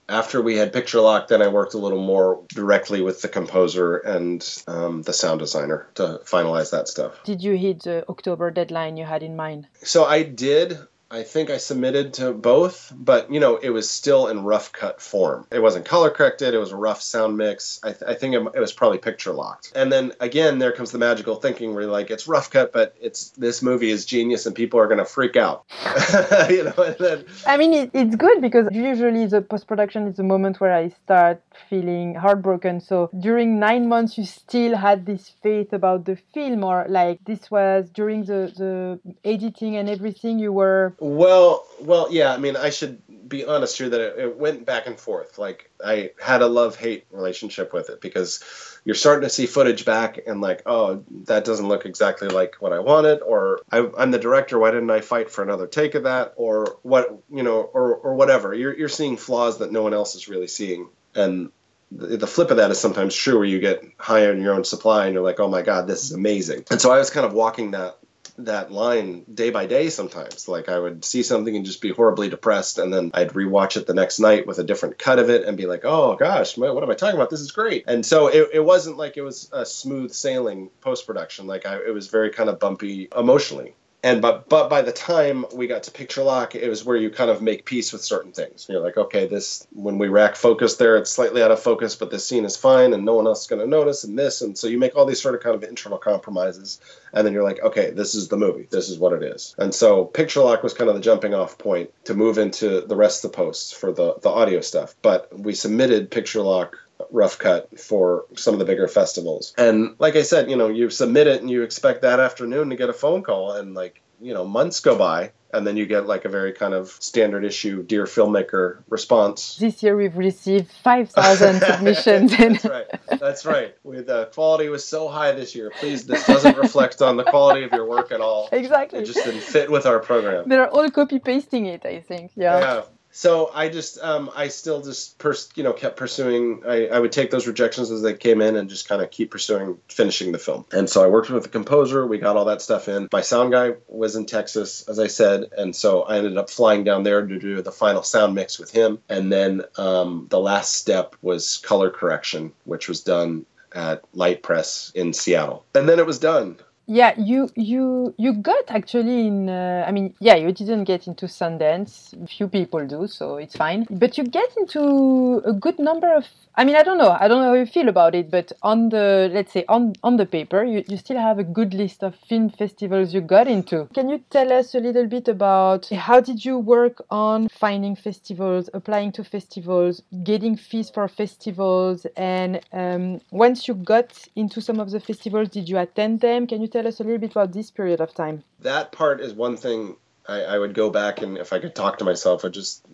after 0.08 0.42
we 0.42 0.56
had 0.56 0.72
picture 0.72 1.00
lock, 1.00 1.28
then 1.28 1.40
I 1.40 1.48
worked 1.48 1.74
a 1.74 1.78
little 1.78 2.02
more 2.02 2.42
directly 2.48 3.00
with 3.02 3.22
the 3.22 3.28
composer 3.28 3.96
and 3.96 4.46
um, 4.66 5.02
the 5.02 5.12
sound 5.12 5.40
designer 5.40 5.88
to 5.94 6.20
finalize 6.24 6.70
that 6.70 6.88
stuff. 6.88 7.22
Did 7.24 7.42
you 7.42 7.56
hit 7.56 7.84
the 7.84 8.04
October 8.08 8.50
deadline 8.50 8.96
you 8.96 9.04
had 9.04 9.22
in 9.22 9.36
mind? 9.36 9.68
So 9.82 10.04
I 10.04 10.22
did. 10.22 10.78
I 11.12 11.24
think 11.24 11.50
I 11.50 11.58
submitted 11.58 12.14
to 12.14 12.32
both, 12.32 12.90
but 12.96 13.30
you 13.30 13.38
know, 13.38 13.56
it 13.56 13.68
was 13.68 13.88
still 13.88 14.28
in 14.28 14.44
rough 14.44 14.72
cut 14.72 15.00
form. 15.00 15.46
It 15.50 15.60
wasn't 15.60 15.84
color 15.84 16.08
corrected. 16.08 16.54
It 16.54 16.58
was 16.58 16.72
a 16.72 16.76
rough 16.76 17.02
sound 17.02 17.36
mix. 17.36 17.78
I, 17.82 17.92
th- 17.92 18.02
I 18.08 18.14
think 18.14 18.34
it, 18.34 18.42
it 18.54 18.60
was 18.60 18.72
probably 18.72 18.96
picture 18.96 19.32
locked. 19.32 19.72
And 19.74 19.92
then 19.92 20.12
again, 20.20 20.58
there 20.58 20.72
comes 20.72 20.90
the 20.90 20.98
magical 20.98 21.34
thinking 21.34 21.74
where 21.74 21.86
like, 21.86 22.10
it's 22.10 22.26
rough 22.26 22.50
cut, 22.50 22.72
but 22.72 22.96
it's 22.98 23.28
this 23.30 23.60
movie 23.60 23.90
is 23.90 24.06
genius 24.06 24.46
and 24.46 24.56
people 24.56 24.80
are 24.80 24.86
going 24.86 24.98
to 24.98 25.04
freak 25.04 25.36
out. 25.36 25.64
you 26.48 26.64
know, 26.64 26.94
then 26.98 27.26
I 27.46 27.58
mean, 27.58 27.74
it, 27.74 27.90
it's 27.92 28.16
good 28.16 28.40
because 28.40 28.68
usually 28.72 29.26
the 29.26 29.42
post 29.42 29.66
production 29.66 30.06
is 30.06 30.16
the 30.16 30.22
moment 30.22 30.60
where 30.60 30.72
I 30.72 30.88
start 30.88 31.42
feeling 31.68 32.14
heartbroken. 32.14 32.80
So 32.80 33.10
during 33.18 33.58
nine 33.58 33.88
months, 33.88 34.16
you 34.16 34.24
still 34.24 34.76
had 34.76 35.04
this 35.06 35.30
faith 35.42 35.72
about 35.72 36.04
the 36.06 36.16
film, 36.32 36.64
or 36.64 36.86
like 36.88 37.18
this 37.24 37.50
was 37.50 37.90
during 37.90 38.24
the, 38.24 38.52
the 38.56 39.00
editing 39.24 39.76
and 39.76 39.88
everything, 39.88 40.38
you 40.38 40.52
were. 40.52 40.94
Well, 41.02 41.66
well, 41.80 42.06
yeah. 42.12 42.32
I 42.32 42.36
mean, 42.36 42.54
I 42.54 42.70
should 42.70 43.02
be 43.28 43.44
honest 43.44 43.76
here 43.76 43.88
that 43.88 44.00
it, 44.00 44.18
it 44.20 44.36
went 44.36 44.64
back 44.64 44.86
and 44.86 44.96
forth. 44.96 45.36
Like 45.36 45.68
I 45.84 46.12
had 46.22 46.42
a 46.42 46.46
love 46.46 46.76
hate 46.76 47.06
relationship 47.10 47.72
with 47.72 47.90
it 47.90 48.00
because 48.00 48.78
you're 48.84 48.94
starting 48.94 49.24
to 49.24 49.28
see 49.28 49.46
footage 49.46 49.84
back 49.84 50.20
and 50.28 50.40
like, 50.40 50.62
oh, 50.64 51.02
that 51.24 51.44
doesn't 51.44 51.66
look 51.66 51.86
exactly 51.86 52.28
like 52.28 52.54
what 52.60 52.72
I 52.72 52.78
wanted, 52.78 53.20
or 53.20 53.62
I, 53.72 53.90
I'm 53.98 54.12
the 54.12 54.18
director. 54.20 54.60
Why 54.60 54.70
didn't 54.70 54.92
I 54.92 55.00
fight 55.00 55.28
for 55.28 55.42
another 55.42 55.66
take 55.66 55.96
of 55.96 56.04
that, 56.04 56.34
or 56.36 56.78
what, 56.82 57.20
you 57.28 57.42
know, 57.42 57.62
or 57.62 57.96
or 57.96 58.14
whatever. 58.14 58.54
You're 58.54 58.78
you're 58.78 58.88
seeing 58.88 59.16
flaws 59.16 59.58
that 59.58 59.72
no 59.72 59.82
one 59.82 59.94
else 59.94 60.14
is 60.14 60.28
really 60.28 60.46
seeing, 60.46 60.88
and 61.16 61.50
the, 61.90 62.16
the 62.16 62.28
flip 62.28 62.52
of 62.52 62.58
that 62.58 62.70
is 62.70 62.78
sometimes 62.78 63.12
true 63.12 63.38
where 63.38 63.44
you 63.44 63.58
get 63.58 63.82
high 63.96 64.28
on 64.28 64.40
your 64.40 64.54
own 64.54 64.62
supply 64.62 65.06
and 65.06 65.14
you're 65.14 65.24
like, 65.24 65.40
oh 65.40 65.48
my 65.48 65.62
God, 65.62 65.88
this 65.88 66.04
is 66.04 66.12
amazing. 66.12 66.64
And 66.70 66.80
so 66.80 66.92
I 66.92 66.98
was 66.98 67.10
kind 67.10 67.26
of 67.26 67.32
walking 67.32 67.72
that 67.72 67.98
that 68.38 68.72
line 68.72 69.24
day 69.32 69.50
by 69.50 69.66
day 69.66 69.90
sometimes. 69.90 70.48
Like 70.48 70.68
I 70.68 70.78
would 70.78 71.04
see 71.04 71.22
something 71.22 71.54
and 71.54 71.64
just 71.64 71.80
be 71.80 71.90
horribly 71.90 72.28
depressed, 72.28 72.78
and 72.78 72.92
then 72.92 73.10
I'd 73.14 73.30
rewatch 73.30 73.76
it 73.76 73.86
the 73.86 73.94
next 73.94 74.18
night 74.18 74.46
with 74.46 74.58
a 74.58 74.64
different 74.64 74.98
cut 74.98 75.18
of 75.18 75.30
it 75.30 75.44
and 75.44 75.56
be 75.56 75.66
like, 75.66 75.84
oh 75.84 76.16
gosh, 76.16 76.56
what 76.56 76.82
am 76.82 76.90
I 76.90 76.94
talking 76.94 77.16
about? 77.16 77.30
This 77.30 77.40
is 77.40 77.52
great. 77.52 77.84
And 77.86 78.04
so 78.04 78.28
it, 78.28 78.50
it 78.54 78.64
wasn't 78.64 78.96
like 78.96 79.16
it 79.16 79.22
was 79.22 79.48
a 79.52 79.64
smooth 79.66 80.12
sailing 80.12 80.70
post 80.80 81.06
production. 81.06 81.46
Like 81.46 81.66
I, 81.66 81.76
it 81.76 81.94
was 81.94 82.08
very 82.08 82.30
kind 82.30 82.48
of 82.48 82.58
bumpy 82.58 83.08
emotionally 83.16 83.74
and 84.02 84.20
but 84.20 84.48
but 84.48 84.68
by 84.68 84.82
the 84.82 84.92
time 84.92 85.44
we 85.54 85.66
got 85.66 85.84
to 85.84 85.90
picture 85.90 86.22
lock 86.22 86.54
it 86.54 86.68
was 86.68 86.84
where 86.84 86.96
you 86.96 87.10
kind 87.10 87.30
of 87.30 87.40
make 87.40 87.64
peace 87.64 87.92
with 87.92 88.02
certain 88.02 88.32
things. 88.32 88.66
You're 88.68 88.80
like 88.80 88.96
okay 88.96 89.26
this 89.26 89.66
when 89.72 89.98
we 89.98 90.08
rack 90.08 90.36
focus 90.36 90.76
there 90.76 90.96
it's 90.96 91.10
slightly 91.10 91.42
out 91.42 91.50
of 91.50 91.60
focus 91.60 91.94
but 91.94 92.10
this 92.10 92.26
scene 92.26 92.44
is 92.44 92.56
fine 92.56 92.92
and 92.92 93.04
no 93.04 93.14
one 93.14 93.26
else 93.26 93.42
is 93.42 93.46
going 93.46 93.60
to 93.60 93.66
notice 93.68 94.04
and 94.04 94.18
this. 94.18 94.40
And 94.40 94.56
so 94.56 94.66
you 94.66 94.78
make 94.78 94.96
all 94.96 95.06
these 95.06 95.22
sort 95.22 95.34
of 95.34 95.42
kind 95.42 95.54
of 95.54 95.62
internal 95.62 95.98
compromises. 95.98 96.80
And 97.12 97.26
then 97.26 97.32
you're 97.32 97.44
like 97.44 97.62
okay 97.62 97.90
this 97.90 98.14
is 98.14 98.28
the 98.28 98.36
movie. 98.36 98.66
This 98.70 98.88
is 98.88 98.98
what 98.98 99.12
it 99.12 99.22
is. 99.22 99.54
And 99.58 99.74
so 99.74 100.04
picture 100.04 100.40
lock 100.40 100.62
was 100.62 100.74
kind 100.74 100.88
of 100.88 100.96
the 100.96 101.02
jumping 101.02 101.34
off 101.34 101.58
point 101.58 101.90
to 102.04 102.14
move 102.14 102.38
into 102.38 102.80
the 102.80 102.96
rest 102.96 103.24
of 103.24 103.30
the 103.30 103.36
posts 103.36 103.72
for 103.72 103.92
the 103.92 104.14
the 104.20 104.30
audio 104.30 104.60
stuff. 104.60 104.94
But 105.02 105.38
we 105.38 105.54
submitted 105.54 106.10
picture 106.10 106.40
lock 106.40 106.76
rough 107.10 107.38
cut 107.38 107.78
for 107.78 108.26
some 108.36 108.54
of 108.54 108.58
the 108.58 108.64
bigger 108.64 108.88
festivals. 108.88 109.54
And 109.58 109.96
like 109.98 110.16
I 110.16 110.22
said, 110.22 110.50
you 110.50 110.56
know, 110.56 110.68
you 110.68 110.90
submit 110.90 111.26
it 111.26 111.40
and 111.40 111.50
you 111.50 111.62
expect 111.62 112.02
that 112.02 112.20
afternoon 112.20 112.70
to 112.70 112.76
get 112.76 112.90
a 112.90 112.94
phone 112.94 113.22
call 113.22 113.52
and 113.52 113.74
like, 113.74 114.02
you 114.20 114.34
know, 114.34 114.44
months 114.44 114.80
go 114.80 114.96
by 114.96 115.32
and 115.52 115.66
then 115.66 115.76
you 115.76 115.84
get 115.84 116.06
like 116.06 116.24
a 116.24 116.28
very 116.28 116.52
kind 116.52 116.72
of 116.72 116.88
standard 116.88 117.44
issue 117.44 117.82
dear 117.82 118.04
filmmaker 118.04 118.82
response. 118.88 119.56
This 119.56 119.82
year 119.82 119.96
we've 119.96 120.16
received 120.16 120.70
5000 120.70 121.60
submissions 121.66 122.36
that's 122.36 122.64
right. 122.64 122.86
That's 123.20 123.44
right. 123.44 123.76
We, 123.84 124.00
the 124.00 124.16
uh, 124.16 124.24
quality 124.26 124.68
was 124.68 124.84
so 124.84 125.08
high 125.08 125.32
this 125.32 125.54
year 125.54 125.70
please 125.78 126.06
this 126.06 126.26
doesn't 126.26 126.56
reflect 126.56 127.02
on 127.02 127.16
the 127.16 127.24
quality 127.24 127.64
of 127.64 127.72
your 127.72 127.86
work 127.86 128.12
at 128.12 128.20
all. 128.20 128.48
Exactly. 128.62 129.00
It 129.00 129.06
just 129.06 129.24
didn't 129.24 129.42
fit 129.42 129.70
with 129.70 129.86
our 129.86 129.98
program. 129.98 130.48
They're 130.48 130.68
all 130.68 130.88
copy 130.90 131.18
pasting 131.18 131.66
it 131.66 131.84
i 131.84 132.00
think. 132.00 132.30
Yeah. 132.36 132.60
Yeah 132.60 132.82
so 133.12 133.50
I 133.54 133.68
just 133.68 133.98
um, 133.98 134.30
I 134.34 134.48
still 134.48 134.82
just 134.82 135.18
pers- 135.18 135.50
you 135.54 135.62
know 135.62 135.72
kept 135.72 135.96
pursuing. 135.96 136.62
I, 136.66 136.86
I 136.88 136.98
would 136.98 137.12
take 137.12 137.30
those 137.30 137.46
rejections 137.46 137.90
as 137.90 138.02
they 138.02 138.14
came 138.14 138.40
in 138.40 138.56
and 138.56 138.68
just 138.68 138.88
kind 138.88 139.02
of 139.02 139.10
keep 139.10 139.30
pursuing 139.30 139.78
finishing 139.88 140.32
the 140.32 140.38
film. 140.38 140.64
And 140.72 140.88
so 140.88 141.04
I 141.04 141.06
worked 141.06 141.30
with 141.30 141.42
the 141.42 141.48
composer. 141.48 142.06
We 142.06 142.18
got 142.18 142.36
all 142.36 142.46
that 142.46 142.62
stuff 142.62 142.88
in. 142.88 143.08
My 143.12 143.20
sound 143.20 143.52
guy 143.52 143.74
was 143.86 144.16
in 144.16 144.26
Texas, 144.26 144.88
as 144.88 144.98
I 144.98 145.06
said, 145.06 145.50
and 145.56 145.76
so 145.76 146.02
I 146.02 146.16
ended 146.16 146.38
up 146.38 146.50
flying 146.50 146.84
down 146.84 147.02
there 147.02 147.24
to 147.24 147.38
do 147.38 147.60
the 147.60 147.70
final 147.70 148.02
sound 148.02 148.34
mix 148.34 148.58
with 148.58 148.70
him. 148.70 148.98
And 149.08 149.30
then 149.30 149.62
um, 149.76 150.26
the 150.30 150.40
last 150.40 150.74
step 150.74 151.14
was 151.20 151.58
color 151.58 151.90
correction, 151.90 152.52
which 152.64 152.88
was 152.88 153.02
done 153.02 153.44
at 153.74 154.04
Light 154.14 154.42
Press 154.42 154.90
in 154.94 155.12
Seattle. 155.12 155.64
And 155.74 155.88
then 155.88 155.98
it 155.98 156.06
was 156.06 156.18
done 156.18 156.58
yeah 156.92 157.14
you 157.16 157.48
you 157.56 158.14
you 158.18 158.34
got 158.34 158.64
actually 158.68 159.26
in 159.26 159.48
uh, 159.48 159.84
i 159.88 159.90
mean 159.90 160.14
yeah 160.20 160.34
you 160.34 160.52
didn't 160.52 160.84
get 160.84 161.06
into 161.06 161.26
sundance. 161.26 161.92
Few 162.28 162.48
people 162.48 162.86
do 162.86 163.06
so 163.06 163.36
it's 163.36 163.56
fine. 163.56 163.86
But 163.90 164.18
you 164.18 164.24
get 164.24 164.50
into 164.58 165.42
a 165.44 165.54
good 165.54 165.78
number 165.78 166.12
of 166.14 166.26
i 166.54 166.64
mean 166.64 166.76
i 166.76 166.82
don't 166.82 166.98
know. 166.98 167.16
I 167.18 167.28
don't 167.28 167.42
know 167.42 167.48
how 167.48 167.54
you 167.54 167.66
feel 167.66 167.88
about 167.88 168.14
it 168.14 168.30
but 168.30 168.52
on 168.62 168.88
the 168.90 169.30
let's 169.32 169.52
say 169.52 169.64
on 169.68 169.94
on 170.02 170.16
the 170.16 170.26
paper 170.26 170.64
you, 170.64 170.84
you 170.88 170.96
still 170.96 171.18
have 171.18 171.38
a 171.38 171.44
good 171.44 171.74
list 171.74 172.02
of 172.02 172.14
film 172.14 172.50
festivals 172.50 173.14
you 173.14 173.20
got 173.20 173.48
into. 173.48 173.88
Can 173.94 174.08
you 174.08 174.22
tell 174.30 174.52
us 174.52 174.74
a 174.74 174.80
little 174.80 175.06
bit 175.06 175.28
about 175.28 175.88
how 175.88 176.20
did 176.20 176.44
you 176.44 176.58
work 176.58 177.02
on 177.10 177.48
finding 177.48 177.96
festivals 177.96 178.68
applying 178.74 179.12
to 179.12 179.24
festivals 179.24 180.02
getting 180.24 180.56
fees 180.56 180.90
for 180.90 181.08
festivals 181.08 182.06
and 182.16 182.60
um, 182.72 183.20
once 183.30 183.66
you 183.68 183.74
got 183.74 184.26
into 184.36 184.60
some 184.60 184.80
of 184.80 184.90
the 184.90 185.00
festivals 185.00 185.48
did 185.48 185.68
you 185.68 185.78
attend 185.78 186.20
them? 186.20 186.46
Can 186.46 186.60
you 186.60 186.68
tell 186.68 186.86
us 186.86 187.00
a 187.00 187.04
little 187.04 187.18
bit 187.18 187.32
about 187.32 187.52
this 187.52 187.70
period 187.70 188.00
of 188.00 188.14
time? 188.14 188.42
That 188.60 188.92
part 188.92 189.20
is 189.20 189.32
one 189.32 189.56
thing 189.56 189.96
I, 190.28 190.42
I 190.42 190.58
would 190.58 190.74
go 190.74 190.90
back 190.90 191.22
and 191.22 191.36
if 191.38 191.52
I 191.52 191.58
could 191.58 191.74
talk 191.74 191.98
to 191.98 192.04
myself, 192.04 192.44
I'd 192.44 192.52
just 192.52 192.84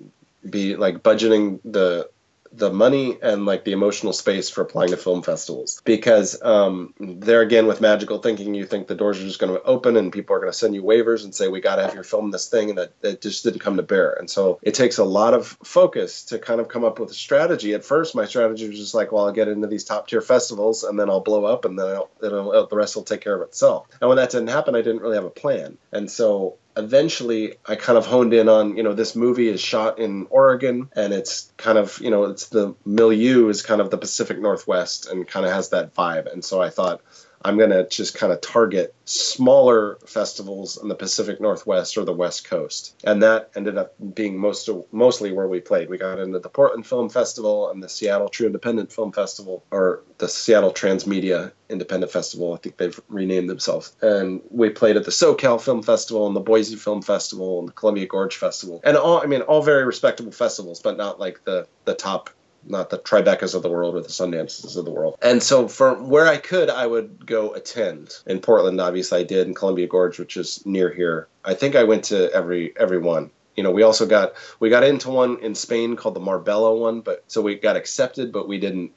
be 0.49 0.77
like 0.77 1.03
budgeting 1.03 1.61
the 1.65 2.09
the 2.53 2.73
money 2.73 3.19
and 3.23 3.47
like 3.47 3.65
the 3.65 3.73
emotional 3.73 4.13
space 4.13 4.51
for 4.51 4.63
applying 4.63 4.91
to 4.91 4.97
film 4.97 5.23
festivals. 5.23 5.81
Because 5.85 6.41
um, 6.43 6.95
there 6.99 7.41
again 7.43 7.67
with 7.67 7.81
magical 7.81 8.19
thinking 8.19 8.55
you 8.55 8.67
think 8.67 8.87
the 8.87 8.95
doors 8.95 9.21
are 9.21 9.25
just 9.25 9.39
going 9.39 9.53
to 9.53 9.63
open 9.63 9.97
and 9.97 10.13
people 10.13 10.35
are 10.35 10.41
going 10.41 10.53
to 10.53 10.59
send 10.59 10.75
you 10.75 10.83
waivers 10.83 11.25
and 11.25 11.35
say 11.35 11.49
we 11.49 11.61
got 11.61 11.77
to 11.77 11.83
have 11.83 11.95
your 11.95 12.05
film 12.05 12.31
this 12.31 12.49
thing 12.49 12.71
and 12.71 12.79
that, 12.79 13.01
that 13.01 13.21
just 13.21 13.45
didn't 13.45 13.61
come 13.61 13.77
to 13.77 13.83
bear. 13.83 14.13
And 14.13 14.29
so 14.31 14.59
it 14.63 14.75
takes 14.75 14.99
a 14.99 15.05
lot 15.05 15.35
of 15.35 15.59
focus 15.65 16.25
to 16.25 16.39
kind 16.39 16.61
of 16.61 16.69
come 16.69 16.85
up 16.85 16.99
with 16.99 17.11
a 17.11 17.15
strategy. 17.15 17.75
At 17.75 17.85
first 17.85 18.15
my 18.15 18.25
strategy 18.25 18.69
was 18.69 18.79
just 18.79 18.95
like 18.95 19.13
well 19.13 19.27
i'll 19.27 19.33
get 19.33 19.49
into 19.49 19.67
these 19.67 19.85
top 19.85 20.09
tier 20.09 20.21
festivals 20.21 20.85
and 20.85 20.99
then 20.99 21.09
i'll 21.09 21.21
blow 21.21 21.45
up 21.45 21.65
and 21.65 21.79
then 21.79 21.87
I'll, 21.87 22.11
it'll, 22.23 22.67
the 22.67 22.77
rest 22.77 22.97
will 22.97 23.03
take 23.03 23.21
care 23.21 23.35
of 23.35 23.43
itself. 23.43 23.87
And 24.01 24.09
when 24.09 24.17
that 24.17 24.31
didn't 24.31 24.49
happen 24.49 24.75
i 24.75 24.83
didn't 24.83 25.03
really 25.03 25.17
have 25.17 25.25
a 25.25 25.31
plan. 25.31 25.79
And 25.93 26.11
so 26.11 26.57
eventually 26.79 27.57
I 27.67 27.75
kind 27.75 27.99
of 27.99 28.07
honed 28.07 28.33
in 28.33 28.49
on, 28.49 28.77
you 28.77 28.85
know, 28.85 28.95
this 28.95 29.17
movie 29.17 29.49
is 29.49 29.61
shot 29.61 29.99
in 29.99 30.29
Oregon 30.31 30.89
and 30.95 31.13
it's 31.13 31.53
kind 31.57 31.77
of, 31.77 31.99
you 32.01 32.11
know, 32.11 32.25
it's 32.25 32.49
the 32.49 32.75
milieu 32.87 33.49
is 33.49 33.63
kind 33.63 33.81
of 33.81 33.91
the 33.91 33.99
Pacific 33.99 34.39
Northwest 34.39 35.09
and 35.09 35.27
kind 35.27 35.45
of 35.45 35.53
has 35.53 35.71
that 35.71 35.95
vibe. 35.95 36.33
And 36.33 36.45
so 36.45 36.63
I 36.63 36.71
thought, 36.71 37.03
I'm 37.43 37.57
going 37.57 37.71
to 37.71 37.89
just 37.89 38.15
kind 38.15 38.33
of 38.33 38.41
target 38.41 38.95
smaller 39.05 39.99
festivals 40.07 40.81
in 40.81 40.89
the 40.89 40.95
Pacific 40.95 41.41
Northwest 41.41 41.97
or 41.97 42.05
the 42.05 42.13
West 42.13 42.49
Coast. 42.49 42.95
And 43.05 43.23
that 43.23 43.51
ended 43.57 43.79
up 43.79 43.95
being 44.15 44.39
most 44.39 44.69
mostly 44.93 45.33
where 45.33 45.49
we 45.49 45.61
played. 45.61 45.89
We 45.89 45.99
got 45.99 46.19
into 46.19 46.39
the 46.39 46.49
Portland 46.49 46.87
Film 46.87 47.09
Festival 47.09 47.71
and 47.71 47.83
the 47.83 47.89
Seattle 47.89 48.29
True 48.29 48.47
Independent 48.47 48.93
Film 48.93 49.13
Festival, 49.13 49.65
or 49.71 50.03
the 50.19 50.29
Seattle 50.29 50.73
Transmedia 50.73 51.53
Independent 51.69 52.13
Festival. 52.13 52.55
I 52.55 52.59
think 52.59 52.77
they've 52.77 53.01
renamed 53.09 53.49
themselves. 53.49 53.95
And 54.03 54.43
we 54.51 54.71
played 54.71 54.97
at 54.97 55.05
the 55.05 55.11
SoCal 55.11 55.61
Film 55.61 55.83
Festival 55.83 56.27
and 56.27 56.37
the 56.37 56.41
Boise 56.41 56.77
Film 56.77 57.03
Festival 57.03 57.61
and 57.61 57.69
the 57.69 57.73
Columbia 57.73 58.07
Gorge 58.07 58.37
Festival. 58.37 58.81
And 58.85 58.97
all, 58.97 59.23
I 59.23 59.27
mean, 59.27 59.43
all 59.43 59.63
very 59.63 59.85
respectable 59.85 60.33
festivals, 60.33 60.81
but 60.81 60.97
not 60.97 61.21
like 61.21 61.45
the, 61.45 61.67
the 61.85 61.95
top 61.95 62.31
not 62.65 62.91
the 62.91 62.99
Tribecas 62.99 63.55
of 63.55 63.63
the 63.63 63.71
world 63.71 63.95
or 63.95 64.01
the 64.01 64.09
Sundances 64.09 64.77
of 64.77 64.85
the 64.85 64.91
world. 64.91 65.17
And 65.23 65.43
so, 65.43 65.69
from 65.69 66.09
where 66.09 66.27
I 66.27 66.37
could, 66.37 66.71
I 66.71 66.87
would 66.87 67.27
go 67.27 67.55
attend. 67.55 68.15
In 68.27 68.41
Portland, 68.41 68.81
obviously, 68.81 69.21
I 69.21 69.25
did. 69.25 69.47
In 69.47 69.55
Columbia 69.55 69.87
Gorge, 69.87 70.19
which 70.19 70.37
is 70.37 70.65
near 70.67 70.93
here, 70.93 71.29
I 71.45 71.55
think 71.55 71.77
I 71.77 71.85
went 71.85 72.05
to 72.05 72.33
every 72.33 72.75
every 72.77 72.99
one. 72.99 73.31
You 73.57 73.65
know, 73.65 73.71
we 73.73 73.83
also 73.83 74.07
got 74.07 74.35
we 74.61 74.71
got 74.71 74.85
into 74.85 75.11
one 75.11 75.39
in 75.41 75.55
Spain 75.55 75.97
called 75.97 76.15
the 76.15 76.21
Marbella 76.21 76.75
one, 76.75 77.01
but 77.01 77.25
so 77.27 77.43
we 77.43 77.57
got 77.57 77.77
accepted, 77.77 78.33
but 78.33 78.47
we 78.49 78.59
didn't 78.59 78.93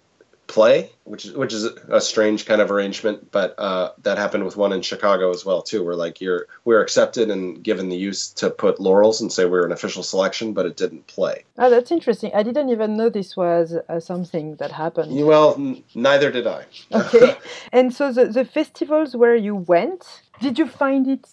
play, 0.51 0.91
which 1.05 1.25
is 1.25 1.33
which 1.33 1.53
is 1.53 1.63
a 1.89 2.01
strange 2.01 2.45
kind 2.45 2.61
of 2.61 2.69
arrangement. 2.71 3.31
But 3.31 3.55
uh, 3.57 3.91
that 4.03 4.17
happened 4.17 4.43
with 4.43 4.57
one 4.57 4.73
in 4.73 4.81
Chicago 4.81 5.31
as 5.31 5.45
well 5.45 5.61
too, 5.61 5.83
where 5.83 5.95
like 5.95 6.19
you're 6.21 6.47
we're 6.65 6.81
accepted 6.81 7.29
and 7.29 7.63
given 7.63 7.89
the 7.89 7.95
use 7.95 8.29
to 8.33 8.49
put 8.49 8.79
laurels 8.79 9.21
and 9.21 9.31
say 9.31 9.45
we're 9.45 9.65
an 9.65 9.71
official 9.71 10.03
selection, 10.03 10.53
but 10.53 10.65
it 10.65 10.75
didn't 10.75 11.07
play. 11.07 11.45
Oh, 11.57 11.69
that's 11.69 11.91
interesting. 11.91 12.31
I 12.35 12.43
didn't 12.43 12.69
even 12.69 12.97
know 12.97 13.09
this 13.09 13.35
was 13.37 13.73
uh, 13.73 13.99
something 13.99 14.55
that 14.57 14.71
happened. 14.71 15.25
Well, 15.25 15.55
n- 15.57 15.83
neither 15.95 16.31
did 16.31 16.45
I. 16.47 16.65
okay, 16.93 17.37
and 17.71 17.93
so 17.93 18.11
the 18.11 18.25
the 18.25 18.45
festivals 18.45 19.15
where 19.15 19.35
you 19.35 19.55
went, 19.55 20.03
did 20.41 20.59
you 20.59 20.67
find 20.67 21.07
it 21.07 21.25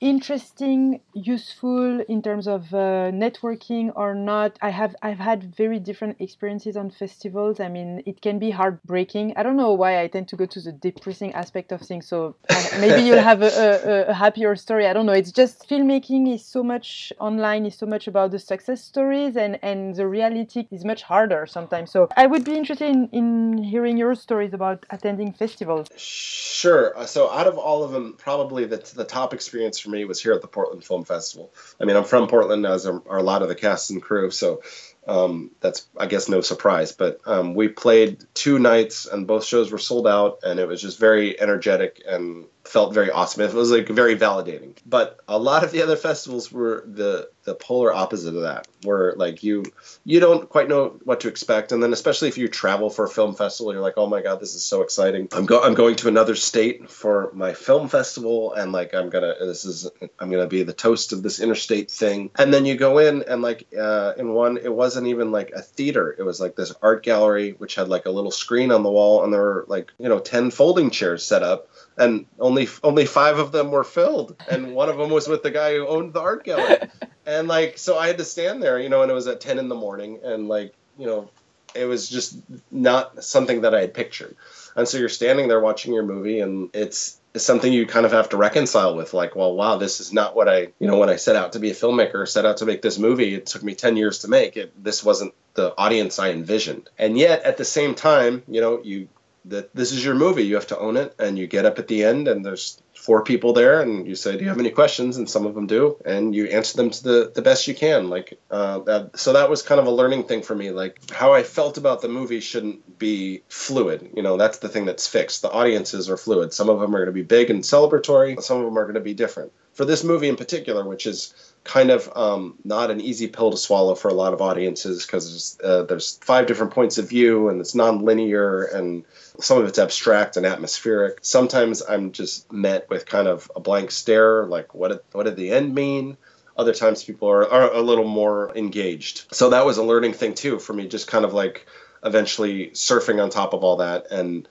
interesting 0.00 1.00
useful 1.12 2.00
in 2.02 2.22
terms 2.22 2.46
of 2.46 2.72
uh, 2.72 3.10
networking 3.10 3.92
or 3.96 4.14
not. 4.14 4.58
I 4.62 4.70
have 4.70 4.94
i've 5.02 5.18
had 5.18 5.54
very 5.56 5.78
different 5.78 6.20
experiences 6.20 6.76
on 6.76 6.90
festivals. 6.90 7.58
I 7.60 7.68
mean 7.68 8.02
it 8.06 8.20
can 8.20 8.38
be 8.38 8.50
heartbreaking. 8.50 9.34
I 9.36 9.42
don't 9.42 9.56
know 9.56 9.72
why 9.72 10.00
i 10.00 10.06
tend 10.06 10.28
to 10.28 10.36
go 10.36 10.46
to 10.46 10.60
the 10.60 10.72
depressing 10.72 11.32
aspect 11.34 11.72
of 11.72 11.80
things 11.80 12.06
so 12.06 12.36
uh, 12.48 12.64
maybe 12.80 13.02
you'll 13.02 13.28
have 13.32 13.42
a, 13.42 14.06
a, 14.06 14.10
a, 14.10 14.14
happier 14.14 14.54
story. 14.56 14.86
I 14.86 14.92
don't 14.92 15.06
know. 15.06 15.12
It's 15.12 15.32
just 15.32 15.68
filmmaking 15.68 16.32
is 16.32 16.44
so 16.44 16.62
much 16.62 17.12
online 17.18 17.66
is 17.66 17.76
so 17.76 17.86
much 17.86 18.06
about 18.06 18.30
the 18.30 18.38
success 18.38 18.84
stories 18.84 19.36
and 19.36 19.58
and 19.62 19.96
the 19.96 20.06
reality 20.06 20.68
is 20.70 20.84
much 20.84 21.02
harder 21.02 21.46
sometimes. 21.46 21.90
So 21.90 22.08
i 22.16 22.26
would 22.26 22.44
be 22.44 22.54
interested 22.56 22.88
in, 22.88 23.08
in 23.12 23.62
hearing 23.62 23.96
your 23.96 24.14
stories 24.14 24.52
about 24.52 24.86
attending 24.90 25.32
festivals. 25.32 25.88
Sure. 25.96 26.94
So 27.06 27.30
out 27.30 27.46
of 27.46 27.58
all 27.58 27.82
of 27.82 27.90
them 27.90 28.14
probably 28.18 28.64
the, 28.64 28.78
the 28.94 29.04
top 29.04 29.34
experience 29.34 29.86
for 29.88 29.96
me 29.96 30.04
was 30.04 30.20
here 30.22 30.32
at 30.32 30.42
the 30.42 30.48
Portland 30.48 30.84
Film 30.84 31.04
Festival. 31.04 31.52
I 31.80 31.84
mean, 31.84 31.96
I'm 31.96 32.04
from 32.04 32.28
Portland, 32.28 32.66
as 32.66 32.86
are, 32.86 33.02
a 33.08 33.22
lot 33.22 33.42
of 33.42 33.48
the 33.48 33.54
cast 33.54 33.90
and 33.90 34.02
crew, 34.02 34.30
so 34.30 34.62
um, 35.06 35.50
that's 35.60 35.88
I 35.96 36.06
guess 36.06 36.28
no 36.28 36.40
surprise. 36.42 36.92
But 36.92 37.20
um, 37.26 37.54
we 37.54 37.68
played 37.68 38.24
two 38.34 38.58
nights, 38.58 39.06
and 39.06 39.26
both 39.26 39.44
shows 39.44 39.72
were 39.72 39.78
sold 39.78 40.06
out, 40.06 40.40
and 40.42 40.60
it 40.60 40.68
was 40.68 40.82
just 40.82 40.98
very 40.98 41.40
energetic 41.40 42.02
and 42.06 42.44
felt 42.64 42.92
very 42.92 43.10
awesome. 43.10 43.42
It 43.42 43.54
was 43.54 43.70
like 43.70 43.88
very 43.88 44.16
validating. 44.16 44.76
But 44.84 45.20
a 45.26 45.38
lot 45.38 45.64
of 45.64 45.72
the 45.72 45.82
other 45.82 45.96
festivals 45.96 46.52
were 46.52 46.84
the 46.86 47.30
the 47.48 47.54
polar 47.54 47.92
opposite 47.92 48.34
of 48.36 48.42
that, 48.42 48.68
where 48.84 49.14
like 49.16 49.42
you 49.42 49.64
you 50.04 50.20
don't 50.20 50.48
quite 50.48 50.68
know 50.68 50.98
what 51.04 51.20
to 51.20 51.28
expect, 51.28 51.72
and 51.72 51.82
then 51.82 51.92
especially 51.92 52.28
if 52.28 52.36
you 52.36 52.46
travel 52.46 52.90
for 52.90 53.06
a 53.06 53.08
film 53.08 53.34
festival, 53.34 53.72
you're 53.72 53.82
like, 53.82 53.96
oh 53.96 54.06
my 54.06 54.20
god, 54.20 54.38
this 54.38 54.54
is 54.54 54.62
so 54.62 54.82
exciting. 54.82 55.28
I'm 55.32 55.46
go 55.46 55.62
I'm 55.62 55.74
going 55.74 55.96
to 55.96 56.08
another 56.08 56.34
state 56.34 56.90
for 56.90 57.30
my 57.32 57.54
film 57.54 57.88
festival, 57.88 58.52
and 58.52 58.70
like 58.70 58.94
I'm 58.94 59.08
gonna 59.08 59.34
this 59.40 59.64
is 59.64 59.88
I'm 60.18 60.30
gonna 60.30 60.46
be 60.46 60.62
the 60.62 60.74
toast 60.74 61.12
of 61.12 61.22
this 61.22 61.40
interstate 61.40 61.90
thing, 61.90 62.30
and 62.38 62.52
then 62.52 62.66
you 62.66 62.76
go 62.76 62.98
in 62.98 63.22
and 63.22 63.40
like 63.40 63.66
uh, 63.78 64.12
in 64.18 64.32
one 64.32 64.58
it 64.58 64.72
wasn't 64.72 65.06
even 65.06 65.32
like 65.32 65.50
a 65.50 65.62
theater, 65.62 66.14
it 66.18 66.22
was 66.22 66.40
like 66.40 66.54
this 66.54 66.74
art 66.82 67.02
gallery 67.02 67.52
which 67.52 67.74
had 67.74 67.88
like 67.88 68.04
a 68.04 68.10
little 68.10 68.30
screen 68.30 68.70
on 68.70 68.82
the 68.82 68.90
wall, 68.90 69.24
and 69.24 69.32
there 69.32 69.40
were 69.40 69.64
like 69.68 69.92
you 69.98 70.08
know 70.08 70.18
ten 70.18 70.50
folding 70.50 70.90
chairs 70.90 71.24
set 71.24 71.42
up 71.42 71.68
and 71.98 72.26
only 72.38 72.68
only 72.82 73.04
five 73.06 73.38
of 73.38 73.52
them 73.52 73.70
were 73.70 73.84
filled, 73.84 74.36
and 74.48 74.74
one 74.74 74.88
of 74.88 74.96
them 74.96 75.10
was 75.10 75.28
with 75.28 75.42
the 75.42 75.50
guy 75.50 75.74
who 75.74 75.86
owned 75.86 76.12
the 76.12 76.20
art 76.20 76.44
gallery, 76.44 76.78
and 77.28 77.46
like 77.46 77.78
so 77.78 77.98
I 77.98 78.06
had 78.06 78.18
to 78.18 78.24
stand 78.24 78.62
there, 78.62 78.80
you 78.80 78.88
know, 78.88 79.02
and 79.02 79.10
it 79.10 79.14
was 79.14 79.26
at 79.26 79.40
ten 79.40 79.58
in 79.58 79.68
the 79.68 79.74
morning, 79.74 80.20
and 80.24 80.48
like 80.48 80.72
you 80.98 81.06
know, 81.06 81.30
it 81.74 81.84
was 81.84 82.08
just 82.08 82.38
not 82.70 83.22
something 83.22 83.60
that 83.60 83.74
I 83.74 83.82
had 83.82 83.94
pictured, 83.94 84.34
and 84.74 84.88
so 84.88 84.98
you're 84.98 85.10
standing 85.10 85.46
there 85.46 85.60
watching 85.60 85.92
your 85.92 86.04
movie, 86.04 86.40
and 86.40 86.70
it's 86.72 87.20
it's 87.34 87.44
something 87.44 87.72
you 87.72 87.86
kind 87.86 88.06
of 88.06 88.12
have 88.12 88.30
to 88.30 88.38
reconcile 88.38 88.96
with 88.96 89.12
like 89.12 89.36
well 89.36 89.54
wow 89.54 89.76
this 89.76 90.00
is 90.00 90.14
not 90.14 90.34
what 90.34 90.48
i 90.48 90.60
you 90.78 90.86
know 90.86 90.96
when 90.96 91.10
i 91.10 91.16
set 91.16 91.36
out 91.36 91.52
to 91.52 91.58
be 91.58 91.70
a 91.70 91.74
filmmaker 91.74 92.26
set 92.26 92.46
out 92.46 92.56
to 92.56 92.64
make 92.64 92.80
this 92.80 92.98
movie 92.98 93.34
it 93.34 93.44
took 93.44 93.62
me 93.62 93.74
10 93.74 93.96
years 93.96 94.20
to 94.20 94.28
make. 94.28 94.56
It 94.56 94.72
this 94.82 95.04
wasn't 95.04 95.34
the 95.52 95.76
audience 95.76 96.18
i 96.18 96.30
envisioned. 96.30 96.88
And 96.98 97.18
yet 97.18 97.42
at 97.42 97.58
the 97.58 97.66
same 97.66 97.94
time 97.94 98.42
you 98.48 98.60
know 98.62 98.80
you 98.82 99.08
that 99.46 99.74
this 99.74 99.92
is 99.92 100.04
your 100.04 100.14
movie. 100.14 100.44
You 100.44 100.54
have 100.54 100.66
to 100.68 100.78
own 100.78 100.96
it, 100.96 101.14
and 101.18 101.38
you 101.38 101.46
get 101.46 101.64
up 101.64 101.78
at 101.78 101.88
the 101.88 102.04
end, 102.04 102.28
and 102.28 102.44
there's 102.44 102.80
four 102.94 103.22
people 103.22 103.52
there, 103.52 103.80
and 103.80 104.06
you 104.06 104.14
say, 104.14 104.36
"Do 104.36 104.42
you 104.42 104.48
have 104.48 104.58
any 104.58 104.70
questions?" 104.70 105.16
And 105.16 105.28
some 105.28 105.46
of 105.46 105.54
them 105.54 105.66
do, 105.66 105.96
and 106.04 106.34
you 106.34 106.46
answer 106.46 106.76
them 106.76 106.90
to 106.90 107.02
the 107.02 107.32
the 107.34 107.42
best 107.42 107.68
you 107.68 107.74
can. 107.74 108.08
Like 108.08 108.38
uh, 108.50 108.80
that. 108.80 109.18
So 109.18 109.32
that 109.32 109.48
was 109.50 109.62
kind 109.62 109.80
of 109.80 109.86
a 109.86 109.90
learning 109.90 110.24
thing 110.24 110.42
for 110.42 110.54
me. 110.54 110.70
Like 110.70 111.10
how 111.10 111.32
I 111.32 111.42
felt 111.42 111.78
about 111.78 112.02
the 112.02 112.08
movie 112.08 112.40
shouldn't 112.40 112.98
be 112.98 113.42
fluid. 113.48 114.10
You 114.14 114.22
know, 114.22 114.36
that's 114.36 114.58
the 114.58 114.68
thing 114.68 114.84
that's 114.84 115.06
fixed. 115.06 115.42
The 115.42 115.50
audiences 115.50 116.10
are 116.10 116.16
fluid. 116.16 116.52
Some 116.52 116.68
of 116.68 116.80
them 116.80 116.94
are 116.94 116.98
going 116.98 117.06
to 117.06 117.12
be 117.12 117.22
big 117.22 117.50
and 117.50 117.62
celebratory. 117.62 118.40
Some 118.42 118.58
of 118.58 118.64
them 118.64 118.78
are 118.78 118.84
going 118.84 118.94
to 118.94 119.00
be 119.00 119.14
different. 119.14 119.52
For 119.72 119.84
this 119.84 120.02
movie 120.02 120.28
in 120.28 120.36
particular, 120.36 120.84
which 120.84 121.06
is 121.06 121.32
kind 121.64 121.90
of 121.90 122.10
um, 122.16 122.54
not 122.64 122.90
an 122.90 123.00
easy 123.00 123.26
pill 123.26 123.50
to 123.50 123.56
swallow 123.56 123.94
for 123.94 124.08
a 124.08 124.14
lot 124.14 124.32
of 124.32 124.40
audiences 124.40 125.04
because 125.04 125.30
there's, 125.30 125.58
uh, 125.62 125.82
there's 125.84 126.18
five 126.18 126.46
different 126.46 126.72
points 126.72 126.98
of 126.98 127.08
view 127.08 127.48
and 127.48 127.60
it's 127.60 127.74
non-linear 127.74 128.64
and 128.64 129.04
some 129.40 129.58
of 129.58 129.66
it's 129.66 129.78
abstract 129.78 130.36
and 130.36 130.46
atmospheric. 130.46 131.18
Sometimes 131.22 131.82
I'm 131.82 132.12
just 132.12 132.50
met 132.52 132.88
with 132.88 133.06
kind 133.06 133.28
of 133.28 133.50
a 133.54 133.60
blank 133.60 133.90
stare, 133.90 134.46
like 134.46 134.74
what 134.74 134.88
did, 134.88 135.00
what 135.12 135.24
did 135.24 135.36
the 135.36 135.50
end 135.50 135.74
mean? 135.74 136.16
Other 136.56 136.72
times 136.72 137.04
people 137.04 137.28
are, 137.28 137.48
are 137.48 137.72
a 137.72 137.82
little 137.82 138.08
more 138.08 138.50
engaged. 138.56 139.26
So 139.32 139.50
that 139.50 139.66
was 139.66 139.78
a 139.78 139.84
learning 139.84 140.14
thing 140.14 140.34
too 140.34 140.58
for 140.58 140.72
me, 140.72 140.88
just 140.88 141.06
kind 141.06 141.24
of 141.24 141.34
like 141.34 141.66
eventually 142.02 142.70
surfing 142.70 143.22
on 143.22 143.30
top 143.30 143.52
of 143.52 143.62
all 143.62 143.76
that 143.76 144.10
and 144.10 144.48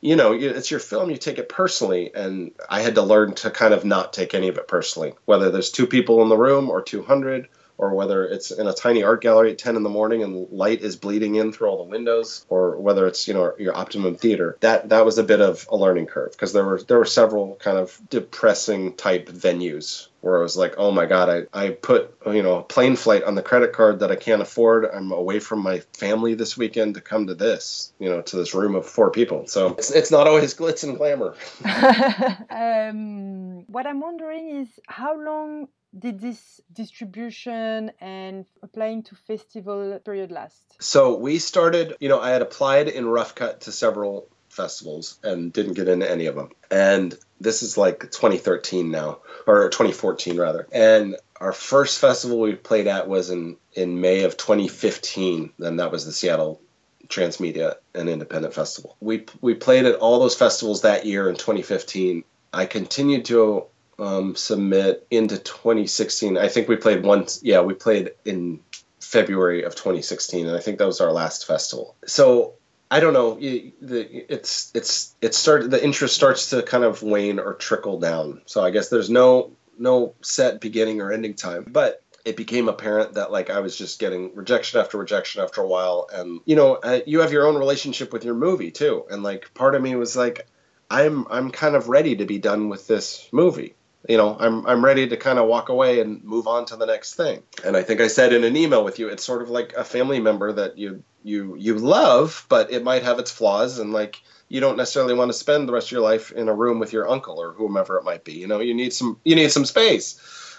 you 0.00 0.16
know, 0.16 0.32
it's 0.32 0.70
your 0.70 0.80
film, 0.80 1.10
you 1.10 1.16
take 1.16 1.38
it 1.38 1.48
personally. 1.48 2.10
And 2.14 2.52
I 2.68 2.80
had 2.80 2.94
to 2.94 3.02
learn 3.02 3.34
to 3.36 3.50
kind 3.50 3.74
of 3.74 3.84
not 3.84 4.12
take 4.12 4.34
any 4.34 4.48
of 4.48 4.56
it 4.58 4.68
personally, 4.68 5.14
whether 5.26 5.50
there's 5.50 5.70
two 5.70 5.86
people 5.86 6.22
in 6.22 6.28
the 6.28 6.36
room 6.36 6.70
or 6.70 6.82
200, 6.82 7.48
or 7.80 7.94
whether 7.94 8.24
it's 8.24 8.50
in 8.50 8.66
a 8.66 8.74
tiny 8.74 9.02
art 9.02 9.22
gallery 9.22 9.52
at 9.52 9.58
10 9.58 9.74
in 9.74 9.82
the 9.82 9.88
morning 9.88 10.22
and 10.22 10.50
light 10.50 10.82
is 10.82 10.96
bleeding 10.96 11.36
in 11.36 11.50
through 11.50 11.68
all 11.68 11.78
the 11.78 11.90
windows, 11.90 12.44
or 12.50 12.76
whether 12.76 13.06
it's, 13.06 13.26
you 13.26 13.32
know, 13.32 13.54
your 13.58 13.74
optimum 13.74 14.16
theater. 14.16 14.58
That 14.60 14.90
that 14.90 15.06
was 15.06 15.16
a 15.16 15.24
bit 15.24 15.40
of 15.40 15.66
a 15.70 15.76
learning 15.76 16.06
curve 16.06 16.32
because 16.32 16.52
there 16.52 16.64
were 16.64 16.80
there 16.82 16.98
were 16.98 17.06
several 17.06 17.56
kind 17.56 17.78
of 17.78 17.98
depressing 18.10 18.94
type 18.94 19.28
venues 19.28 20.08
where 20.20 20.38
I 20.38 20.42
was 20.42 20.56
like, 20.56 20.74
oh 20.76 20.90
my 20.90 21.06
God, 21.06 21.48
I, 21.54 21.58
I 21.58 21.70
put, 21.70 22.14
you 22.26 22.42
know, 22.42 22.58
a 22.58 22.62
plane 22.62 22.96
flight 22.96 23.24
on 23.24 23.34
the 23.34 23.42
credit 23.42 23.72
card 23.72 24.00
that 24.00 24.10
I 24.10 24.16
can't 24.16 24.42
afford. 24.42 24.84
I'm 24.84 25.12
away 25.12 25.40
from 25.40 25.60
my 25.60 25.80
family 25.94 26.34
this 26.34 26.58
weekend 26.58 26.94
to 26.96 27.00
come 27.00 27.26
to 27.28 27.34
this, 27.34 27.94
you 27.98 28.10
know, 28.10 28.20
to 28.20 28.36
this 28.36 28.54
room 28.54 28.74
of 28.74 28.84
four 28.84 29.10
people. 29.10 29.46
So 29.46 29.68
it's, 29.78 29.90
it's 29.90 30.10
not 30.10 30.26
always 30.26 30.54
glitz 30.54 30.84
and 30.84 30.98
glamour. 30.98 31.34
um, 32.50 33.64
what 33.68 33.86
I'm 33.86 34.00
wondering 34.00 34.60
is 34.60 34.68
how 34.86 35.18
long 35.18 35.68
did 35.96 36.20
this 36.20 36.60
distribution 36.72 37.92
and 38.00 38.46
applying 38.62 39.02
to 39.04 39.14
festival 39.14 39.98
period 40.04 40.30
last? 40.30 40.62
So 40.78 41.16
we 41.16 41.38
started, 41.38 41.96
you 42.00 42.08
know, 42.08 42.20
I 42.20 42.30
had 42.30 42.42
applied 42.42 42.88
in 42.88 43.06
Rough 43.06 43.34
Cut 43.34 43.62
to 43.62 43.72
several 43.72 44.28
festivals 44.48 45.18
and 45.22 45.52
didn't 45.52 45.74
get 45.74 45.88
into 45.88 46.10
any 46.10 46.26
of 46.26 46.34
them. 46.34 46.50
And 46.70 47.16
this 47.40 47.62
is 47.62 47.76
like 47.76 48.00
2013 48.00 48.90
now, 48.90 49.18
or 49.46 49.68
2014 49.68 50.36
rather. 50.36 50.66
And 50.72 51.16
our 51.40 51.52
first 51.52 52.00
festival 52.00 52.40
we 52.40 52.54
played 52.54 52.86
at 52.86 53.08
was 53.08 53.30
in 53.30 53.56
in 53.72 54.00
May 54.00 54.24
of 54.24 54.36
2015. 54.36 55.52
Then 55.58 55.76
that 55.76 55.92
was 55.92 56.04
the 56.04 56.12
Seattle 56.12 56.60
Transmedia 57.08 57.76
and 57.94 58.08
Independent 58.08 58.54
Festival. 58.54 58.96
We 59.00 59.26
we 59.40 59.54
played 59.54 59.86
at 59.86 59.96
all 59.96 60.20
those 60.20 60.36
festivals 60.36 60.82
that 60.82 61.06
year 61.06 61.28
in 61.28 61.36
2015. 61.36 62.24
I 62.52 62.66
continued 62.66 63.26
to 63.26 63.66
um, 64.00 64.34
submit 64.34 65.06
into 65.10 65.38
2016. 65.38 66.36
I 66.36 66.48
think 66.48 66.68
we 66.68 66.76
played 66.76 67.04
once. 67.04 67.40
Yeah, 67.42 67.60
we 67.60 67.74
played 67.74 68.12
in 68.24 68.60
February 69.00 69.64
of 69.64 69.74
2016, 69.74 70.46
and 70.46 70.56
I 70.56 70.60
think 70.60 70.78
that 70.78 70.86
was 70.86 71.00
our 71.00 71.12
last 71.12 71.46
festival. 71.46 71.96
So 72.06 72.54
I 72.90 73.00
don't 73.00 73.12
know. 73.12 73.38
It's 73.40 74.72
it's 74.74 75.14
it 75.20 75.34
started. 75.34 75.70
The 75.70 75.82
interest 75.82 76.14
starts 76.14 76.50
to 76.50 76.62
kind 76.62 76.84
of 76.84 77.02
wane 77.02 77.38
or 77.38 77.54
trickle 77.54 78.00
down. 78.00 78.42
So 78.46 78.64
I 78.64 78.70
guess 78.70 78.88
there's 78.88 79.10
no 79.10 79.52
no 79.78 80.14
set 80.22 80.60
beginning 80.60 81.00
or 81.00 81.12
ending 81.12 81.34
time, 81.34 81.66
but 81.68 82.02
it 82.24 82.36
became 82.36 82.68
apparent 82.68 83.14
that 83.14 83.32
like 83.32 83.48
I 83.48 83.60
was 83.60 83.76
just 83.76 83.98
getting 83.98 84.34
rejection 84.34 84.80
after 84.80 84.98
rejection 84.98 85.42
after 85.42 85.60
a 85.60 85.66
while, 85.66 86.08
and 86.12 86.40
you 86.44 86.56
know, 86.56 86.74
uh, 86.74 87.00
you 87.06 87.20
have 87.20 87.32
your 87.32 87.46
own 87.46 87.56
relationship 87.56 88.12
with 88.12 88.24
your 88.24 88.34
movie 88.34 88.70
too, 88.70 89.04
and 89.10 89.22
like 89.22 89.54
part 89.54 89.74
of 89.74 89.82
me 89.82 89.94
was 89.96 90.16
like, 90.16 90.46
I'm 90.90 91.26
I'm 91.30 91.50
kind 91.50 91.76
of 91.76 91.88
ready 91.88 92.16
to 92.16 92.26
be 92.26 92.38
done 92.38 92.68
with 92.68 92.86
this 92.86 93.28
movie 93.32 93.74
you 94.08 94.16
know 94.16 94.36
i'm 94.40 94.66
i'm 94.66 94.84
ready 94.84 95.06
to 95.06 95.16
kind 95.16 95.38
of 95.38 95.46
walk 95.46 95.68
away 95.68 96.00
and 96.00 96.24
move 96.24 96.46
on 96.46 96.64
to 96.64 96.76
the 96.76 96.86
next 96.86 97.14
thing. 97.14 97.42
And 97.64 97.76
i 97.76 97.82
think 97.82 98.00
i 98.00 98.08
said 98.08 98.32
in 98.32 98.44
an 98.44 98.56
email 98.56 98.84
with 98.84 98.98
you 98.98 99.08
it's 99.08 99.24
sort 99.24 99.42
of 99.42 99.50
like 99.50 99.72
a 99.74 99.84
family 99.84 100.20
member 100.20 100.52
that 100.52 100.78
you 100.78 101.02
you 101.22 101.54
you 101.56 101.74
love 101.74 102.46
but 102.48 102.72
it 102.72 102.82
might 102.82 103.02
have 103.02 103.18
its 103.18 103.30
flaws 103.30 103.78
and 103.78 103.92
like 103.92 104.22
you 104.48 104.60
don't 104.60 104.76
necessarily 104.76 105.14
want 105.14 105.28
to 105.28 105.38
spend 105.38 105.68
the 105.68 105.72
rest 105.72 105.88
of 105.88 105.92
your 105.92 106.00
life 106.00 106.32
in 106.32 106.48
a 106.48 106.54
room 106.54 106.78
with 106.78 106.92
your 106.92 107.08
uncle 107.08 107.40
or 107.40 107.52
whomever 107.52 107.98
it 107.98 108.04
might 108.04 108.24
be 108.24 108.32
you 108.32 108.46
know? 108.46 108.60
You 108.60 108.74
need 108.74 108.92
some 108.92 109.20
you 109.24 109.36
need 109.36 109.52
some 109.52 109.64
space. 109.64 110.18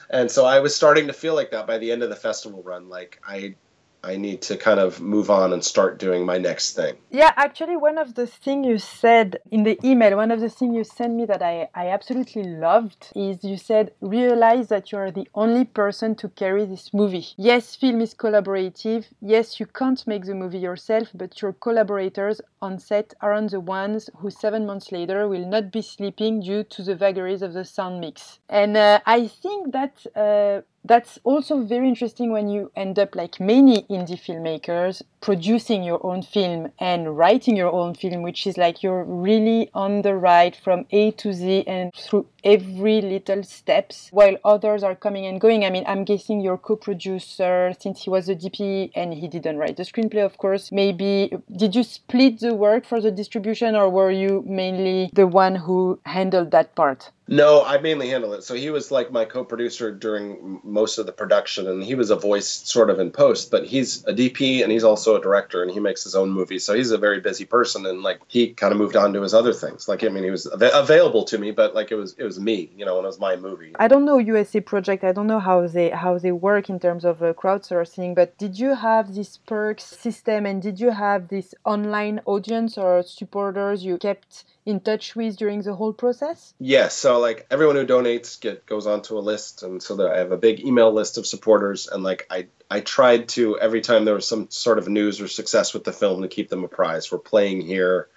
And 0.10 0.30
so 0.30 0.46
i 0.46 0.60
was 0.60 0.76
starting 0.76 1.08
to 1.08 1.14
feel 1.14 1.36
like 1.36 1.52
that 1.52 1.68
by 1.68 1.78
the 1.78 1.92
end 1.92 2.04
of 2.04 2.10
the 2.10 2.16
festival 2.16 2.62
run 2.62 2.90
like 2.90 3.22
i 3.28 3.56
I 4.04 4.18
need 4.18 4.42
to 4.44 4.58
kind 4.58 4.80
of 4.80 5.00
move 5.00 5.30
on 5.30 5.54
and 5.54 5.64
start 5.64 6.00
doing 6.00 6.26
my 6.26 6.40
next 6.40 6.76
thing. 6.76 6.96
Yeah, 7.12 7.32
actually, 7.36 7.78
one 7.78 8.00
of 8.00 8.16
the 8.16 8.26
things 8.26 8.66
you 8.66 8.80
said 8.80 9.38
in 9.52 9.64
the 9.64 9.78
email, 9.84 10.18
one 10.18 10.32
of 10.32 10.40
the 10.40 10.50
things 10.50 10.76
you 10.76 10.84
sent 10.84 11.14
me 11.14 11.26
that 11.26 11.44
I, 11.44 11.70
I 11.76 11.90
absolutely 11.90 12.44
loved 12.44 13.12
is 13.16 13.44
you 13.44 13.58
said, 13.58 13.92
realize 14.02 14.70
that 14.70 14.92
you're 14.92 15.12
the 15.12 15.28
only 15.36 15.66
person 15.66 16.16
to 16.16 16.30
carry 16.30 16.66
this 16.66 16.94
movie. 16.94 17.28
Yes, 17.38 17.76
film 17.76 18.02
is 18.02 18.16
collaborative. 18.16 19.06
Yes, 19.22 19.60
you 19.60 19.68
can't 19.68 20.06
make 20.08 20.26
the 20.26 20.34
movie 20.34 20.60
yourself, 20.60 21.10
but 21.14 21.40
your 21.42 21.54
collaborators 21.54 22.42
on 22.62 22.80
set 22.80 23.14
aren't 23.22 23.52
the 23.52 23.60
ones 23.60 24.10
who 24.18 24.32
seven 24.32 24.66
months 24.66 24.92
later 24.92 25.28
will 25.28 25.48
not 25.48 25.72
be 25.72 25.82
sleeping 25.82 26.42
due 26.42 26.64
to 26.64 26.82
the 26.82 26.96
vagaries 26.96 27.42
of 27.44 27.54
the 27.54 27.66
sound 27.66 28.00
mix. 28.00 28.40
And 28.50 28.76
uh, 28.78 29.00
I 29.06 29.28
think 29.28 29.74
that 29.74 30.06
uh, 30.16 30.62
that's 30.84 31.20
also 31.24 31.64
very 31.64 31.88
interesting 31.88 32.32
when 32.32 32.50
you 32.50 32.72
end 32.76 32.98
up 32.98 33.16
like 33.16 33.40
many 33.40 33.84
indie 33.84 34.20
filmmakers 34.20 35.02
producing 35.22 35.84
your 35.84 36.04
own 36.06 36.24
film 36.24 36.72
and 36.80 37.16
writing 37.16 37.56
your 37.56 37.72
own 37.72 37.94
film 37.94 38.24
which 38.24 38.48
is 38.48 38.58
like 38.58 38.82
you're 38.82 39.04
really 39.04 39.70
on 39.74 40.02
the 40.02 40.16
ride 40.16 40.56
from 40.56 40.86
a 40.90 41.12
to 41.12 41.32
z 41.32 41.64
and 41.68 41.94
through 41.94 42.26
every 42.44 43.02
little 43.02 43.44
steps 43.44 44.10
while 44.12 44.36
others 44.44 44.82
are 44.82 44.96
coming 44.96 45.26
and 45.28 45.40
going 45.40 45.64
i 45.64 45.70
mean 45.70 45.84
i'm 45.88 46.04
guessing 46.04 46.42
your 46.42 46.58
co-producer 46.58 47.72
since 47.80 48.04
he 48.04 48.10
was 48.10 48.26
the 48.26 48.36
dp 48.36 48.92
and 48.96 49.14
he 49.14 49.28
didn't 49.28 49.58
write 49.58 49.78
the 49.78 49.84
screenplay 49.84 50.26
of 50.26 50.38
course 50.40 50.72
maybe 50.72 51.32
did 51.56 51.76
you 51.76 51.84
split 51.84 52.40
the 52.40 52.56
work 52.56 52.84
for 52.84 53.00
the 53.00 53.12
distribution 53.12 53.76
or 53.76 53.90
were 53.90 54.12
you 54.12 54.44
mainly 54.48 55.10
the 55.14 55.28
one 55.28 55.56
who 55.56 56.00
handled 56.06 56.50
that 56.50 56.74
part 56.76 57.12
no, 57.32 57.64
I 57.64 57.78
mainly 57.78 58.10
handle 58.10 58.34
it. 58.34 58.44
So 58.44 58.56
he 58.56 58.70
was 58.72 58.92
like 58.92 59.10
my 59.10 59.24
co-producer 59.24 59.90
during 59.90 60.60
most 60.66 60.98
of 60.98 61.06
the 61.06 61.14
production, 61.14 61.66
and 61.66 61.82
he 61.82 61.96
was 61.96 62.10
a 62.10 62.18
voice 62.18 62.50
sort 62.50 62.90
of 62.90 63.00
in 63.00 63.10
post. 63.10 63.50
But 63.50 63.66
he's 63.66 64.06
a 64.06 64.12
DP 64.12 64.62
and 64.62 64.70
he's 64.70 64.84
also 64.84 65.11
a 65.16 65.22
director, 65.22 65.62
and 65.62 65.72
he 65.72 65.80
makes 65.80 66.04
his 66.04 66.16
own 66.16 66.30
movies. 66.32 66.66
So 66.66 66.74
he's 66.74 66.92
a 66.92 66.98
very 66.98 67.20
busy 67.20 67.46
person, 67.46 67.86
and 67.86 68.02
like 68.02 68.20
he 68.28 68.54
kind 68.54 68.72
of 68.72 68.78
moved 68.78 68.96
on 68.96 69.14
to 69.14 69.22
his 69.22 69.34
other 69.34 69.54
things. 69.54 69.88
Like 69.88 70.04
I 70.04 70.10
mean, 70.10 70.24
he 70.24 70.32
was 70.32 70.48
av- 70.48 70.62
available 70.74 71.24
to 71.26 71.38
me, 71.38 71.52
but 71.52 71.76
like 71.76 71.92
it 71.92 71.96
was 71.96 72.16
it 72.18 72.24
was 72.24 72.40
me, 72.40 72.72
you 72.76 72.86
know, 72.86 72.98
and 72.98 73.06
it 73.06 73.08
was 73.08 73.20
my 73.20 73.36
movie. 73.36 73.74
I 73.78 73.88
don't 73.88 74.06
know 74.06 74.18
USA 74.18 74.62
Project. 74.62 75.04
I 75.04 75.12
don't 75.12 75.28
know 75.28 75.40
how 75.40 75.68
they 75.68 75.90
how 75.90 76.18
they 76.18 76.32
work 76.32 76.70
in 76.70 76.80
terms 76.80 77.06
of 77.06 77.22
uh, 77.22 77.34
crowdsourcing. 77.34 78.16
But 78.16 78.38
did 78.38 78.60
you 78.60 78.76
have 78.76 79.16
this 79.16 79.38
perks 79.38 79.84
system, 79.84 80.46
and 80.46 80.62
did 80.62 80.80
you 80.80 80.92
have 80.92 81.28
this 81.28 81.54
online 81.66 82.22
audience 82.26 82.78
or 82.78 83.04
supporters 83.04 83.84
you 83.84 83.98
kept 83.98 84.46
in 84.66 84.80
touch 84.80 85.16
with 85.16 85.38
during 85.38 85.62
the 85.62 85.74
whole 85.74 85.94
process? 85.94 86.54
Yes. 86.60 86.96
So 86.96 87.20
like 87.20 87.48
everyone 87.50 87.76
who 87.76 87.86
donates 87.86 88.40
get 88.40 88.66
goes 88.66 88.88
onto 88.88 89.18
a 89.18 89.20
list, 89.20 89.64
and 89.64 89.82
so 89.82 89.96
that 89.98 90.12
I 90.12 90.20
have 90.20 90.32
a 90.32 90.38
big 90.38 90.60
email 90.60 90.92
list 90.92 91.18
of 91.18 91.26
supporters, 91.26 91.88
and 91.88 92.04
like 92.04 92.28
I 92.30 92.48
I 92.70 92.82
tried 92.82 93.30
to 93.30 93.60
every 93.60 93.82
time 93.82 94.06
there 94.06 94.14
was 94.14 94.28
some 94.28 94.50
sort 94.50 94.78
of 94.78 94.88
news 94.88 95.22
or 95.22 95.28
success 95.28 95.74
with 95.74 95.84
the 95.84 95.94
film 95.94 96.22
to 96.22 96.28
keep 96.28 96.50
them 96.50 96.64
apprised. 96.64 97.12
We're 97.12 97.20
playing 97.20 97.62
here 97.62 98.08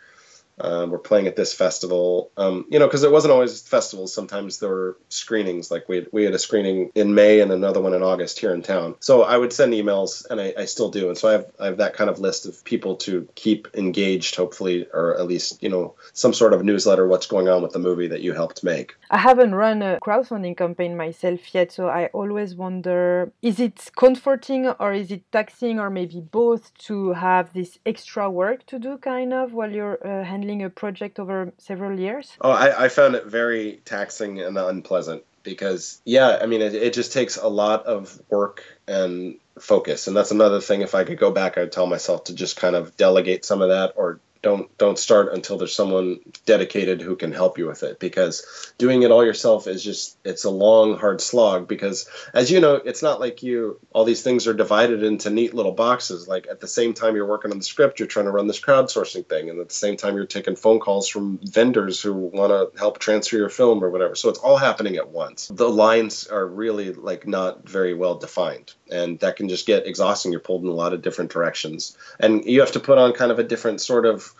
um, 0.60 0.90
we're 0.90 0.98
playing 0.98 1.26
at 1.26 1.36
this 1.36 1.52
festival. 1.52 2.30
Um, 2.36 2.66
you 2.70 2.78
know, 2.78 2.86
because 2.86 3.02
it 3.02 3.10
wasn't 3.12 3.32
always 3.32 3.62
festivals. 3.62 4.14
Sometimes 4.14 4.58
there 4.58 4.68
were 4.68 4.98
screenings. 5.08 5.70
Like 5.70 5.88
we 5.88 6.06
we 6.12 6.24
had 6.24 6.34
a 6.34 6.38
screening 6.38 6.90
in 6.94 7.14
May 7.14 7.40
and 7.40 7.50
another 7.50 7.80
one 7.80 7.94
in 7.94 8.02
August 8.02 8.38
here 8.38 8.54
in 8.54 8.62
town. 8.62 8.96
So 9.00 9.22
I 9.22 9.36
would 9.36 9.52
send 9.52 9.72
emails, 9.72 10.28
and 10.28 10.40
I, 10.40 10.54
I 10.58 10.64
still 10.66 10.90
do. 10.90 11.08
And 11.08 11.18
so 11.18 11.28
I 11.28 11.32
have 11.32 11.46
I 11.58 11.66
have 11.66 11.78
that 11.78 11.94
kind 11.94 12.10
of 12.10 12.18
list 12.18 12.46
of 12.46 12.64
people 12.64 12.96
to 12.96 13.28
keep 13.34 13.68
engaged, 13.74 14.36
hopefully, 14.36 14.86
or 14.92 15.18
at 15.18 15.26
least 15.26 15.62
you 15.62 15.68
know 15.68 15.94
some 16.12 16.32
sort 16.32 16.52
of 16.52 16.64
newsletter. 16.64 17.06
What's 17.06 17.26
going 17.26 17.48
on 17.48 17.62
with 17.62 17.72
the 17.72 17.78
movie 17.78 18.08
that 18.08 18.20
you 18.20 18.32
helped 18.32 18.62
make? 18.62 18.94
I 19.10 19.18
haven't 19.18 19.54
run 19.54 19.82
a 19.82 19.98
crowdfunding 20.00 20.56
campaign 20.56 20.96
myself 20.96 21.54
yet, 21.54 21.72
so 21.72 21.88
I 21.88 22.06
always 22.12 22.54
wonder: 22.54 23.32
is 23.42 23.60
it 23.60 23.90
comforting 23.96 24.66
or 24.68 24.92
is 24.92 25.10
it 25.10 25.22
taxing, 25.32 25.78
or 25.78 25.90
maybe 25.90 26.20
both, 26.20 26.72
to 26.86 27.12
have 27.12 27.52
this 27.52 27.78
extra 27.84 28.30
work 28.30 28.66
to 28.66 28.78
do, 28.78 28.98
kind 28.98 29.32
of, 29.32 29.52
while 29.52 29.70
you're 29.70 29.98
uh, 30.06 30.24
handling 30.24 30.62
a 30.62 30.70
project 30.70 31.18
over 31.18 31.52
several 31.58 31.98
years? 31.98 32.32
Oh, 32.40 32.50
I, 32.50 32.84
I 32.84 32.88
found 32.88 33.14
it 33.14 33.26
very 33.26 33.80
taxing 33.84 34.40
and 34.40 34.56
unpleasant 34.56 35.24
because, 35.42 36.00
yeah, 36.04 36.38
I 36.40 36.46
mean, 36.46 36.62
it, 36.62 36.74
it 36.74 36.94
just 36.94 37.12
takes 37.12 37.36
a 37.36 37.48
lot 37.48 37.84
of 37.86 38.20
work 38.30 38.64
and 38.88 39.36
focus. 39.58 40.08
And 40.08 40.16
that's 40.16 40.30
another 40.30 40.60
thing. 40.60 40.80
If 40.80 40.94
I 40.94 41.04
could 41.04 41.18
go 41.18 41.30
back, 41.30 41.58
I'd 41.58 41.70
tell 41.70 41.86
myself 41.86 42.24
to 42.24 42.34
just 42.34 42.56
kind 42.56 42.74
of 42.74 42.96
delegate 42.96 43.44
some 43.44 43.62
of 43.62 43.68
that 43.68 43.92
or 43.96 44.20
don't 44.44 44.76
don't 44.76 44.98
start 44.98 45.32
until 45.32 45.56
there's 45.56 45.74
someone 45.74 46.20
dedicated 46.44 47.00
who 47.00 47.16
can 47.16 47.32
help 47.32 47.56
you 47.56 47.66
with 47.66 47.82
it 47.82 47.98
because 47.98 48.72
doing 48.76 49.02
it 49.02 49.10
all 49.10 49.24
yourself 49.24 49.66
is 49.66 49.82
just 49.82 50.18
it's 50.22 50.44
a 50.44 50.50
long 50.50 50.98
hard 50.98 51.20
slog 51.22 51.66
because 51.66 52.06
as 52.34 52.50
you 52.50 52.60
know 52.60 52.74
it's 52.74 53.02
not 53.02 53.18
like 53.18 53.42
you 53.42 53.80
all 53.92 54.04
these 54.04 54.22
things 54.22 54.46
are 54.46 54.52
divided 54.52 55.02
into 55.02 55.30
neat 55.30 55.54
little 55.54 55.72
boxes. 55.72 56.28
Like 56.28 56.46
at 56.48 56.60
the 56.60 56.68
same 56.68 56.92
time 56.92 57.16
you're 57.16 57.26
working 57.26 57.50
on 57.50 57.58
the 57.58 57.64
script 57.64 57.98
you're 57.98 58.06
trying 58.06 58.26
to 58.26 58.32
run 58.32 58.46
this 58.46 58.60
crowdsourcing 58.60 59.26
thing 59.26 59.48
and 59.48 59.58
at 59.60 59.70
the 59.70 59.74
same 59.74 59.96
time 59.96 60.14
you're 60.14 60.26
taking 60.26 60.56
phone 60.56 60.78
calls 60.78 61.08
from 61.08 61.38
vendors 61.42 62.02
who 62.02 62.12
want 62.12 62.52
to 62.52 62.78
help 62.78 62.98
transfer 62.98 63.36
your 63.36 63.48
film 63.48 63.82
or 63.82 63.88
whatever. 63.88 64.14
So 64.14 64.28
it's 64.28 64.38
all 64.38 64.58
happening 64.58 64.96
at 64.96 65.08
once. 65.08 65.48
The 65.48 65.70
lines 65.70 66.26
are 66.26 66.46
really 66.46 66.92
like 66.92 67.26
not 67.26 67.66
very 67.66 67.94
well 67.94 68.16
defined 68.16 68.74
and 68.90 69.18
that 69.20 69.36
can 69.36 69.48
just 69.48 69.66
get 69.66 69.86
exhausting. 69.86 70.32
You're 70.32 70.40
pulled 70.40 70.62
in 70.62 70.68
a 70.68 70.72
lot 70.72 70.92
of 70.92 71.00
different 71.00 71.30
directions. 71.30 71.96
And 72.20 72.44
you 72.44 72.60
have 72.60 72.72
to 72.72 72.80
put 72.80 72.98
on 72.98 73.12
kind 73.12 73.32
of 73.32 73.38
a 73.38 73.42
different 73.42 73.80
sort 73.80 74.04
of 74.04 74.33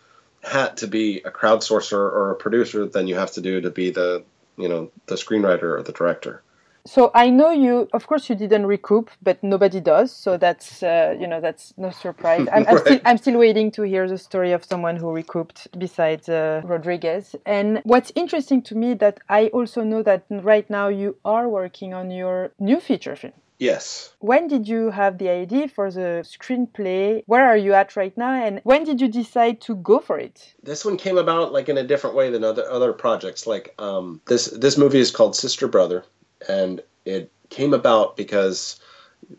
hat 0.44 0.76
to 0.78 0.86
be 0.86 1.20
a 1.24 1.30
crowdsourcer 1.30 1.98
or 1.98 2.30
a 2.30 2.36
producer 2.36 2.86
than 2.86 3.06
you 3.06 3.14
have 3.14 3.32
to 3.32 3.40
do 3.40 3.60
to 3.60 3.70
be 3.70 3.90
the 3.90 4.24
you 4.56 4.68
know 4.68 4.90
the 5.06 5.16
screenwriter 5.16 5.78
or 5.78 5.82
the 5.82 5.92
director. 5.92 6.42
So 6.86 7.10
i 7.14 7.30
know 7.30 7.50
you 7.50 7.88
of 7.94 8.06
course 8.06 8.28
you 8.28 8.36
didn't 8.36 8.66
recoup 8.66 9.10
but 9.22 9.42
nobody 9.42 9.80
does. 9.80 10.12
So 10.12 10.36
that's 10.36 10.82
uh, 10.82 11.16
you 11.18 11.26
know 11.26 11.40
that's 11.40 11.72
no 11.76 11.90
surprise. 11.90 12.46
I'm, 12.52 12.66
I'm, 12.68 12.78
still, 12.78 13.00
I'm, 13.06 13.18
still, 13.18 13.38
waiting 13.38 13.70
to 13.72 13.82
hear 13.82 14.06
the 14.06 14.18
story 14.18 14.52
of 14.52 14.64
someone 14.64 14.96
who 14.96 15.10
recouped 15.10 15.68
besides 15.78 16.28
uh, 16.28 16.60
rodriguez. 16.64 17.34
And 17.46 17.80
what's 17.84 18.12
interesting 18.14 18.60
to 18.62 18.74
me 18.74 18.94
that 18.94 19.20
i 19.28 19.46
also 19.48 19.82
know 19.82 20.02
that 20.02 20.24
right 20.28 20.68
now 20.68 20.88
you 20.88 21.16
are 21.24 21.48
working 21.48 21.94
on 21.94 22.10
your 22.10 22.52
new 22.58 22.80
feature 22.80 23.16
film 23.16 23.34
Yes. 23.58 24.12
When 24.18 24.48
did 24.48 24.66
you 24.68 24.90
have 24.90 25.18
the 25.18 25.28
idea 25.28 25.68
for 25.68 25.90
the 25.90 26.24
screenplay? 26.24 27.22
Where 27.26 27.46
are 27.46 27.56
you 27.56 27.72
at 27.72 27.96
right 27.96 28.16
now? 28.16 28.32
And 28.32 28.60
when 28.64 28.84
did 28.84 29.00
you 29.00 29.08
decide 29.08 29.60
to 29.62 29.76
go 29.76 30.00
for 30.00 30.18
it? 30.18 30.54
This 30.62 30.84
one 30.84 30.96
came 30.96 31.18
about 31.18 31.52
like 31.52 31.68
in 31.68 31.78
a 31.78 31.84
different 31.84 32.16
way 32.16 32.30
than 32.30 32.42
other 32.44 32.68
other 32.68 32.92
projects. 32.92 33.46
Like 33.46 33.74
um, 33.78 34.20
this 34.26 34.46
this 34.46 34.76
movie 34.76 34.98
is 34.98 35.10
called 35.10 35.36
Sister 35.36 35.68
Brother, 35.68 36.04
and 36.48 36.82
it 37.04 37.30
came 37.50 37.74
about 37.74 38.16
because 38.16 38.80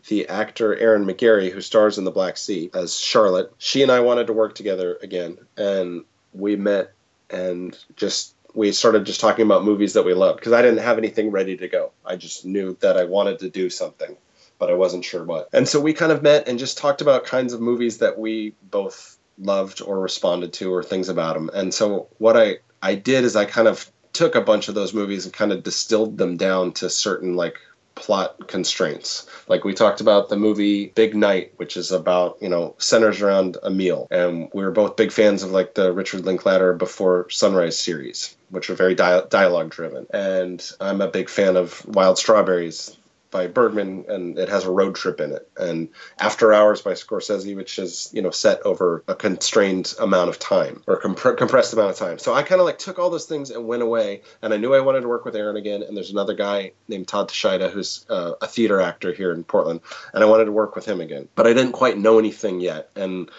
the 0.08 0.28
actor 0.28 0.74
Erin 0.76 1.04
McGarry, 1.04 1.50
who 1.50 1.60
stars 1.60 1.98
in 1.98 2.04
The 2.04 2.10
Black 2.10 2.36
Sea 2.36 2.70
as 2.74 2.98
Charlotte, 2.98 3.52
she 3.58 3.82
and 3.82 3.92
I 3.92 4.00
wanted 4.00 4.26
to 4.28 4.32
work 4.32 4.54
together 4.54 4.98
again, 5.02 5.38
and 5.56 6.04
we 6.32 6.56
met 6.56 6.92
and 7.30 7.76
just 7.96 8.34
we 8.56 8.72
started 8.72 9.04
just 9.04 9.20
talking 9.20 9.44
about 9.44 9.64
movies 9.64 9.92
that 9.92 10.04
we 10.04 10.14
loved 10.14 10.40
because 10.40 10.54
I 10.54 10.62
didn't 10.62 10.78
have 10.78 10.96
anything 10.96 11.30
ready 11.30 11.58
to 11.58 11.68
go. 11.68 11.92
I 12.04 12.16
just 12.16 12.46
knew 12.46 12.76
that 12.80 12.96
I 12.96 13.04
wanted 13.04 13.40
to 13.40 13.50
do 13.50 13.68
something, 13.68 14.16
but 14.58 14.70
I 14.70 14.74
wasn't 14.74 15.04
sure 15.04 15.22
what. 15.22 15.50
And 15.52 15.68
so 15.68 15.78
we 15.78 15.92
kind 15.92 16.10
of 16.10 16.22
met 16.22 16.48
and 16.48 16.58
just 16.58 16.78
talked 16.78 17.02
about 17.02 17.26
kinds 17.26 17.52
of 17.52 17.60
movies 17.60 17.98
that 17.98 18.18
we 18.18 18.54
both 18.62 19.18
loved 19.38 19.82
or 19.82 20.00
responded 20.00 20.54
to 20.54 20.72
or 20.72 20.82
things 20.82 21.10
about 21.10 21.34
them. 21.34 21.50
And 21.52 21.72
so 21.72 22.08
what 22.16 22.36
I 22.36 22.60
I 22.82 22.94
did 22.94 23.24
is 23.24 23.36
I 23.36 23.44
kind 23.44 23.68
of 23.68 23.90
took 24.14 24.34
a 24.34 24.40
bunch 24.40 24.68
of 24.68 24.74
those 24.74 24.94
movies 24.94 25.26
and 25.26 25.34
kind 25.34 25.52
of 25.52 25.62
distilled 25.62 26.16
them 26.16 26.38
down 26.38 26.72
to 26.72 26.88
certain 26.88 27.36
like 27.36 27.58
plot 27.96 28.46
constraints. 28.46 29.26
Like 29.48 29.64
we 29.64 29.74
talked 29.74 30.00
about 30.00 30.28
the 30.28 30.36
movie 30.36 30.86
Big 30.86 31.16
Night, 31.16 31.54
which 31.56 31.76
is 31.76 31.90
about, 31.90 32.38
you 32.40 32.48
know, 32.48 32.76
centers 32.78 33.20
around 33.20 33.56
a 33.62 33.70
meal. 33.70 34.06
And 34.10 34.48
we 34.54 34.62
were 34.62 34.70
both 34.70 34.96
big 34.96 35.10
fans 35.10 35.42
of 35.42 35.50
like 35.50 35.74
the 35.74 35.92
Richard 35.92 36.24
Linklater 36.24 36.74
Before 36.74 37.28
Sunrise 37.30 37.78
series, 37.78 38.36
which 38.50 38.70
are 38.70 38.74
very 38.74 38.94
dialogue 38.94 39.70
driven. 39.70 40.06
And 40.10 40.64
I'm 40.80 41.00
a 41.00 41.08
big 41.08 41.28
fan 41.28 41.56
of 41.56 41.84
Wild 41.86 42.18
Strawberries, 42.18 42.96
by 43.36 43.46
Bergman, 43.46 44.06
and 44.08 44.38
it 44.38 44.48
has 44.48 44.64
a 44.64 44.70
road 44.70 44.94
trip 44.94 45.20
in 45.20 45.30
it. 45.30 45.46
And 45.58 45.90
After 46.18 46.54
Hours 46.54 46.80
by 46.80 46.92
Scorsese, 46.92 47.54
which 47.54 47.78
is 47.78 48.08
you 48.14 48.22
know 48.22 48.30
set 48.30 48.62
over 48.62 49.04
a 49.08 49.14
constrained 49.14 49.92
amount 50.00 50.30
of 50.30 50.38
time 50.38 50.82
or 50.86 50.96
comp- 50.96 51.36
compressed 51.36 51.74
amount 51.74 51.90
of 51.90 51.98
time. 51.98 52.18
So 52.18 52.32
I 52.32 52.42
kind 52.42 52.62
of 52.62 52.66
like 52.66 52.78
took 52.78 52.98
all 52.98 53.10
those 53.10 53.26
things 53.26 53.50
and 53.50 53.68
went 53.68 53.82
away. 53.82 54.22
And 54.40 54.54
I 54.54 54.56
knew 54.56 54.74
I 54.74 54.80
wanted 54.80 55.02
to 55.02 55.08
work 55.08 55.26
with 55.26 55.36
Erin 55.36 55.56
again. 55.56 55.82
And 55.82 55.94
there's 55.94 56.10
another 56.10 56.32
guy 56.32 56.72
named 56.88 57.08
Todd 57.08 57.28
Tashida 57.28 57.70
who's 57.70 58.06
uh, 58.08 58.32
a 58.40 58.46
theater 58.46 58.80
actor 58.80 59.12
here 59.12 59.32
in 59.32 59.44
Portland, 59.44 59.80
and 60.14 60.24
I 60.24 60.26
wanted 60.26 60.46
to 60.46 60.52
work 60.52 60.74
with 60.74 60.86
him 60.86 61.02
again. 61.02 61.28
But 61.34 61.46
I 61.46 61.52
didn't 61.52 61.72
quite 61.72 61.98
know 61.98 62.18
anything 62.18 62.60
yet, 62.60 62.88
and 62.96 63.30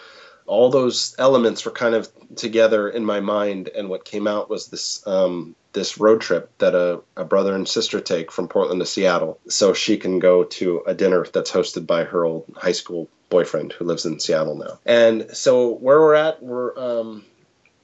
all 0.46 0.70
those 0.70 1.16
elements 1.18 1.66
were 1.66 1.72
kind 1.72 1.96
of 1.96 2.08
together 2.36 2.88
in 2.88 3.04
my 3.04 3.20
mind, 3.20 3.70
and 3.70 3.90
what 3.90 4.06
came 4.06 4.28
out 4.28 4.48
was 4.50 4.68
this 4.68 5.06
um, 5.08 5.56
this 5.78 6.00
road 6.00 6.22
trip 6.22 6.50
that 6.58 6.74
a, 6.74 7.02
a 7.16 7.24
brother 7.24 7.54
and 7.54 7.68
sister 7.68 8.00
take 8.00 8.32
from 8.32 8.48
Portland 8.48 8.82
to 8.82 8.86
Seattle, 8.86 9.40
so 9.48 9.74
she 9.74 9.98
can 9.98 10.18
go 10.18 10.44
to 10.44 10.82
a 10.88 10.96
dinner 10.96 11.26
that's 11.32 11.52
hosted 11.52 11.86
by 11.86 12.04
her 12.04 12.26
old 12.26 12.46
high 12.56 12.72
school 12.72 13.08
boyfriend 13.30 13.74
who 13.74 13.86
lives 13.86 14.06
in 14.06 14.20
Seattle 14.20 14.56
now. 14.56 14.80
And 14.86 15.30
so 15.38 15.70
where 15.76 16.00
we're 16.00 16.16
at, 16.16 16.42
we're 16.42 16.78
um, 16.80 17.26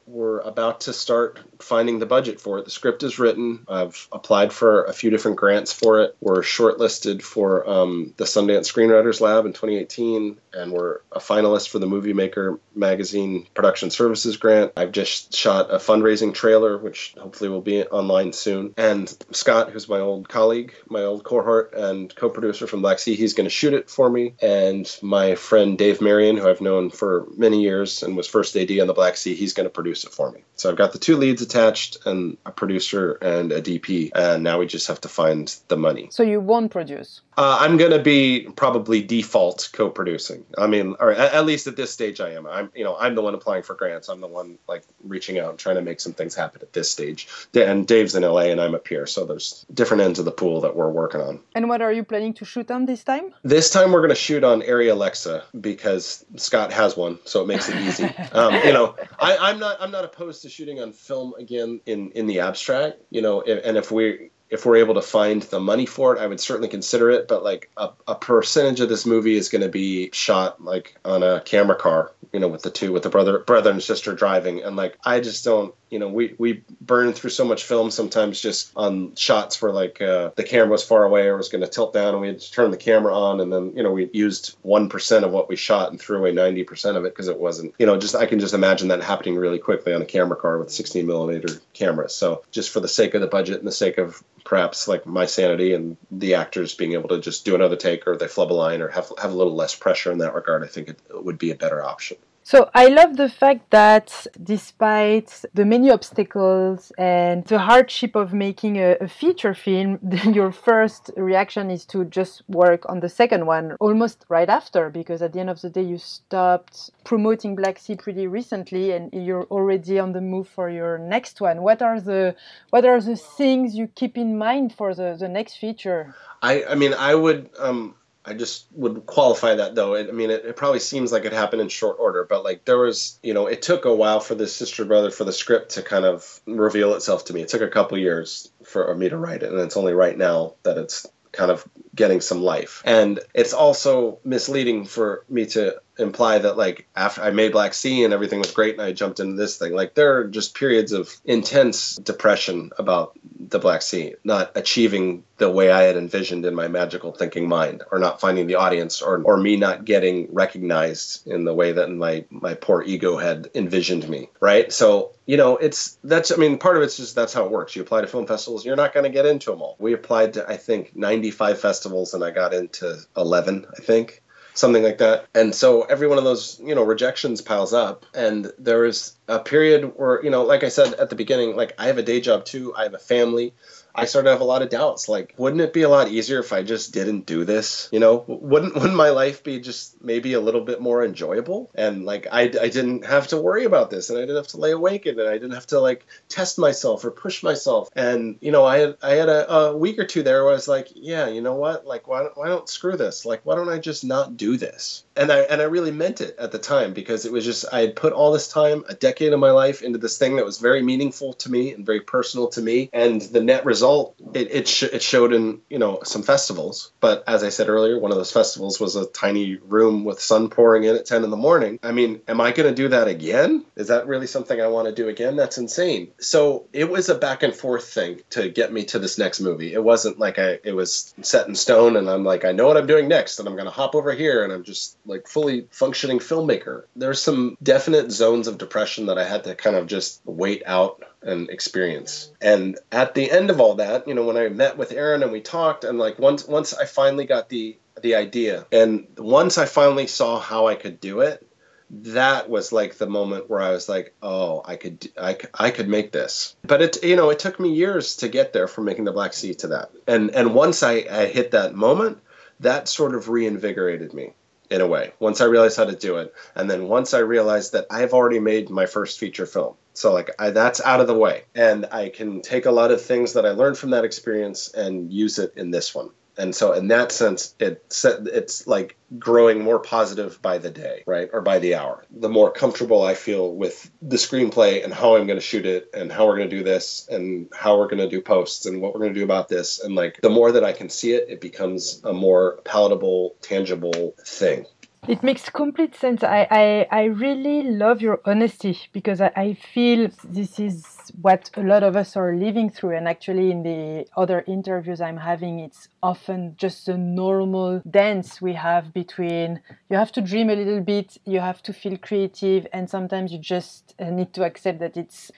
we're 0.06 0.40
about 0.40 0.82
to 0.82 0.94
start 0.94 1.40
finding 1.60 2.00
the 2.00 2.06
budget 2.06 2.40
for 2.40 2.60
it. 2.60 2.66
The 2.66 2.72
script 2.72 3.04
is 3.04 3.20
written. 3.20 3.66
I've 3.68 4.08
applied 4.12 4.52
for 4.52 4.84
a 4.84 4.94
few 4.94 5.10
different 5.10 5.38
grants 5.38 5.72
for 5.72 6.02
it. 6.02 6.16
We're 6.20 6.42
shortlisted 6.42 7.22
for 7.22 7.68
um, 7.70 8.14
the 8.18 8.26
Sundance 8.26 8.72
Screenwriters 8.72 9.22
Lab 9.22 9.46
in 9.46 9.54
2018, 9.54 10.38
and 10.54 10.72
we're 10.72 11.00
a 11.12 11.20
finalist 11.20 11.70
for 11.70 11.80
the 11.80 11.88
Movie 11.88 12.14
Maker 12.14 12.60
Magazine 12.76 13.48
Production 13.54 13.90
Services 13.90 14.38
Grant. 14.38 14.74
I've 14.76 14.92
just 14.92 15.36
shot 15.36 15.72
a 15.72 15.78
fundraising 15.78 16.34
trailer, 16.34 16.78
which 16.78 17.16
hopefully 17.18 17.50
will 17.50 17.62
be 17.62 17.84
online 17.84 18.34
soon. 18.34 18.74
And 18.78 19.10
Scott, 19.32 19.72
who's 19.72 19.88
my 19.88 20.00
old 20.00 20.28
colleague, 20.28 20.74
my 20.90 21.02
old 21.02 21.24
cohort 21.24 21.74
and 21.74 22.14
co-producer 22.14 22.68
from 22.68 22.82
Black 22.82 23.00
Sea, 23.00 23.16
he's 23.16 23.34
going 23.34 23.46
to 23.46 23.50
shoot 23.50 23.74
it 23.74 23.90
for 23.90 24.10
me. 24.10 24.34
And 24.42 24.90
my 25.02 25.36
friend 25.36 25.78
Dave 25.78 26.02
Marion, 26.02 26.38
who 26.38 26.50
I've 26.50 26.62
known 26.62 26.90
for 26.90 27.28
many 27.36 27.62
years 27.62 28.04
and 28.04 28.18
was 28.18 28.28
first 28.28 28.56
AD 28.56 28.72
on 28.80 28.88
the 28.88 28.94
Black 28.94 29.18
Sea, 29.18 29.36
he's 29.36 29.54
going 29.54 29.66
to 29.66 29.70
produce 29.70 29.93
it 29.94 30.12
for 30.12 30.32
me. 30.32 30.44
So 30.56 30.70
I've 30.70 30.78
got 30.78 30.94
the 30.94 31.00
two 31.00 31.18
leads 31.18 31.42
attached 31.42 31.98
and 32.06 32.38
a 32.46 32.52
producer 32.52 33.14
and 33.14 33.52
a 33.52 33.62
DP, 33.62 34.12
and 34.16 34.44
now 34.44 34.60
we 34.60 34.66
just 34.66 34.88
have 34.88 35.02
to 35.02 35.10
find 35.10 35.56
the 35.68 35.78
money. 35.78 36.08
So 36.12 36.24
you 36.24 36.40
won't 36.40 36.72
produce? 36.72 37.22
Uh, 37.38 37.58
I'm 37.60 37.78
going 37.78 37.92
to 37.92 38.00
be 38.00 38.48
probably 38.56 39.02
default 39.02 39.70
co-producing. 39.74 40.46
I 40.58 40.68
mean, 40.68 40.96
or 41.00 41.12
at, 41.12 41.34
at, 41.34 41.46
least 41.46 41.68
at 41.68 41.76
this 41.76 41.92
stage, 41.92 42.20
I 42.22 42.34
am. 42.34 42.46
I'm, 42.46 42.72
you 42.76 42.84
know, 42.84 42.96
I'm 42.98 43.16
the 43.16 43.22
one 43.22 43.34
applying 43.34 43.64
for 43.64 43.76
grants. 43.76 44.10
I'm 44.10 44.22
the 44.22 44.28
one 44.28 44.58
like 44.68 44.84
reaching 45.04 45.40
out 45.40 45.50
and 45.50 45.60
trying 45.60 45.76
to 45.76 45.82
make 45.82 46.00
some 46.00 46.14
things 46.14 46.36
happen 46.36 46.62
at 46.62 46.74
this 46.74 46.92
stage. 46.92 47.28
And 47.56 47.88
Dave's 47.88 48.16
in 48.16 48.24
LA, 48.24 48.52
and 48.54 48.62
I'm 48.62 48.76
up 48.76 48.88
here, 48.88 49.06
so 49.06 49.26
there's 49.26 49.66
different 49.74 50.04
ends 50.04 50.20
of 50.20 50.26
the 50.26 50.32
pool 50.32 50.62
that 50.62 50.76
we're 50.76 50.90
working 50.90 51.22
on. 51.22 51.40
And 51.56 51.70
what 51.70 51.82
are 51.82 51.92
you 51.92 52.04
planning 52.04 52.34
to 52.36 52.46
shoot 52.46 52.70
on 52.72 52.86
this 52.86 53.04
time? 53.04 53.34
This 53.44 53.70
time 53.70 53.92
we're 53.92 54.02
going 54.02 54.10
to 54.10 54.16
shoot 54.16 54.44
on 54.44 54.62
Arri 54.62 54.92
Alexa 54.92 55.44
because 55.60 56.26
Scott 56.36 56.72
has 56.72 56.96
one, 56.96 57.20
so 57.26 57.42
it 57.42 57.48
makes 57.48 57.70
it 57.70 57.76
easy. 57.78 58.06
um, 58.32 58.54
you 58.66 58.74
know, 58.74 58.96
I, 59.20 59.38
I'm 59.38 59.60
not 59.60 59.78
I'm 59.80 59.92
not 59.92 60.06
opposed 60.06 60.42
to 60.44 60.50
shooting 60.50 60.80
on 60.80 60.92
film 60.94 61.34
again 61.40 61.82
in 61.86 62.12
in 62.12 62.28
the 62.28 62.42
abstract. 62.42 63.00
You 63.10 63.22
know, 63.22 63.42
and 63.42 63.78
if 63.78 63.92
we 63.92 64.30
if 64.54 64.68
we're 64.68 64.76
able 64.76 64.94
to 64.94 65.02
find 65.02 65.42
the 65.42 65.60
money 65.60 65.88
for 65.88 66.16
it, 66.16 66.22
I 66.22 66.28
would 66.28 66.40
certainly 66.40 66.70
consider 66.70 67.10
it. 67.10 67.28
But 67.28 67.44
like 67.44 67.72
a, 67.76 67.90
a 68.08 68.14
percentage 68.14 68.82
of 68.82 68.88
this 68.88 69.04
movie 69.04 69.36
is 69.36 69.50
going 69.50 69.64
to 69.64 69.68
be 69.68 70.12
shot 70.14 70.64
like 70.64 70.96
on 71.04 71.24
a 71.24 71.42
camera 71.42 71.76
car, 71.76 72.12
you 72.32 72.40
know, 72.40 72.48
with 72.48 72.62
the 72.62 72.70
two, 72.70 72.92
with 72.92 73.02
the 73.02 73.10
brother, 73.10 73.40
brother 73.40 73.72
and 73.72 73.82
sister 73.82 74.14
driving. 74.14 74.62
And 74.62 74.76
like, 74.76 74.96
I 75.04 75.22
just 75.22 75.44
don't, 75.44 75.74
you 75.90 75.98
know, 75.98 76.08
we, 76.08 76.36
we 76.38 76.64
burn 76.82 77.14
through 77.14 77.32
so 77.32 77.46
much 77.46 77.64
film 77.64 77.90
sometimes 77.90 78.40
just 78.40 78.72
on 78.76 79.16
shots 79.16 79.60
where 79.60 79.72
like 79.72 80.00
uh, 80.02 80.30
the 80.36 80.44
camera 80.44 80.70
was 80.70 80.84
far 80.84 81.04
away 81.04 81.26
or 81.28 81.38
was 81.38 81.50
going 81.50 81.64
to 81.64 81.68
tilt 81.68 81.92
down 81.92 82.14
and 82.14 82.22
we 82.22 82.28
had 82.28 82.40
to 82.40 82.52
turn 82.52 82.70
the 82.70 82.78
camera 82.78 83.16
on. 83.16 83.42
And 83.42 83.52
then, 83.52 83.76
you 83.76 83.82
know, 83.82 83.92
we 83.92 84.08
used 84.14 84.56
1% 84.64 85.24
of 85.24 85.32
what 85.32 85.50
we 85.50 85.56
shot 85.56 85.90
and 85.90 86.00
threw 86.00 86.20
away 86.20 86.32
90% 86.32 86.96
of 86.96 87.06
it 87.06 87.16
because 87.16 87.28
it 87.28 87.40
wasn't, 87.40 87.74
you 87.80 87.88
know, 87.88 87.98
just, 87.98 88.16
I 88.16 88.28
can 88.28 88.40
just 88.40 88.54
imagine 88.54 88.90
that 88.90 89.02
happening 89.02 89.36
really 89.36 89.60
quickly 89.60 89.96
on 89.96 90.02
a 90.04 90.06
camera 90.06 90.38
car 90.38 90.60
with 90.60 90.72
16 90.72 91.08
millimeter 91.08 91.60
cameras. 91.74 92.14
So 92.14 92.44
just 92.52 92.70
for 92.70 92.82
the 92.82 92.88
sake 92.88 93.16
of 93.16 93.22
the 93.22 93.28
budget 93.28 93.58
and 93.58 93.68
the 93.68 93.72
sake 93.72 93.98
of 93.98 94.24
perhaps 94.44 94.88
like 94.88 95.06
my 95.06 95.26
sanity 95.26 95.74
and 95.74 95.98
the 96.12 96.36
actors 96.36 96.74
being 96.74 96.94
able 96.94 97.10
to 97.10 97.20
just 97.20 97.46
do 97.46 97.56
another 97.56 97.76
take 97.76 98.08
or 98.08 98.18
they 98.18 98.28
flub 98.28 98.52
a 98.52 98.54
line 98.54 98.82
or 98.82 98.90
have 98.90 99.12
have 99.22 99.32
a 99.32 99.36
little 99.36 99.56
less 99.56 99.76
pressure 99.76 100.12
in 100.12 100.20
that 100.20 100.34
regard, 100.34 100.64
I 100.64 100.68
think 100.68 100.90
it 100.90 101.00
would 101.12 101.38
be 101.38 101.52
a 101.52 101.56
better 101.56 101.84
option. 101.84 102.18
So 102.46 102.70
I 102.76 102.88
love 102.90 103.16
the 103.16 103.30
fact 103.30 103.72
that 103.72 104.28
despite 104.44 105.46
the 105.54 105.64
many 105.64 105.90
obstacles 105.90 106.92
and 106.98 107.46
the 107.46 107.60
hardship 107.60 108.18
of 108.18 108.34
making 108.34 108.76
a, 108.78 108.98
a, 109.00 109.08
feature 109.08 109.54
film, 109.54 109.98
your 110.34 110.52
first 110.52 111.10
reaction 111.16 111.72
is 111.72 111.86
to 111.86 112.04
just 112.04 112.44
work 112.50 112.84
on 112.90 113.00
the 113.00 113.08
second 113.08 113.46
one 113.46 113.78
almost 113.80 114.26
right 114.28 114.50
after, 114.50 114.90
because 114.90 115.22
at 115.22 115.32
the 115.32 115.40
end 115.40 115.50
of 115.50 115.62
the 115.62 115.70
day, 115.70 115.84
you 115.84 115.98
stopped 115.98 116.90
promoting 117.06 117.56
Black 117.56 117.80
Sea 117.80 117.96
pretty 117.96 118.28
recently 118.28 118.92
and 118.92 119.10
you're 119.14 119.46
already 119.46 119.98
on 119.98 120.12
the 120.12 120.22
move 120.22 120.50
for 120.50 120.70
your 120.70 120.98
next 120.98 121.40
one. 121.40 121.62
What 121.62 121.82
are 121.82 122.02
the 122.02 122.36
what 122.72 122.84
are 122.84 123.00
the 123.00 123.16
things 123.16 123.74
you 123.74 123.88
keep 123.88 124.18
in 124.18 124.38
mind 124.38 124.74
for 124.74 124.94
the, 124.94 125.16
the 125.18 125.30
next 125.30 125.56
feature? 125.56 126.14
I, 126.42 126.66
I 126.66 126.76
mean 126.76 126.94
I 126.94 127.16
would 127.16 127.50
um 127.58 127.96
I 128.26 128.34
just 128.34 128.68
would 128.72 129.06
qualify 129.06 129.56
that 129.56 129.76
though. 129.76 129.96
I 129.96 130.04
mean, 130.12 130.30
it, 130.30 130.46
it, 130.46 130.56
probably 130.56 130.80
seems 130.80 131.12
like 131.12 131.26
it 131.26 131.34
happened 131.34 131.62
in 131.62 131.70
short 131.70 131.98
order, 132.00 132.26
but 132.28 132.44
like 132.44 132.64
there 132.64 132.78
was, 132.78 133.20
you 133.22 133.34
know, 133.34 133.48
it 133.48 133.62
took 133.62 133.86
a 133.86 133.94
while 133.94 134.22
for 134.22 134.34
the 134.34 134.48
sister 134.48 134.86
brother 134.86 135.12
for 135.12 135.26
the 135.26 135.34
script 135.34 135.72
to 135.72 135.82
kind 135.82 136.06
of 136.06 136.40
reveal 136.46 136.94
itself 136.94 137.26
to 137.26 137.34
me. 137.34 137.42
It 137.42 137.50
took 137.50 137.62
a 137.62 137.68
couple 137.68 137.98
years 137.98 138.50
for 138.64 138.96
me 138.96 139.10
to 139.10 139.18
write 139.18 139.44
it, 139.44 139.52
and 139.52 139.60
it's 139.60 139.76
only 139.76 139.94
right 139.94 140.18
now 140.18 140.54
that 140.64 140.78
it's 140.78 141.06
kind 141.34 141.52
of 141.52 141.68
getting 141.94 142.22
some 142.22 142.42
life. 142.42 142.82
And 142.86 143.20
it's 143.34 143.54
also 143.54 144.20
misleading 144.24 144.86
for 144.86 145.26
me 145.28 145.46
to 145.48 145.82
imply 145.98 146.40
that 146.40 146.58
like 146.58 146.88
after 146.96 147.22
I 147.22 147.32
made 147.32 147.52
Black 147.52 147.74
Sea 147.74 148.04
and 148.04 148.14
everything 148.14 148.40
was 148.40 148.52
great 148.52 148.74
and 148.74 148.82
I 148.82 148.94
jumped 148.94 149.20
into 149.20 149.36
this 149.36 149.58
thing. 149.58 149.74
Like 149.74 149.94
there 149.94 150.18
are 150.18 150.28
just 150.28 150.56
periods 150.56 150.92
of 150.92 151.16
intense 151.26 151.96
depression 151.98 152.72
about 152.78 153.18
the 153.40 153.60
Black 153.60 153.82
Sea, 153.82 154.16
not 154.24 154.52
achieving 154.56 155.24
the 155.38 155.52
way 155.52 155.72
I 155.72 155.84
had 155.84 155.98
envisioned 155.98 156.46
in 156.46 156.56
my 156.56 156.68
magical 156.68 157.12
thinking 157.12 157.48
mind, 157.48 157.84
or 157.92 158.00
not 158.00 158.20
finding 158.20 158.48
the 158.48 158.56
audience, 158.56 159.02
or 159.02 159.22
or 159.24 159.38
me 159.38 159.56
not 159.58 159.86
getting 159.86 160.34
recognized 160.34 161.28
in 161.28 161.44
the 161.44 161.54
way 161.54 161.74
that 161.74 161.92
my 161.92 162.26
my 162.30 162.54
poor 162.56 162.82
ego 162.84 163.18
had 163.18 163.50
envisioned 163.54 164.08
me. 164.08 164.30
Right. 164.40 164.72
So 164.72 165.12
you 165.26 165.38
know, 165.38 165.58
it's 165.58 165.98
that's 166.04 166.32
I 166.32 166.36
mean, 166.36 166.58
part 166.58 166.78
of 166.78 166.84
it's 166.84 166.98
just 166.98 167.16
that's 167.16 167.34
how 167.34 167.46
it 167.46 167.52
works. 167.52 167.76
You 167.76 167.82
apply 167.82 168.02
to 168.02 168.08
film 168.08 168.26
festivals, 168.26 168.66
you're 168.66 168.76
not 168.76 168.94
going 168.94 169.06
to 169.06 169.10
get 169.10 169.26
into 169.26 169.52
them 169.52 169.62
all. 169.62 169.76
We 169.80 169.94
applied 169.94 170.34
to 170.34 170.50
I 170.50 170.58
think 170.58 170.96
95 170.96 171.60
festivals 171.60 172.14
and 172.14 172.24
I 172.24 172.32
got 172.32 172.54
into 172.54 172.98
11, 173.16 173.68
I 173.72 173.82
think 173.82 174.23
something 174.54 174.84
like 174.84 175.00
that. 175.00 175.26
And 175.34 175.54
so 175.54 175.84
every 175.84 176.08
one 176.08 176.18
of 176.18 176.24
those, 176.24 176.60
you 176.64 176.76
know, 176.76 176.84
rejections 176.84 177.42
piles 177.42 177.74
up. 177.74 178.06
And 178.14 178.52
there 178.58 178.86
is 178.86 179.16
a 179.28 179.40
period 179.40 179.94
where, 179.96 180.24
you 180.24 180.30
know, 180.30 180.44
like 180.44 180.64
I 180.64 180.70
said 180.70 180.94
at 180.96 181.10
the 181.10 181.16
beginning, 181.16 181.56
like 181.56 181.74
I 181.78 181.88
have 181.88 181.98
a 181.98 182.04
day 182.04 182.22
job 182.22 182.46
too, 182.46 182.74
I 182.76 182.84
have 182.84 182.94
a 182.94 183.00
family. 183.00 183.54
I 183.96 184.06
started 184.06 184.28
to 184.28 184.32
have 184.32 184.42
a 184.42 184.46
lot 184.46 184.62
of 184.62 184.70
doubts. 184.70 185.08
Like, 185.08 185.36
wouldn't 185.38 185.62
it 185.62 185.74
be 185.74 185.84
a 185.84 185.90
lot 185.90 186.10
easier 186.10 186.40
if 186.40 186.52
I 186.52 186.64
just 186.64 186.94
didn't 186.94 187.26
do 187.26 187.46
this? 187.46 187.90
You 187.92 188.00
know, 188.00 188.24
wouldn't 188.28 188.74
wouldn't 188.74 188.96
my 188.96 189.10
life 189.10 189.44
be 189.44 189.60
just 189.60 190.04
maybe 190.04 190.34
a 190.34 190.40
little 190.40 190.62
bit 190.62 190.82
more 190.82 191.04
enjoyable? 191.04 191.70
And 191.76 192.06
like, 192.06 192.28
I, 192.32 192.42
I 192.42 192.70
didn't 192.70 193.06
have 193.06 193.28
to 193.28 193.38
worry 193.38 193.66
about 193.66 193.92
this, 193.92 194.10
and 194.10 194.18
I 194.18 194.22
didn't 194.22 194.38
have 194.38 194.48
to 194.48 194.58
lay 194.58 194.72
awake 194.72 195.06
and 195.06 195.22
I 195.22 195.34
didn't 195.34 195.52
have 195.52 195.68
to 195.68 195.80
like 195.80 196.06
test 196.28 196.58
myself 196.58 197.06
or 197.06 197.12
push 197.12 197.44
myself. 197.44 197.90
And 197.96 198.38
you 198.42 198.52
know, 198.52 198.66
I 198.66 198.80
had 198.80 198.98
I 199.02 199.12
had 199.12 199.30
a, 199.30 199.52
a 199.52 199.78
week 199.78 200.00
or 200.00 200.06
two 200.06 200.24
there 200.24 200.44
where 200.44 200.52
I 200.52 200.56
was 200.56 200.68
like, 200.68 200.90
yeah, 200.96 201.28
you 201.28 201.42
know 201.42 201.56
what? 201.56 201.86
Like, 201.86 202.08
why 202.08 202.24
don't, 202.24 202.36
why 202.36 202.48
don't 202.48 202.68
screw 202.68 202.98
this? 202.98 203.26
Like, 203.26 203.46
why 203.46 203.56
don't 203.56 203.70
I 203.70 203.78
just 203.78 204.04
not 204.04 204.38
do 204.38 204.58
this? 204.58 205.04
And 205.16 205.32
I 205.32 205.42
and 205.42 205.62
I 205.62 205.66
really 205.66 205.92
meant 205.92 206.20
it 206.22 206.36
at 206.40 206.52
the 206.52 206.60
time 206.60 206.94
because 206.94 207.26
it 207.26 207.32
was 207.32 207.46
just 207.46 207.66
I 207.72 207.82
had 207.82 207.96
put 207.96 208.14
all 208.14 208.32
this 208.32 208.48
time, 208.48 208.86
a 208.90 208.96
decade 208.96 209.34
of 209.34 209.40
my 209.40 209.52
life, 209.52 209.84
into 209.84 210.00
this 210.00 210.18
thing 210.18 210.38
that 210.38 210.46
was 210.46 210.58
very 210.58 210.82
meaningful 210.82 211.34
to 211.34 211.52
me 211.52 211.74
and 211.74 211.86
very 211.86 212.02
personal 212.02 212.48
to 212.50 212.62
me, 212.62 212.90
and 212.92 213.22
the 213.22 213.44
net 213.44 213.66
result 213.66 213.83
result, 213.84 214.16
it 214.34 214.50
it, 214.52 214.68
sh- 214.68 214.84
it 214.84 215.02
showed 215.02 215.34
in 215.34 215.60
you 215.70 215.78
know 215.78 216.00
some 216.04 216.24
festivals. 216.24 216.94
But 217.02 217.24
as 217.28 217.44
I 217.44 217.50
said 217.50 217.68
earlier, 217.68 218.00
one 218.00 218.12
of 218.12 218.18
those 218.18 218.32
festivals 218.32 218.80
was 218.80 218.96
a 218.96 219.06
tiny 219.08 219.58
room 219.58 220.06
with 220.06 220.22
sun 220.22 220.50
pouring 220.50 220.86
in 220.86 220.96
at 220.96 221.06
ten 221.06 221.24
in 221.24 221.30
the 221.30 221.38
morning. 221.38 221.80
I 221.84 221.92
mean, 221.92 222.22
am 222.30 222.40
I 222.40 222.54
going 222.54 222.70
to 222.70 222.76
do 222.76 222.88
that 222.90 223.08
again? 223.10 223.66
Is 223.76 223.90
that 223.90 224.08
really 224.08 224.28
something 224.28 224.62
I 224.62 224.68
want 224.68 224.88
to 224.88 224.96
do 224.96 225.10
again? 225.10 225.36
That's 225.36 225.58
insane. 225.58 226.12
So 226.20 226.68
it 226.72 226.90
was 226.90 227.10
a 227.10 227.16
back 227.16 227.44
and 227.44 227.54
forth 227.54 227.86
thing 227.86 228.22
to 228.32 228.50
get 228.50 228.72
me 228.72 228.86
to 228.86 229.00
this 229.00 229.18
next 229.18 229.42
movie. 229.42 229.74
It 229.74 229.84
wasn't 229.84 230.18
like 230.18 230.40
I 230.40 230.60
it 230.64 230.76
was 230.76 231.14
set 231.22 231.48
in 231.48 231.56
stone 231.56 231.98
and 231.98 232.10
I'm 232.10 232.24
like 232.24 232.46
I 232.46 232.54
know 232.54 232.68
what 232.68 232.78
I'm 232.78 232.88
doing 232.88 233.10
next 233.10 233.40
and 233.40 233.48
I'm 233.50 233.56
going 233.56 233.66
to 233.66 233.72
hop 233.72 233.96
over 233.96 234.14
here 234.14 234.46
and 234.46 234.54
I'm 234.54 234.64
just 234.64 234.98
like 235.06 235.28
fully 235.28 235.68
functioning 235.72 236.20
filmmaker. 236.20 236.84
There's 236.96 237.22
some 237.22 237.58
definite 237.62 238.12
zones 238.12 238.48
of 238.48 238.58
depression 238.58 239.08
that 239.08 239.18
I 239.18 239.26
had 239.26 239.44
to 239.44 239.56
kind 239.56 239.76
of 239.76 239.88
just 239.88 240.22
wait 240.26 240.64
out 240.66 241.04
and 241.24 241.50
experience. 241.50 242.32
And 242.42 242.78
at 242.92 243.14
the 243.14 243.32
end 243.32 243.50
of 243.50 243.60
all 243.60 243.76
that, 243.76 244.08
you 244.08 244.14
know, 244.14 244.24
when 244.24 244.38
I 244.38 244.50
met 244.50 244.78
with 244.78 244.92
Erin 244.92 245.24
and 245.24 245.32
we 245.32 245.42
talked, 245.42 245.84
and 245.84 245.98
like 245.98 246.20
once 246.20 246.48
once 246.48 246.74
I 246.74 246.86
finally 246.86 247.26
got 247.26 247.50
the 247.50 247.78
the 248.02 248.16
idea, 248.16 248.66
and 248.72 249.08
once 249.18 249.58
I 249.58 249.66
finally 249.66 250.08
saw 250.08 250.40
how 250.40 250.68
I 250.68 250.76
could 250.76 251.00
do 251.00 251.22
it, 251.22 251.48
that 251.90 252.50
was 252.50 252.72
like 252.72 252.96
the 252.96 253.08
moment 253.08 253.50
where 253.50 253.62
I 253.62 253.72
was 253.72 253.88
like, 253.88 254.14
oh, 254.22 254.62
I 254.66 254.76
could 254.76 255.10
I, 255.20 255.38
I 255.54 255.72
could 255.72 255.88
make 255.88 256.12
this. 256.12 256.56
But 256.64 256.82
it 256.82 257.04
you 257.04 257.16
know 257.16 257.30
it 257.30 257.40
took 257.40 257.60
me 257.60 257.70
years 257.74 258.18
to 258.18 258.30
get 258.30 258.54
there 258.54 258.68
from 258.68 258.86
making 258.86 259.06
the 259.06 259.12
Black 259.12 259.34
Sea 259.34 259.54
to 259.56 259.68
that. 259.68 259.92
And 260.08 260.32
and 260.32 260.54
once 260.54 260.84
I, 260.84 261.06
I 261.10 261.26
hit 261.26 261.52
that 261.52 261.76
moment, 261.76 262.20
that 262.60 262.88
sort 262.88 263.16
of 263.16 263.30
reinvigorated 263.30 264.14
me 264.14 264.34
in 264.74 264.82
a 264.82 264.88
way 264.88 265.14
once 265.20 265.40
i 265.40 265.46
realized 265.46 265.78
how 265.78 265.86
to 265.86 265.96
do 265.96 266.18
it. 266.18 266.34
And 266.56 266.70
then 266.70 266.88
once 266.88 267.14
i 267.14 267.20
realized 267.20 267.74
that 267.74 267.86
i've 267.92 268.14
already 268.14 268.40
made 268.40 268.70
my 268.70 268.88
first 268.88 269.20
feature 269.20 269.46
film. 269.46 269.76
So 269.94 270.12
like 270.12 270.32
I, 270.40 270.50
that's 270.50 270.82
out 270.82 271.00
of 271.00 271.08
the 271.08 271.18
way. 271.26 271.44
And 271.54 271.86
i 271.92 272.10
can 272.10 272.42
take 272.42 272.66
a 272.66 272.72
lot 272.72 272.92
of 272.92 273.02
things 273.02 273.34
that 273.34 273.46
i 273.46 273.52
learned 273.52 273.78
from 273.78 273.92
that 273.92 274.04
experience 274.04 274.74
and 274.74 275.14
use 275.14 275.38
it 275.38 275.54
in 275.56 275.70
this 275.70 275.94
one 275.94 276.10
and 276.38 276.56
so 276.56 276.74
in 276.74 276.88
that 276.88 277.12
sense 277.12 277.56
it's 277.60 278.06
it's 278.06 278.68
like 278.68 278.98
growing 279.20 279.64
more 279.64 279.80
positive 279.80 280.42
by 280.42 280.58
the 280.58 280.70
day 280.70 281.04
right? 281.06 281.30
Or 281.32 281.42
by 281.42 281.60
the 281.60 281.76
hour. 281.76 282.06
The 282.12 282.30
more 282.30 282.52
comfortable 282.52 283.04
i 283.04 283.14
feel 283.14 283.54
with 283.54 283.90
the 284.02 284.16
screenplay 284.16 284.84
and 284.84 284.94
how 284.94 285.16
i'm 285.16 285.28
going 285.28 285.40
to 285.40 285.46
shoot 285.46 285.66
it 285.66 285.90
and 285.94 286.12
how 286.12 286.26
we're 286.28 286.38
going 286.38 286.50
to 286.50 286.56
do 286.56 286.64
this 286.64 287.08
and 287.10 287.50
how 287.54 287.78
we're 287.78 287.88
going 287.88 287.98
to 287.98 288.10
do 288.10 288.22
posts 288.22 288.66
and 288.66 288.82
what 288.82 288.94
we're 288.94 289.02
going 289.02 289.14
to 289.14 289.20
do 289.20 289.24
about 289.24 289.50
this. 289.50 289.84
And 289.84 289.96
like 289.96 290.20
the 290.22 290.30
more 290.30 290.52
that 290.52 290.64
i 290.64 290.74
can 290.74 290.90
see 290.90 291.14
it 291.14 291.28
it 291.30 291.42
becomes 291.42 292.02
a 292.04 292.14
more 292.14 292.60
palatable 292.64 293.36
tangible 293.42 294.16
thing. 294.26 294.66
It 295.08 295.22
makes 295.22 295.50
complete 295.50 295.96
sense. 295.96 296.24
I, 296.24 296.48
I, 296.50 296.88
I 296.90 297.04
really 297.06 297.64
love 297.64 298.02
your 298.02 298.22
honesty 298.26 298.80
because 298.94 299.20
I, 299.20 299.32
I 299.36 299.54
feel 299.54 300.10
this 300.24 300.60
is 300.60 300.93
what 301.22 301.50
a 301.56 301.62
lot 301.62 301.84
of 301.84 301.96
us 301.96 302.16
are 302.16 302.36
living 302.36 302.70
through. 302.70 302.96
And 302.98 303.08
actually, 303.08 303.52
in 303.52 303.64
the 303.64 304.08
other 304.16 304.44
interviews 304.48 305.02
I'm 305.02 305.18
having, 305.18 305.60
it's 305.60 305.88
often 306.02 306.56
just 306.58 306.88
a 306.90 306.98
normal 306.98 307.82
dance 307.90 308.42
we 308.42 308.54
have 308.54 308.94
between 308.94 309.62
you 309.90 309.98
have 309.98 310.12
to 310.14 310.22
dream 310.22 310.50
a 310.50 310.56
little 310.56 310.82
bit, 310.82 311.18
you 311.26 311.40
have 311.40 311.62
to 311.64 311.74
feel 311.74 311.98
creative, 311.98 312.68
and 312.74 312.90
sometimes 312.90 313.32
you 313.32 313.40
just 313.40 313.96
need 314.00 314.34
to 314.34 314.44
accept 314.44 314.80
that 314.80 314.98
it's 314.98 315.32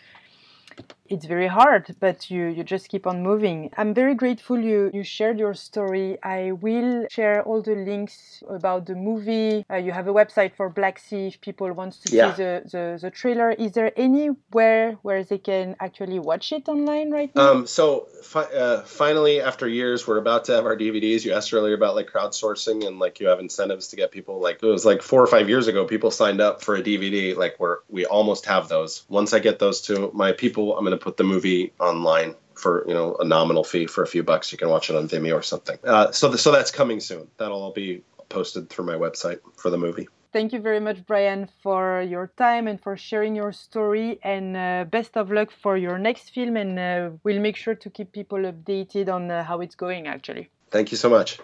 it's 1.10 1.26
very 1.26 1.48
hard, 1.48 1.96
but 2.00 2.30
you, 2.30 2.48
you 2.48 2.64
just 2.64 2.90
keep 2.90 3.06
on 3.06 3.22
moving. 3.22 3.70
I'm 3.78 3.94
very 3.94 4.16
grateful 4.16 4.60
you, 4.60 4.90
you 4.94 5.04
shared 5.04 5.38
your 5.38 5.54
story. 5.54 6.18
I 6.24 6.54
will 6.54 7.08
share 7.12 7.44
all 7.44 7.62
the 7.62 7.76
links 7.76 8.44
about 8.50 8.86
the 8.86 8.96
movie. 8.96 9.66
Uh, 9.70 9.76
you 9.76 9.92
have 9.92 10.08
a 10.08 10.14
website 10.14 10.56
for 10.56 10.70
Black 10.70 11.00
Sea 11.00 11.28
if 11.28 11.42
people 11.42 11.72
want 11.74 11.94
to 12.06 12.16
yeah. 12.16 12.34
see 12.34 12.44
the, 12.44 12.62
the, 12.72 13.00
the, 13.02 13.12
trailer. 13.12 13.52
Is 13.52 13.74
there 13.74 13.92
anywhere 13.96 14.94
where 15.04 15.24
they 15.24 15.38
can 15.38 15.76
actually 15.80 16.20
watch 16.20 16.52
it 16.52 16.68
online 16.68 17.12
right 17.12 17.34
now? 17.36 17.52
Um, 17.52 17.68
so 17.68 18.08
fi- 18.24 18.52
uh, 18.54 18.82
finally, 18.82 19.42
after 19.42 19.68
years, 19.68 20.08
we're 20.08 20.18
about 20.18 20.46
to 20.46 20.54
have 20.54 20.66
our 20.66 20.76
DVDs. 20.76 21.24
You 21.24 21.34
asked 21.34 21.54
earlier 21.54 21.76
about 21.76 21.96
like 21.96 22.10
crowdsourcing 22.10 22.86
and 22.86 23.00
like 23.00 23.20
you 23.20 23.28
have 23.28 23.40
incentives 23.40 23.90
to 23.90 23.96
get 23.96 24.12
people 24.12 24.40
like 24.40 24.62
it 24.62 24.66
was 24.66 24.86
like 24.86 25.02
four 25.02 25.22
or 25.22 25.28
five 25.28 25.50
years 25.50 25.68
ago, 25.68 25.86
people 25.86 26.12
signed 26.12 26.42
up 26.42 26.64
for 26.64 26.76
a 26.76 26.82
DVD. 26.82 27.36
Like 27.36 27.60
we're, 27.60 27.78
we 27.90 28.06
almost 28.06 28.46
have 28.48 28.70
those. 28.70 29.04
Once 29.08 29.34
I 29.34 29.40
get 29.40 29.60
those 29.60 29.82
to 29.82 30.10
my 30.14 30.32
people, 30.32 30.76
I'm 30.76 30.84
going 30.84 30.95
to 30.95 30.95
put 30.98 31.18
the 31.18 31.24
movie 31.24 31.74
online 31.80 32.36
for 32.56 32.86
you 32.88 32.94
know 32.94 33.16
a 33.20 33.26
nominal 33.26 33.64
fee 33.64 33.88
for 33.88 34.04
a 34.04 34.08
few 34.08 34.24
bucks. 34.24 34.52
You 34.52 34.58
can 34.58 34.70
watch 34.70 34.90
it 34.90 34.96
on 34.96 35.08
Vimeo 35.08 35.36
or 35.36 35.42
something. 35.42 35.78
Uh, 35.84 36.12
so 36.12 36.30
the, 36.30 36.38
so 36.38 36.52
that's 36.52 36.72
coming 36.72 37.00
soon. 37.00 37.28
That'll 37.38 37.62
all 37.62 37.74
be 37.74 38.04
posted 38.30 38.70
through 38.70 38.86
my 38.86 38.96
website 38.96 39.40
for 39.58 39.70
the 39.70 39.78
movie. 39.78 40.08
Thank 40.36 40.52
you 40.52 40.60
very 40.60 40.82
much, 40.82 41.06
Brian, 41.06 41.48
for 41.64 42.02
your 42.02 42.28
time 42.36 42.68
and 42.68 42.82
for 42.82 42.98
sharing 42.98 43.38
your 43.38 43.54
story. 43.54 44.20
And 44.22 44.58
uh, 44.58 44.84
best 44.84 45.16
of 45.16 45.32
luck 45.32 45.50
for 45.50 45.78
your 45.78 45.98
next 45.98 46.32
film. 46.32 46.58
And 46.58 46.78
uh, 46.78 47.12
we'll 47.24 47.40
make 47.40 47.56
sure 47.56 47.74
to 47.76 47.90
keep 47.90 48.12
people 48.12 48.40
updated 48.40 49.08
on 49.08 49.32
uh, 49.32 49.46
how 49.46 49.62
it's 49.62 49.76
going, 49.76 50.08
actually. 50.08 50.50
Thank 50.72 50.92
you 50.92 50.98
so 50.98 51.10
much. 51.10 51.40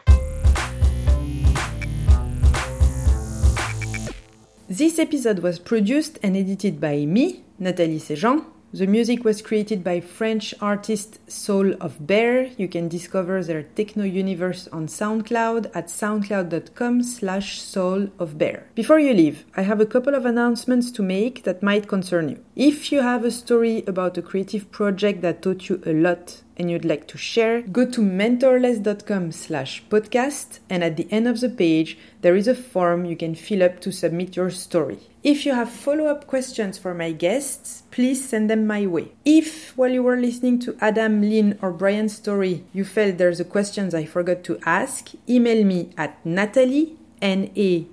This 4.68 5.00
episode 5.00 5.40
was 5.40 5.58
produced 5.58 6.20
and 6.22 6.36
edited 6.36 6.82
by 6.82 7.06
me, 7.06 7.44
Nathalie 7.60 8.00
Sejean. 8.00 8.44
The 8.74 8.88
music 8.88 9.26
was 9.26 9.42
created 9.42 9.84
by 9.84 10.00
French 10.00 10.54
artist 10.62 11.20
Soul 11.30 11.74
of 11.82 12.08
Bear. 12.08 12.52
You 12.58 12.70
can 12.70 12.88
discover 12.88 13.44
their 13.44 13.64
techno 13.64 14.06
universe 14.06 14.70
on 14.72 14.88
SoundCloud 14.88 15.72
at 15.76 15.88
soundcloud.com 15.88 17.04
slash 17.04 17.60
soul 17.60 18.08
of 18.18 18.38
bear. 18.38 18.68
Before 18.74 18.98
you 18.98 19.14
leave, 19.14 19.44
I 19.58 19.64
have 19.64 19.82
a 19.82 19.86
couple 19.86 20.16
of 20.16 20.26
announcements 20.26 20.90
to 20.92 21.04
make 21.04 21.44
that 21.44 21.62
might 21.62 21.90
concern 21.90 22.30
you. 22.30 22.46
If 22.56 22.94
you 22.94 23.02
have 23.02 23.26
a 23.26 23.32
story 23.32 23.84
about 23.88 24.18
a 24.18 24.22
creative 24.22 24.72
project 24.72 25.22
that 25.22 25.42
taught 25.42 25.68
you 25.68 25.84
a 25.86 25.92
lot 25.92 26.42
and 26.62 26.70
you'd 26.70 26.86
like 26.86 27.08
to 27.08 27.18
share, 27.18 27.64
go 27.64 27.90
to 27.90 28.02
mentorless.com 28.02 29.32
slash 29.32 29.84
podcast 29.90 30.60
and 30.70 30.84
at 30.84 30.96
the 30.96 31.08
end 31.12 31.28
of 31.28 31.40
the 31.40 31.50
page 31.50 31.98
there 32.22 32.36
is 32.36 32.48
a 32.48 32.54
form 32.54 33.04
you 33.04 33.16
can 33.16 33.34
fill 33.34 33.64
up 33.64 33.80
to 33.80 33.92
submit 33.92 34.36
your 34.36 34.52
story. 34.52 35.00
If 35.24 35.44
you 35.44 35.56
have 35.56 35.72
follow-up 35.72 36.28
questions 36.28 36.78
for 36.78 36.94
my 36.94 37.14
guests, 37.14 37.82
please 37.90 38.24
send 38.30 38.48
them 38.48 38.68
my 38.68 38.86
way. 38.86 39.12
If 39.26 39.76
while 39.76 39.90
you 39.90 40.04
were 40.04 40.18
listening 40.18 40.60
to 40.60 40.78
Adam, 40.80 41.22
Lynn 41.22 41.58
or 41.64 41.72
Brian's 41.72 42.16
story 42.16 42.64
you 42.74 42.86
felt 42.86 43.18
there's 43.18 43.40
a 43.40 43.46
questions 43.46 43.96
I 43.96 44.06
forgot 44.06 44.44
to 44.44 44.60
ask, 44.64 45.10
email 45.28 45.64
me 45.64 45.90
at 45.98 46.24
nathalie, 46.24 46.96
N-A-T-H-A-L-I-E 47.24 47.92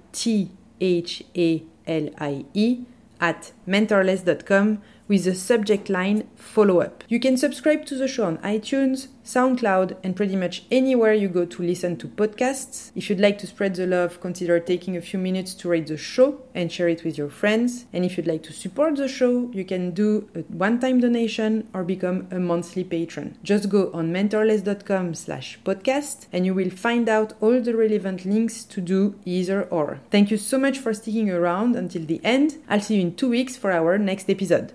at 3.20 3.52
mentorless.com 3.66 4.82
with 5.08 5.24
the 5.24 5.34
subject 5.34 5.88
line 5.88 6.28
follow 6.36 6.80
up. 6.80 7.02
You 7.08 7.18
can 7.18 7.36
subscribe 7.36 7.86
to 7.86 7.96
the 7.96 8.06
show 8.06 8.24
on 8.24 8.38
iTunes, 8.38 9.08
SoundCloud, 9.24 9.96
and 10.02 10.16
pretty 10.16 10.36
much 10.36 10.64
anywhere 10.70 11.12
you 11.12 11.28
go 11.28 11.44
to 11.44 11.62
listen 11.62 11.96
to 11.98 12.08
podcasts. 12.08 12.92
If 12.94 13.10
you'd 13.10 13.20
like 13.20 13.38
to 13.38 13.46
spread 13.46 13.74
the 13.74 13.86
love, 13.86 14.20
consider 14.20 14.58
taking 14.58 14.96
a 14.96 15.02
few 15.02 15.18
minutes 15.18 15.54
to 15.54 15.68
rate 15.68 15.86
the 15.86 15.96
show 15.96 16.40
and 16.54 16.72
share 16.72 16.88
it 16.88 17.04
with 17.04 17.18
your 17.18 17.28
friends. 17.28 17.86
And 17.92 18.04
if 18.04 18.16
you'd 18.16 18.26
like 18.26 18.42
to 18.44 18.52
support 18.52 18.96
the 18.96 19.08
show, 19.08 19.50
you 19.52 19.64
can 19.64 19.90
do 19.90 20.28
a 20.34 20.40
one-time 20.40 21.00
donation 21.00 21.68
or 21.74 21.84
become 21.84 22.26
a 22.30 22.38
monthly 22.38 22.84
patron. 22.84 23.36
Just 23.42 23.68
go 23.68 23.90
on 23.92 24.12
mentorless.com 24.12 25.14
slash 25.14 25.58
podcast 25.64 26.26
and 26.32 26.46
you 26.46 26.54
will 26.54 26.70
find 26.70 27.08
out 27.08 27.34
all 27.40 27.60
the 27.60 27.76
relevant 27.76 28.24
links 28.24 28.64
to 28.64 28.80
do 28.80 29.18
either 29.24 29.64
or. 29.64 30.00
Thank 30.10 30.30
you 30.30 30.36
so 30.38 30.58
much 30.58 30.78
for 30.78 30.94
sticking 30.94 31.30
around 31.30 31.76
until 31.76 32.04
the 32.04 32.20
end. 32.24 32.56
I'll 32.68 32.80
see 32.80 32.96
you 32.96 33.02
in 33.02 33.14
two 33.14 33.28
weeks 33.28 33.56
for 33.56 33.72
our 33.72 33.98
next 33.98 34.30
episode. 34.30 34.72